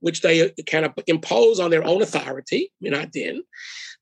Which 0.00 0.20
they 0.22 0.50
can 0.66 0.92
impose 1.06 1.60
on 1.60 1.70
their 1.70 1.84
own 1.84 2.02
authority, 2.02 2.72
minadin, 2.82 3.40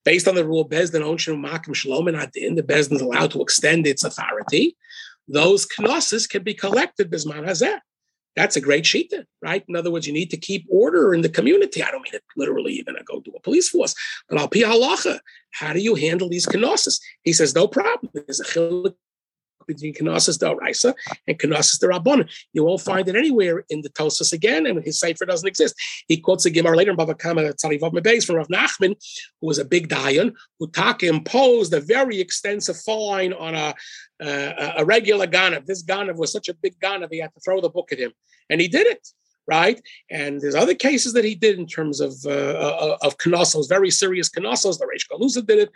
based 0.04 0.28
on 0.28 0.34
the 0.34 0.46
rule 0.46 0.68
Bezdin 0.68 1.02
Onshin 1.02 1.44
Makim 1.44 1.74
Shalom 1.74 2.06
minadin, 2.06 2.56
the 2.56 2.62
Bezdin 2.62 2.94
is 2.94 3.02
allowed 3.02 3.32
to 3.32 3.42
extend 3.42 3.86
its 3.86 4.04
authority. 4.04 4.76
Those 5.28 5.66
knosses 5.78 6.26
can 6.26 6.42
be 6.42 6.54
collected 6.54 7.10
bisman 7.10 7.46
hazeh. 7.46 7.80
That's 8.36 8.54
a 8.54 8.60
great 8.60 8.84
shita, 8.84 9.24
right? 9.40 9.64
In 9.66 9.74
other 9.74 9.90
words, 9.90 10.06
you 10.06 10.12
need 10.12 10.30
to 10.30 10.36
keep 10.36 10.66
order 10.70 11.14
in 11.14 11.22
the 11.22 11.28
community. 11.30 11.82
I 11.82 11.90
don't 11.90 12.02
mean 12.02 12.14
it 12.14 12.22
literally 12.36 12.74
even 12.74 12.94
to 12.94 13.02
go 13.02 13.20
to 13.20 13.30
a 13.30 13.40
police 13.40 13.70
force, 13.70 13.94
but 14.28 14.38
al 14.38 14.48
pi 14.48 14.60
halacha, 14.60 15.20
how 15.52 15.72
do 15.72 15.80
you 15.80 15.94
handle 15.94 16.28
these 16.28 16.46
knosses? 16.46 17.00
He 17.22 17.32
says, 17.32 17.54
no 17.54 17.66
problem. 17.66 18.12
There's 18.12 18.40
a 18.40 18.44
between 19.66 19.94
Knossos 20.00 20.38
Raisa 20.42 20.94
and 21.26 21.38
Knossos 21.42 21.80
Rabban. 21.80 22.28
You 22.52 22.64
won't 22.64 22.80
find 22.80 23.08
it 23.08 23.16
anywhere 23.16 23.64
in 23.68 23.82
the 23.82 23.90
Tosos 23.90 24.32
again, 24.32 24.66
and 24.66 24.82
his 24.84 24.98
cipher 24.98 25.26
doesn't 25.26 25.46
exist. 25.48 25.74
He 26.08 26.18
quotes 26.18 26.44
a 26.46 26.50
Gemara 26.50 26.76
later 26.76 26.90
in 26.90 26.96
Bava 26.96 27.18
Kama 27.18 27.42
Tzarivav 27.42 27.92
Mebeis 27.92 28.26
from 28.26 28.36
Rav 28.36 28.48
Nachman, 28.48 28.94
who 29.40 29.46
was 29.46 29.58
a 29.58 29.64
big 29.64 29.88
Dayan, 29.88 30.34
who 30.58 30.68
Taka 30.68 31.06
imposed 31.06 31.72
a 31.74 31.80
very 31.80 32.20
extensive 32.20 32.76
fine 32.76 33.32
on 33.32 33.54
a, 33.54 33.74
uh, 34.22 34.72
a 34.78 34.84
regular 34.84 35.26
Ganav. 35.26 35.66
This 35.66 35.84
Ganav 35.84 36.16
was 36.16 36.32
such 36.32 36.48
a 36.48 36.54
big 36.54 36.78
Ganav, 36.80 37.08
he 37.10 37.20
had 37.20 37.34
to 37.34 37.40
throw 37.40 37.60
the 37.60 37.70
book 37.70 37.92
at 37.92 37.98
him. 37.98 38.12
And 38.50 38.60
he 38.60 38.68
did 38.68 38.86
it 38.86 39.06
right? 39.46 39.80
And 40.10 40.40
there's 40.40 40.54
other 40.54 40.74
cases 40.74 41.12
that 41.12 41.24
he 41.24 41.34
did 41.34 41.58
in 41.58 41.66
terms 41.66 42.00
of 42.00 42.14
uh, 42.26 42.30
uh 42.30 42.96
of 43.02 43.16
Knossos, 43.24 43.68
very 43.68 43.90
serious 43.90 44.30
Knossos. 44.36 44.78
The 44.78 44.86
Reish 44.86 45.08
Galusa 45.08 45.46
did 45.46 45.58
it, 45.58 45.70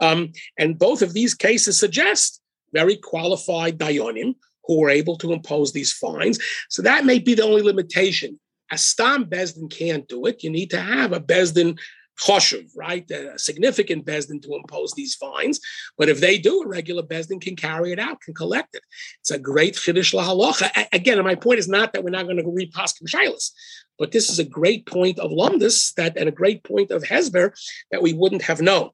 um, 0.00 0.32
and 0.58 0.78
both 0.78 1.02
of 1.02 1.12
these 1.14 1.34
cases 1.34 1.80
suggest 1.80 2.40
very 2.74 2.96
qualified 2.96 3.78
dayonim 3.78 4.34
who 4.66 4.80
were 4.80 4.90
able 4.90 5.16
to 5.18 5.32
impose 5.32 5.72
these 5.72 5.92
fines. 5.92 6.38
So 6.68 6.82
that 6.82 7.04
may 7.04 7.18
be 7.18 7.34
the 7.34 7.44
only 7.44 7.62
limitation. 7.62 8.38
A 8.70 8.78
stam 8.78 9.26
bezdin 9.26 9.70
can't 9.70 10.08
do 10.08 10.26
it. 10.26 10.42
You 10.42 10.50
need 10.50 10.70
to 10.70 10.80
have 10.80 11.12
a 11.12 11.20
bezdin 11.20 11.78
choshev, 12.18 12.70
right? 12.76 13.08
A 13.10 13.38
significant 13.38 14.06
bezdin 14.06 14.42
to 14.42 14.54
impose 14.54 14.92
these 14.92 15.14
fines. 15.14 15.60
But 15.98 16.08
if 16.08 16.20
they 16.20 16.38
do, 16.38 16.62
a 16.62 16.68
regular 16.68 17.02
bezdin 17.02 17.40
can 17.40 17.56
carry 17.56 17.92
it 17.92 17.98
out, 17.98 18.20
can 18.20 18.34
collect 18.34 18.74
it. 18.74 18.82
It's 19.20 19.30
a 19.30 19.38
great 19.38 19.74
chiddush 19.74 20.14
lahalacha. 20.14 20.86
Again, 20.92 21.22
my 21.24 21.34
point 21.34 21.58
is 21.58 21.68
not 21.68 21.92
that 21.92 22.04
we're 22.04 22.10
not 22.10 22.24
going 22.24 22.38
to 22.38 22.48
read 22.48 22.72
paskim 22.72 23.06
shilas, 23.06 23.50
but 23.98 24.12
this 24.12 24.30
is 24.30 24.38
a 24.38 24.44
great 24.44 24.86
point 24.86 25.18
of 25.18 25.30
lumdus 25.30 25.92
that 25.94 26.16
and 26.16 26.28
a 26.28 26.32
great 26.32 26.62
point 26.64 26.90
of 26.90 27.02
hesber 27.02 27.52
that 27.90 28.02
we 28.02 28.12
wouldn't 28.12 28.42
have 28.42 28.60
known. 28.60 28.90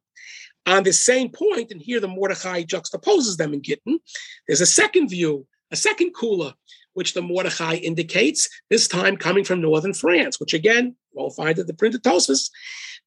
On 0.66 0.82
the 0.82 0.92
same 0.92 1.30
point, 1.30 1.70
and 1.70 1.80
here 1.80 2.00
the 2.00 2.08
Mordechai 2.08 2.62
juxtaposes 2.62 3.36
them 3.36 3.54
in 3.54 3.62
Gittin, 3.62 3.98
there's 4.46 4.60
a 4.60 4.66
second 4.66 5.08
view, 5.08 5.46
a 5.70 5.76
second 5.76 6.14
kula, 6.14 6.54
which 6.92 7.14
the 7.14 7.22
Mordechai 7.22 7.76
indicates, 7.76 8.48
this 8.68 8.86
time 8.86 9.16
coming 9.16 9.44
from 9.44 9.60
northern 9.60 9.94
France, 9.94 10.38
which 10.38 10.54
again, 10.54 10.96
we'll 11.12 11.30
find 11.30 11.58
at 11.58 11.66
the 11.66 11.74
printed. 11.74 12.04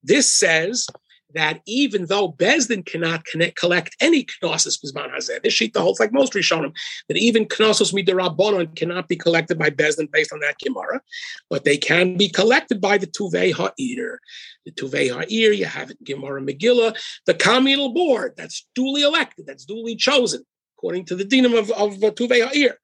This 0.03 0.33
says 0.33 0.87
that 1.33 1.61
even 1.65 2.05
though 2.05 2.31
Bezdin 2.31 2.85
cannot 2.85 3.25
connect, 3.25 3.55
collect 3.57 3.95
any 3.99 4.25
knossos 4.41 4.77
bisman 4.77 5.13
hazeh, 5.13 5.41
this 5.41 5.53
sheet 5.53 5.73
the 5.73 5.81
holds 5.81 5.99
like 5.99 6.13
most 6.13 6.33
Rishonim, 6.33 6.73
that 7.07 7.17
even 7.17 7.47
knossos 7.47 7.91
midirabonon 7.91 8.75
cannot 8.75 9.07
be 9.07 9.15
collected 9.15 9.57
by 9.57 9.69
Bezdin 9.69 10.11
based 10.11 10.33
on 10.33 10.39
that 10.39 10.57
Gemara, 10.59 11.01
but 11.49 11.63
they 11.63 11.77
can 11.77 12.17
be 12.17 12.29
collected 12.29 12.79
by 12.79 12.97
the 12.97 13.07
Tuvei 13.07 13.53
Ha'ir. 13.53 14.19
The 14.65 14.71
Tuvei 14.71 15.11
Ha'ir, 15.11 15.51
you 15.51 15.65
have 15.65 15.91
it 15.91 16.03
Gemara 16.03 16.41
Megillah, 16.41 16.97
the 17.25 17.33
communal 17.33 17.93
board 17.93 18.33
that's 18.37 18.67
duly 18.75 19.01
elected, 19.01 19.45
that's 19.45 19.65
duly 19.65 19.95
chosen, 19.95 20.43
according 20.77 21.05
to 21.05 21.15
the 21.15 21.25
dinam 21.25 21.57
of, 21.57 21.71
of 21.71 22.03
uh, 22.03 22.11
Tuvei 22.11 22.45
Ha'ir. 22.45 22.77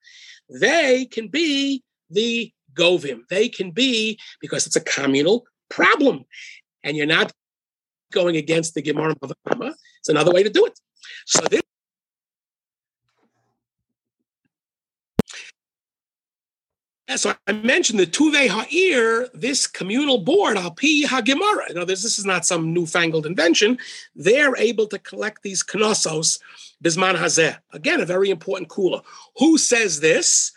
They 0.50 1.06
can 1.06 1.28
be 1.28 1.84
the 2.10 2.52
Govim. 2.74 3.28
They 3.30 3.50
can 3.50 3.72
be, 3.72 4.20
because 4.42 4.66
it's 4.66 4.76
a 4.76 4.82
communal 4.82 5.46
problem. 5.70 6.26
And 6.84 6.96
you're 6.96 7.06
not 7.06 7.32
going 8.12 8.38
against 8.38 8.74
the 8.74 8.82
Gemara 8.82 9.16
of. 9.22 9.34
It's 10.00 10.10
another 10.10 10.32
way 10.32 10.44
to 10.44 10.50
do 10.50 10.66
it. 10.66 10.80
So 11.26 11.44
this 11.50 11.62
So 17.16 17.34
I 17.48 17.54
mentioned 17.54 18.00
the 18.00 18.06
Tuve 18.06 18.48
Ha'ir, 18.48 19.30
this 19.34 19.66
communal 19.66 20.20
board, 20.20 20.58
Alpi 20.58 21.06
HaGemara. 21.06 21.74
Know, 21.74 21.84
this, 21.84 22.04
this 22.04 22.20
is 22.20 22.26
not 22.26 22.46
some 22.46 22.72
newfangled 22.72 23.26
invention. 23.26 23.80
They're 24.16 24.56
able 24.56 24.86
to 24.88 25.00
collect 25.00 25.42
these 25.42 25.64
knossos, 25.64 26.38
Bisman 26.84 27.16
Hazeh. 27.16 27.58
Again, 27.74 28.00
a 28.00 28.06
very 28.06 28.30
important 28.30 28.70
kula. 28.70 29.04
Who 29.38 29.58
says 29.58 30.00
this? 30.00 30.52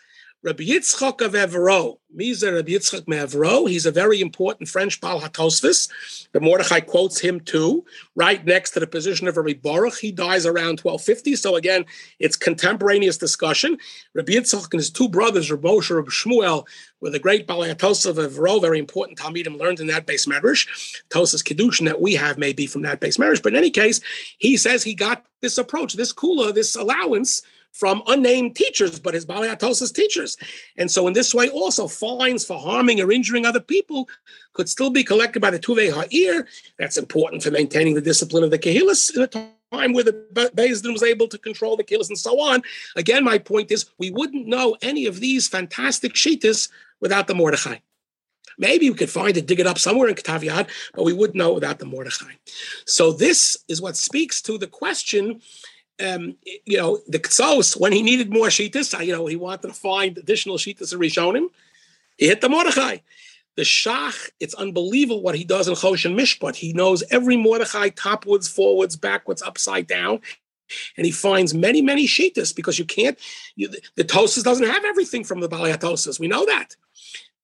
Rabbi 0.44 0.64
Yitzchak 0.64 1.20
of 1.20 1.34
Evero. 1.34 1.98
Miza 2.18 2.52
Rabbi 2.52 2.72
Yitzchak 2.72 3.06
Mevro. 3.06 3.70
He's 3.70 3.86
a 3.86 3.92
very 3.92 4.20
important 4.20 4.68
French 4.68 5.00
Baal 5.00 5.20
HaTosfos. 5.20 5.88
The 6.32 6.40
Mordechai 6.40 6.80
quotes 6.80 7.20
him 7.20 7.38
too, 7.38 7.84
right 8.16 8.44
next 8.44 8.72
to 8.72 8.80
the 8.80 8.88
position 8.88 9.28
of 9.28 9.36
Rabbi 9.36 9.54
Baruch. 9.54 9.98
He 9.98 10.10
dies 10.10 10.44
around 10.44 10.80
1250. 10.80 11.36
So 11.36 11.54
again, 11.54 11.84
it's 12.18 12.34
contemporaneous 12.34 13.18
discussion. 13.18 13.78
Rabbi 14.14 14.32
Yitzchak 14.32 14.72
and 14.72 14.80
his 14.80 14.90
two 14.90 15.08
brothers, 15.08 15.48
Rabbi 15.48 15.68
Moshe 15.68 15.94
Rabbi 15.94 16.10
Shmuel, 16.10 16.66
were 17.00 17.10
the 17.10 17.20
great 17.20 17.46
Baal 17.46 17.60
HaTosfos 17.60 18.06
of 18.06 18.16
Evero, 18.16 18.60
very 18.60 18.80
important 18.80 19.18
Talmidim 19.18 19.58
learned 19.58 19.78
in 19.78 19.86
that 19.86 20.06
base 20.06 20.26
medrash. 20.26 20.66
Tosas 21.08 21.44
Kedushin 21.44 21.86
that 21.86 22.00
we 22.00 22.14
have 22.14 22.36
may 22.36 22.52
be 22.52 22.66
from 22.66 22.82
that 22.82 22.98
base 22.98 23.16
medrash. 23.16 23.42
But 23.42 23.52
in 23.52 23.58
any 23.58 23.70
case, 23.70 24.00
he 24.38 24.56
says 24.56 24.82
he 24.82 24.94
got 24.94 25.24
this 25.40 25.56
approach, 25.56 25.94
this 25.94 26.12
kula, 26.12 26.52
this 26.52 26.74
allowance 26.74 27.42
from 27.72 28.02
unnamed 28.06 28.54
teachers, 28.54 29.00
but 29.00 29.14
his 29.14 29.26
Baliatosis 29.26 29.92
teachers. 29.92 30.36
And 30.76 30.90
so, 30.90 31.06
in 31.06 31.14
this 31.14 31.34
way, 31.34 31.48
also 31.48 31.88
fines 31.88 32.44
for 32.44 32.58
harming 32.58 33.00
or 33.00 33.10
injuring 33.10 33.46
other 33.46 33.60
people 33.60 34.08
could 34.52 34.68
still 34.68 34.90
be 34.90 35.02
collected 35.02 35.40
by 35.40 35.50
the 35.50 35.58
Tuvei 35.58 35.90
Ha'ir. 35.92 36.46
That's 36.78 36.96
important 36.96 37.42
for 37.42 37.50
maintaining 37.50 37.94
the 37.94 38.00
discipline 38.00 38.44
of 38.44 38.50
the 38.50 38.58
Kehillas 38.58 39.14
in 39.16 39.22
a 39.22 39.26
time 39.26 39.92
where 39.92 40.04
the 40.04 40.12
Bezdin 40.54 40.92
was 40.92 41.02
able 41.02 41.28
to 41.28 41.38
control 41.38 41.76
the 41.76 41.84
Kehillas 41.84 42.08
and 42.08 42.18
so 42.18 42.38
on. 42.40 42.62
Again, 42.94 43.24
my 43.24 43.38
point 43.38 43.72
is 43.72 43.86
we 43.98 44.10
wouldn't 44.10 44.46
know 44.46 44.76
any 44.82 45.06
of 45.06 45.20
these 45.20 45.48
fantastic 45.48 46.12
Shitas 46.12 46.68
without 47.00 47.26
the 47.26 47.34
Mordechai. 47.34 47.78
Maybe 48.58 48.90
we 48.90 48.96
could 48.96 49.10
find 49.10 49.36
it, 49.36 49.46
dig 49.46 49.60
it 49.60 49.66
up 49.66 49.78
somewhere 49.78 50.08
in 50.08 50.14
Ketav 50.14 50.42
Yad, 50.42 50.68
but 50.94 51.04
we 51.04 51.14
wouldn't 51.14 51.36
know 51.36 51.54
without 51.54 51.78
the 51.78 51.86
Mordechai. 51.86 52.32
So 52.84 53.12
this 53.12 53.56
is 53.66 53.80
what 53.80 53.96
speaks 53.96 54.42
to 54.42 54.58
the 54.58 54.66
question 54.66 55.40
um, 56.02 56.36
you 56.64 56.76
know, 56.78 57.00
the 57.06 57.18
Ktsos, 57.18 57.78
when 57.78 57.92
he 57.92 58.02
needed 58.02 58.32
more 58.32 58.48
Shitas, 58.48 59.04
you 59.04 59.12
know, 59.12 59.26
he 59.26 59.36
wanted 59.36 59.68
to 59.68 59.74
find 59.74 60.18
additional 60.18 60.56
Shitas 60.56 60.92
and 60.92 61.00
Rishonim, 61.00 61.48
he 62.16 62.26
hit 62.26 62.40
the 62.40 62.48
Mordechai. 62.48 62.98
The 63.56 63.62
Shach, 63.62 64.30
it's 64.40 64.54
unbelievable 64.54 65.22
what 65.22 65.34
he 65.34 65.44
does 65.44 65.68
in 65.68 65.74
Choshen 65.74 66.18
Mishpat. 66.18 66.56
He 66.56 66.72
knows 66.72 67.02
every 67.10 67.36
Mordechai, 67.36 67.90
topwards, 67.90 68.48
forwards, 68.48 68.96
backwards, 68.96 69.42
upside 69.42 69.86
down. 69.86 70.20
And 70.96 71.04
he 71.04 71.12
finds 71.12 71.52
many, 71.52 71.82
many 71.82 72.06
Shitas 72.06 72.56
because 72.56 72.78
you 72.78 72.86
can't, 72.86 73.18
you, 73.56 73.68
the 73.94 74.04
Tosas 74.04 74.42
doesn't 74.42 74.66
have 74.66 74.84
everything 74.86 75.22
from 75.22 75.40
the 75.40 75.48
Baliatosas. 75.48 76.18
We 76.18 76.28
know 76.28 76.46
that. 76.46 76.76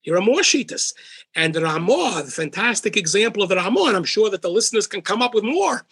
Here 0.01 0.17
are 0.17 0.23
more 0.23 0.41
Shitas. 0.41 0.95
And 1.35 1.55
the 1.55 1.61
Ramah, 1.61 2.23
the 2.25 2.31
fantastic 2.31 2.97
example 2.97 3.43
of 3.43 3.51
the 3.51 3.57
Ramah, 3.57 3.89
and 3.89 3.97
I'm 3.97 4.05
sure 4.05 4.31
that 4.31 4.41
the 4.41 4.49
listeners 4.49 4.87
can 4.87 5.03
come 5.03 5.21
up 5.21 5.35
with 5.35 5.45
more. 5.45 5.85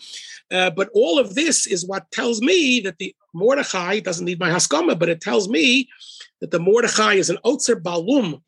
Uh, 0.52 0.70
but 0.70 0.88
all 0.94 1.18
of 1.18 1.34
this 1.34 1.66
is 1.66 1.86
what 1.86 2.10
tells 2.12 2.40
me 2.40 2.80
that 2.80 2.98
the 2.98 3.14
Mordechai 3.34 4.00
doesn't 4.00 4.24
need 4.24 4.40
my 4.40 4.50
Haskama, 4.50 4.98
but 4.98 5.08
it 5.08 5.20
tells 5.20 5.48
me 5.48 5.88
that 6.40 6.50
the 6.50 6.60
Mordechai 6.60 7.14
is 7.14 7.30
an 7.30 7.38
Otzer 7.44 7.80
Balum, 7.80 8.42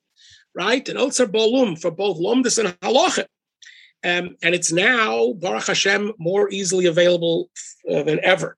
right? 0.55 0.89
An 0.89 0.97
Otzer 0.97 1.27
Balum 1.27 1.81
for 1.81 1.91
both 1.91 2.19
Lomdus 2.19 2.59
and 2.59 2.69
Halacha. 2.81 3.27
Um, 4.05 4.37
and 4.45 4.55
it's 4.55 4.71
now, 4.71 5.33
Baruch 5.33 5.67
Hashem, 5.67 6.13
more 6.19 6.49
easily 6.51 6.87
available 6.87 7.51
uh, 7.91 8.05
than 8.05 8.21
ever. 8.23 8.57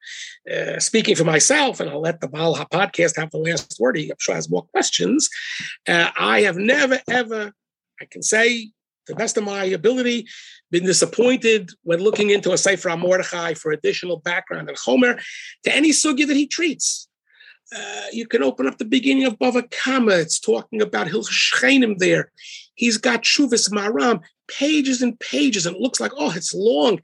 Uh, 0.51 0.79
speaking 0.79 1.17
for 1.17 1.25
myself, 1.25 1.81
and 1.81 1.89
I'll 1.89 2.03
let 2.03 2.21
the 2.21 2.29
Baal 2.29 2.57
podcast 2.57 3.17
have 3.17 3.31
the 3.31 3.39
last 3.39 3.79
word. 3.81 3.97
He, 3.97 4.11
I'm 4.11 4.17
sure 4.19 4.35
has 4.35 4.51
more 4.51 4.67
questions. 4.67 5.31
Uh, 5.89 6.11
I 6.19 6.43
have 6.43 6.57
never, 6.57 7.01
ever, 7.09 7.53
I 8.01 8.05
can 8.05 8.23
say 8.23 8.71
the 9.11 9.17
best 9.17 9.37
of 9.37 9.45
my 9.45 9.65
ability, 9.65 10.27
been 10.71 10.87
disappointed 10.87 11.71
when 11.83 12.01
looking 12.01 12.31
into 12.31 12.53
a 12.53 12.59
Sefer 12.59 12.97
Mordechai 12.97 13.55
for 13.55 13.73
additional 13.73 14.19
background 14.21 14.69
and 14.69 14.79
Homer 14.79 15.19
to 15.65 15.75
any 15.75 15.91
sugya 15.91 16.27
that 16.29 16.37
he 16.37 16.47
treats. 16.47 17.09
Uh, 17.77 18.05
you 18.13 18.27
can 18.27 18.43
open 18.43 18.67
up 18.67 18.79
the 18.79 18.85
beginning 18.85 19.25
of 19.25 19.39
Bava 19.39 19.69
Kama. 19.71 20.13
It's 20.13 20.41
talking 20.41 20.81
about 20.81 21.09
Hilchshchenim 21.09 21.99
there. 21.99 22.31
He's 22.75 22.99
got 22.99 23.23
Shuvas 23.23 23.71
Maram, 23.71 24.21
pages 24.49 25.03
and 25.03 25.19
pages, 25.19 25.67
and 25.67 25.77
it 25.77 25.83
looks 25.83 26.01
like, 26.01 26.13
oh, 26.17 26.33
it's 26.35 26.55
long. 26.55 27.01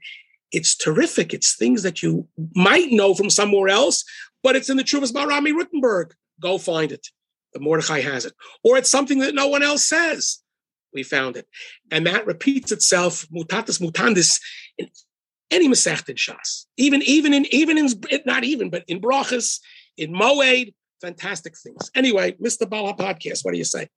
It's 0.51 0.75
terrific. 0.75 1.33
It's 1.33 1.55
things 1.55 1.83
that 1.83 2.01
you 2.01 2.27
might 2.55 2.91
know 2.91 3.13
from 3.13 3.29
somewhere 3.29 3.69
else, 3.69 4.03
but 4.43 4.55
it's 4.55 4.69
in 4.69 4.77
the 4.77 4.83
Chuvas 4.83 5.11
Marami 5.11 5.51
Rittenberg. 5.53 6.11
Go 6.39 6.57
find 6.57 6.91
it. 6.91 7.07
The 7.53 7.59
Mordechai 7.59 8.01
has 8.01 8.25
it. 8.25 8.33
Or 8.63 8.77
it's 8.77 8.89
something 8.89 9.19
that 9.19 9.35
no 9.35 9.47
one 9.47 9.63
else 9.63 9.87
says 9.87 10.39
we 10.97 11.03
found 11.03 11.37
it. 11.37 11.47
And 11.91 12.05
that 12.07 12.25
repeats 12.25 12.71
itself, 12.71 13.25
mutatis 13.33 13.81
mutandis, 13.81 14.39
in 14.77 14.89
any 15.49 15.69
Masech 15.69 16.09
in 16.09 16.15
Shas. 16.15 16.65
Even, 16.75 17.01
even 17.03 17.33
in, 17.33 17.45
even 17.53 17.77
in, 17.77 17.87
not 18.25 18.43
even, 18.43 18.69
but 18.69 18.83
in 18.87 18.99
Brachas, 18.99 19.59
in 19.97 20.11
Moed, 20.11 20.73
fantastic 21.01 21.57
things. 21.57 21.89
Anyway, 21.95 22.33
Mr. 22.33 22.69
Bala 22.69 22.95
podcast, 22.95 23.45
what 23.45 23.53
do 23.53 23.57
you 23.57 23.63
say? 23.63 23.87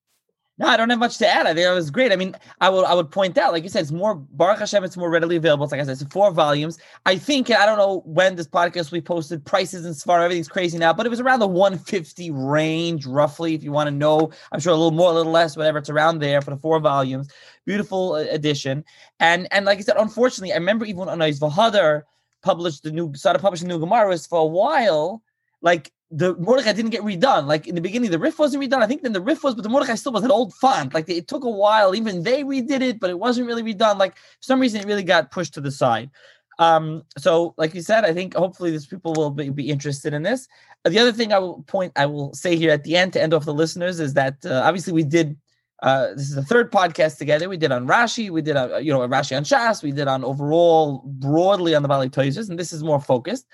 No, 0.61 0.67
I 0.67 0.77
don't 0.77 0.91
have 0.91 0.99
much 0.99 1.17
to 1.17 1.27
add. 1.27 1.47
I 1.47 1.55
think 1.55 1.67
it 1.67 1.73
was 1.73 1.91
great. 1.91 2.13
I 2.13 2.17
mean, 2.17 2.37
I 2.61 2.69
would 2.69 2.85
I 2.85 2.93
would 2.93 3.11
point 3.11 3.39
out, 3.39 3.55
like 3.55 3.63
you 3.63 3.71
said, 3.71 3.81
it's 3.81 3.93
more 3.93 4.15
Baruch 4.15 4.59
Hashem, 4.59 4.85
it's 4.85 4.95
more 4.95 5.09
readily 5.09 5.37
available. 5.37 5.65
It's 5.65 5.73
like 5.73 5.81
I 5.81 5.85
said, 5.85 5.93
it's 5.93 6.13
four 6.13 6.31
volumes. 6.33 6.77
I 7.07 7.17
think 7.17 7.51
I 7.51 7.65
don't 7.65 7.79
know 7.79 8.03
when 8.05 8.37
this 8.37 8.47
podcast 8.47 8.93
we 8.93 9.01
posted 9.01 9.43
prices 9.43 9.87
and 9.87 9.97
far 9.97 10.23
everything's 10.23 10.51
crazy 10.51 10.77
now, 10.77 10.93
but 10.93 11.07
it 11.07 11.09
was 11.09 11.19
around 11.19 11.39
the 11.39 11.47
150 11.47 12.31
range, 12.33 13.07
roughly, 13.07 13.55
if 13.55 13.65
you 13.65 13.73
want 13.73 13.87
to 13.87 13.91
know. 13.91 14.33
I'm 14.53 14.61
sure 14.61 14.75
a 14.75 14.77
little 14.77 14.91
more, 14.91 15.11
a 15.11 15.15
little 15.15 15.33
less, 15.33 15.57
whatever. 15.57 15.79
It's 15.79 15.89
around 15.89 16.19
there 16.19 16.43
for 16.43 16.51
the 16.51 16.59
four 16.59 16.79
volumes. 16.79 17.33
Beautiful 17.65 18.13
uh, 18.13 18.27
edition. 18.31 18.85
And 19.19 19.49
and 19.53 19.65
like 19.65 19.79
I 19.79 19.81
said, 19.81 19.97
unfortunately, 19.97 20.53
I 20.53 20.57
remember 20.57 20.85
even 20.85 20.99
when 20.99 21.09
Anais 21.09 21.39
Vahadar 21.39 22.03
published 22.43 22.83
the 22.83 22.91
new 22.91 23.15
started 23.15 23.39
publishing 23.39 23.69
new 23.69 23.79
Gemaras 23.79 24.29
for 24.29 24.41
a 24.41 24.47
while, 24.47 25.23
like 25.63 25.91
the 26.11 26.35
Mordechai 26.37 26.73
didn't 26.73 26.91
get 26.91 27.03
redone. 27.03 27.47
Like 27.47 27.69
in 27.69 27.75
the 27.75 27.81
beginning, 27.81 28.11
the 28.11 28.19
Rif 28.19 28.39
wasn't 28.39 28.63
redone. 28.63 28.83
I 28.83 28.87
think 28.87 29.03
then 29.03 29.13
the 29.13 29.21
Rif 29.21 29.45
was, 29.45 29.55
but 29.55 29.63
the 29.63 29.69
Mordechai 29.69 29.95
still 29.95 30.13
was 30.13 30.25
an 30.25 30.31
old 30.31 30.53
font. 30.55 30.93
Like 30.93 31.09
it 31.09 31.29
took 31.29 31.45
a 31.45 31.51
while. 31.51 31.95
Even 31.95 32.25
they 32.25 32.43
redid 32.43 32.81
it, 32.81 32.99
but 32.99 33.11
it 33.11 33.19
wasn't 33.19 33.47
really 33.47 33.63
redone. 33.63 33.99
Like 33.99 34.17
for 34.17 34.43
some 34.43 34.61
reason, 34.61 34.81
it 34.81 34.87
really 34.87 35.05
got 35.05 35.31
pushed 35.31 35.55
to 35.55 35.61
the 35.61 35.71
side. 35.71 36.11
Um, 36.59 37.05
so, 37.17 37.55
like 37.57 37.75
you 37.75 37.81
said, 37.81 38.05
I 38.05 38.13
think 38.13 38.35
hopefully 38.35 38.71
these 38.71 38.87
people 38.87 39.15
will 39.15 39.31
be, 39.31 39.49
be 39.49 39.71
interested 39.71 40.13
in 40.13 40.23
this. 40.23 40.47
Uh, 40.85 40.91
the 40.91 40.99
other 40.99 41.13
thing 41.13 41.33
I 41.33 41.39
will 41.39 41.63
point, 41.63 41.93
I 41.97 42.07
will 42.07 42.35
say 42.35 42.55
here 42.55 42.71
at 42.71 42.85
the 42.85 42.97
end 42.97 43.15
to 43.15 43.23
end 43.23 43.33
off 43.33 43.47
the 43.47 43.55
listeners 43.55 43.99
is 43.99 44.13
that 44.15 44.45
uh, 44.45 44.63
obviously 44.65 44.93
we 44.93 45.05
did. 45.05 45.37
Uh, 45.83 46.09
this 46.09 46.29
is 46.29 46.35
the 46.35 46.45
third 46.45 46.71
podcast 46.71 47.17
together. 47.17 47.49
We 47.49 47.57
did 47.57 47.73
on 47.73 47.87
Rashi, 47.87 48.29
we 48.29 48.43
did 48.43 48.57
on 48.57 48.85
you 48.85 48.93
know 48.93 49.01
a 49.01 49.09
Rashi 49.09 49.35
on 49.35 49.45
Shas, 49.45 49.83
we 49.83 49.93
did 49.93 50.09
on 50.09 50.23
overall 50.23 51.03
broadly 51.07 51.75
on 51.75 51.81
the 51.81 51.89
Valley 51.89 52.11
Toises, 52.11 52.51
and 52.51 52.59
this 52.59 52.75
is 52.75 52.83
more 52.83 53.01
focused. 53.01 53.47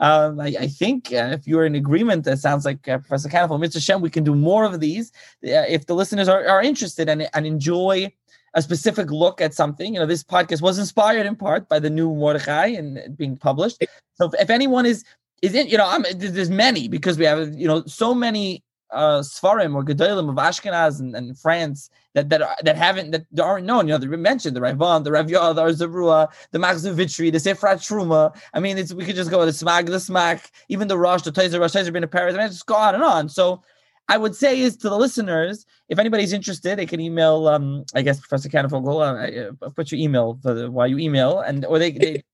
Um, 0.00 0.40
I, 0.40 0.54
I, 0.58 0.66
think 0.66 1.12
uh, 1.12 1.28
if 1.32 1.46
you're 1.46 1.66
in 1.66 1.74
agreement, 1.74 2.24
that 2.24 2.38
sounds 2.38 2.64
like 2.64 2.88
uh, 2.88 2.98
Professor 2.98 3.28
Kanarfogel, 3.28 3.62
Mr. 3.62 3.82
Shem, 3.82 4.00
we 4.00 4.08
can 4.08 4.24
do 4.24 4.34
more 4.34 4.64
of 4.64 4.80
these 4.80 5.12
uh, 5.44 5.68
if 5.68 5.84
the 5.86 5.94
listeners 5.94 6.26
are, 6.26 6.48
are 6.48 6.62
interested 6.62 7.08
and, 7.10 7.28
and 7.34 7.46
enjoy 7.46 8.10
a 8.54 8.62
specific 8.62 9.10
look 9.10 9.42
at 9.42 9.52
something. 9.52 9.92
You 9.92 10.00
know, 10.00 10.06
this 10.06 10.24
podcast 10.24 10.62
was 10.62 10.78
inspired 10.78 11.26
in 11.26 11.36
part 11.36 11.68
by 11.68 11.78
the 11.78 11.90
new 11.90 12.14
Mordechai 12.14 12.68
and 12.68 13.16
being 13.16 13.36
published. 13.36 13.84
So 14.14 14.26
if, 14.26 14.40
if 14.40 14.50
anyone 14.50 14.86
is 14.86 15.04
is 15.42 15.54
in, 15.54 15.68
you 15.68 15.76
know, 15.76 15.86
I'm, 15.86 16.04
there's 16.14 16.50
many 16.50 16.88
because 16.88 17.18
we 17.18 17.26
have 17.26 17.54
you 17.54 17.68
know 17.68 17.84
so 17.84 18.14
many 18.14 18.62
uh 18.92 19.20
Svarim 19.20 19.74
or 19.74 19.84
Gedolim 19.84 20.28
of 20.28 20.36
Ashkenaz 20.36 21.00
and, 21.00 21.14
and 21.14 21.38
France 21.38 21.90
that 22.14 22.28
that 22.28 22.42
are, 22.42 22.56
that 22.62 22.76
haven't 22.76 23.10
that 23.12 23.26
aren't 23.40 23.66
known. 23.66 23.86
You 23.86 23.94
know, 23.94 23.98
they 23.98 24.06
mentioned 24.06 24.56
the 24.56 24.60
Ravan, 24.60 25.04
the 25.04 25.12
Rav 25.12 25.28
the 25.28 25.36
Or 25.36 25.70
Zarua, 25.70 26.28
the 26.50 26.58
Machzor 26.58 26.94
Vitri, 26.94 27.30
the 27.30 27.38
Sefrat 27.38 27.78
Truma. 27.78 28.36
I 28.52 28.60
mean, 28.60 28.78
it's 28.78 28.92
we 28.92 29.04
could 29.04 29.16
just 29.16 29.30
go 29.30 29.44
the 29.44 29.52
Smag, 29.52 29.86
the 29.86 29.92
Smak, 29.92 30.50
even 30.68 30.88
the 30.88 30.98
Rosh, 30.98 31.22
the 31.22 31.32
Taizer, 31.32 31.60
Rosh 31.60 31.72
Taizer, 31.72 31.92
been 31.92 32.04
a 32.04 32.08
Paris. 32.08 32.34
I 32.34 32.38
mean, 32.38 32.48
just 32.48 32.66
go 32.66 32.74
on 32.74 32.94
and 32.94 33.04
on. 33.04 33.28
So 33.28 33.62
I 34.08 34.18
would 34.18 34.34
say 34.34 34.60
is 34.60 34.76
to 34.78 34.88
the 34.88 34.96
listeners, 34.96 35.66
if 35.88 36.00
anybody's 36.00 36.32
interested, 36.32 36.78
they 36.78 36.86
can 36.86 37.00
email, 37.00 37.46
um, 37.46 37.84
I 37.94 38.02
guess, 38.02 38.18
Professor 38.18 38.48
Kanarfogel, 38.48 39.56
uh, 39.62 39.70
put 39.70 39.92
your 39.92 40.00
email 40.00 40.36
for 40.42 40.52
the, 40.52 40.68
while 40.68 40.88
you 40.88 40.98
email, 40.98 41.38
and 41.38 41.64
or 41.64 41.78
they, 41.78 41.92
they 41.92 42.24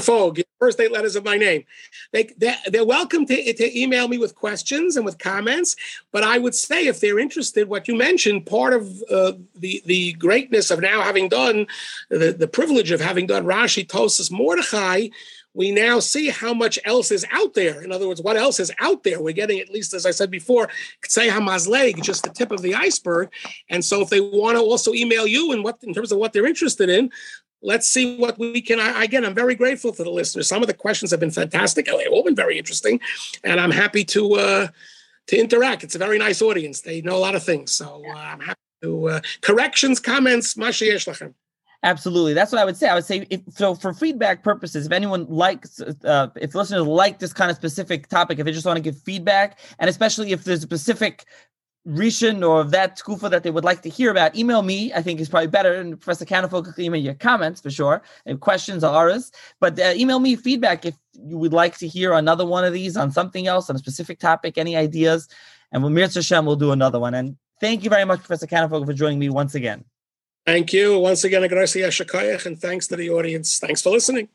Fogg, 0.00 0.40
first 0.58 0.80
eight 0.80 0.92
letters 0.92 1.14
of 1.14 1.24
my 1.24 1.36
name. 1.36 1.64
They, 2.12 2.24
they, 2.38 2.54
they're 2.66 2.86
welcome 2.86 3.26
to, 3.26 3.52
to 3.52 3.78
email 3.78 4.08
me 4.08 4.18
with 4.18 4.34
questions 4.34 4.96
and 4.96 5.04
with 5.04 5.18
comments. 5.18 5.76
But 6.10 6.24
I 6.24 6.38
would 6.38 6.54
say, 6.54 6.86
if 6.86 7.00
they're 7.00 7.18
interested, 7.18 7.68
what 7.68 7.86
you 7.86 7.94
mentioned, 7.94 8.46
part 8.46 8.72
of 8.72 9.02
uh, 9.10 9.32
the, 9.54 9.82
the 9.84 10.12
greatness 10.14 10.70
of 10.70 10.80
now 10.80 11.02
having 11.02 11.28
done, 11.28 11.66
the, 12.08 12.32
the 12.32 12.48
privilege 12.48 12.90
of 12.90 13.00
having 13.00 13.26
done 13.26 13.44
Rashi, 13.44 13.86
Tosis, 13.86 14.30
Mordechai, 14.30 15.08
we 15.56 15.70
now 15.70 16.00
see 16.00 16.28
how 16.28 16.52
much 16.52 16.80
else 16.84 17.12
is 17.12 17.24
out 17.30 17.54
there. 17.54 17.80
In 17.82 17.92
other 17.92 18.08
words, 18.08 18.20
what 18.20 18.36
else 18.36 18.58
is 18.58 18.72
out 18.80 19.04
there? 19.04 19.22
We're 19.22 19.32
getting, 19.32 19.60
at 19.60 19.70
least 19.70 19.94
as 19.94 20.04
I 20.04 20.10
said 20.10 20.30
before, 20.30 20.68
say 21.04 21.28
Hamazleg, 21.28 22.02
just 22.02 22.24
the 22.24 22.30
tip 22.30 22.50
of 22.50 22.60
the 22.60 22.74
iceberg. 22.74 23.30
And 23.70 23.84
so 23.84 24.02
if 24.02 24.10
they 24.10 24.20
want 24.20 24.56
to 24.56 24.62
also 24.62 24.92
email 24.92 25.28
you 25.28 25.52
and 25.52 25.62
what 25.62 25.78
in 25.84 25.94
terms 25.94 26.10
of 26.10 26.18
what 26.18 26.32
they're 26.32 26.46
interested 26.46 26.88
in, 26.88 27.10
let's 27.64 27.88
see 27.88 28.16
what 28.16 28.38
we 28.38 28.60
can. 28.60 28.78
I, 28.78 29.02
again, 29.02 29.24
I'm 29.24 29.34
very 29.34 29.54
grateful 29.54 29.92
to 29.92 30.04
the 30.04 30.10
listeners. 30.10 30.46
Some 30.46 30.62
of 30.62 30.68
the 30.68 30.74
questions 30.74 31.10
have 31.10 31.20
been 31.20 31.30
fantastic. 31.30 31.86
They've 31.86 32.12
all 32.12 32.22
been 32.22 32.36
very 32.36 32.58
interesting, 32.58 33.00
and 33.42 33.58
I'm 33.58 33.70
happy 33.70 34.04
to 34.04 34.34
uh, 34.34 34.68
to 35.28 35.36
interact. 35.36 35.82
It's 35.82 35.94
a 35.94 35.98
very 35.98 36.18
nice 36.18 36.40
audience. 36.42 36.82
They 36.82 37.00
know 37.00 37.16
a 37.16 37.18
lot 37.18 37.34
of 37.34 37.42
things, 37.42 37.72
so 37.72 38.02
uh, 38.06 38.12
I'm 38.12 38.40
happy 38.40 38.60
to 38.82 39.08
uh, 39.08 39.20
corrections, 39.40 39.98
comments, 39.98 40.54
mashiach 40.54 41.34
Absolutely, 41.82 42.32
that's 42.32 42.50
what 42.50 42.62
I 42.62 42.64
would 42.64 42.78
say. 42.78 42.88
I 42.88 42.94
would 42.94 43.04
say 43.04 43.26
if, 43.28 43.42
so 43.50 43.74
for 43.74 43.92
feedback 43.92 44.42
purposes. 44.42 44.86
If 44.86 44.92
anyone 44.92 45.26
likes, 45.26 45.80
uh, 45.80 46.28
if 46.36 46.54
listeners 46.54 46.86
like 46.86 47.18
this 47.18 47.32
kind 47.32 47.50
of 47.50 47.56
specific 47.56 48.08
topic, 48.08 48.38
if 48.38 48.46
they 48.46 48.52
just 48.52 48.64
want 48.64 48.78
to 48.78 48.82
give 48.82 48.98
feedback, 49.02 49.58
and 49.78 49.90
especially 49.90 50.32
if 50.32 50.44
there's 50.44 50.60
a 50.60 50.62
specific 50.62 51.26
Rishon 51.86 52.46
or 52.46 52.60
of 52.60 52.70
that 52.70 53.02
kufa 53.04 53.28
that 53.28 53.42
they 53.42 53.50
would 53.50 53.64
like 53.64 53.82
to 53.82 53.90
hear 53.90 54.10
about, 54.10 54.34
email 54.36 54.62
me. 54.62 54.92
I 54.94 55.02
think 55.02 55.20
is 55.20 55.28
probably 55.28 55.48
better. 55.48 55.74
And 55.74 56.00
Professor 56.00 56.24
Kanarfogel 56.24 56.74
can 56.74 56.84
email 56.84 57.00
your 57.00 57.14
comments 57.14 57.60
for 57.60 57.70
sure 57.70 58.02
and 58.24 58.40
questions 58.40 58.82
are 58.82 58.94
ours. 58.94 59.30
But 59.60 59.78
uh, 59.78 59.92
email 59.94 60.18
me 60.18 60.36
feedback 60.36 60.86
if 60.86 60.94
you 61.12 61.36
would 61.38 61.52
like 61.52 61.76
to 61.78 61.88
hear 61.88 62.14
another 62.14 62.46
one 62.46 62.64
of 62.64 62.72
these 62.72 62.96
on 62.96 63.10
something 63.10 63.46
else 63.46 63.68
on 63.68 63.76
a 63.76 63.78
specific 63.78 64.18
topic, 64.18 64.56
any 64.56 64.76
ideas. 64.76 65.28
And 65.72 65.82
we'll 65.82 65.92
Mir 65.92 66.08
Hashem, 66.08 66.46
we'll 66.46 66.56
do 66.56 66.72
another 66.72 66.98
one. 66.98 67.14
And 67.14 67.36
thank 67.60 67.84
you 67.84 67.90
very 67.90 68.04
much, 68.04 68.20
Professor 68.20 68.46
Kanarfogel, 68.46 68.86
for 68.86 68.92
joining 68.92 69.18
me 69.18 69.28
once 69.28 69.54
again. 69.54 69.84
Thank 70.46 70.72
you 70.72 70.98
once 70.98 71.24
again, 71.24 71.48
Gracias 71.48 71.94
Shakayach, 71.94 72.44
and 72.44 72.60
thanks 72.60 72.86
to 72.88 72.96
the 72.96 73.08
audience. 73.08 73.58
Thanks 73.58 73.80
for 73.80 73.90
listening. 73.90 74.28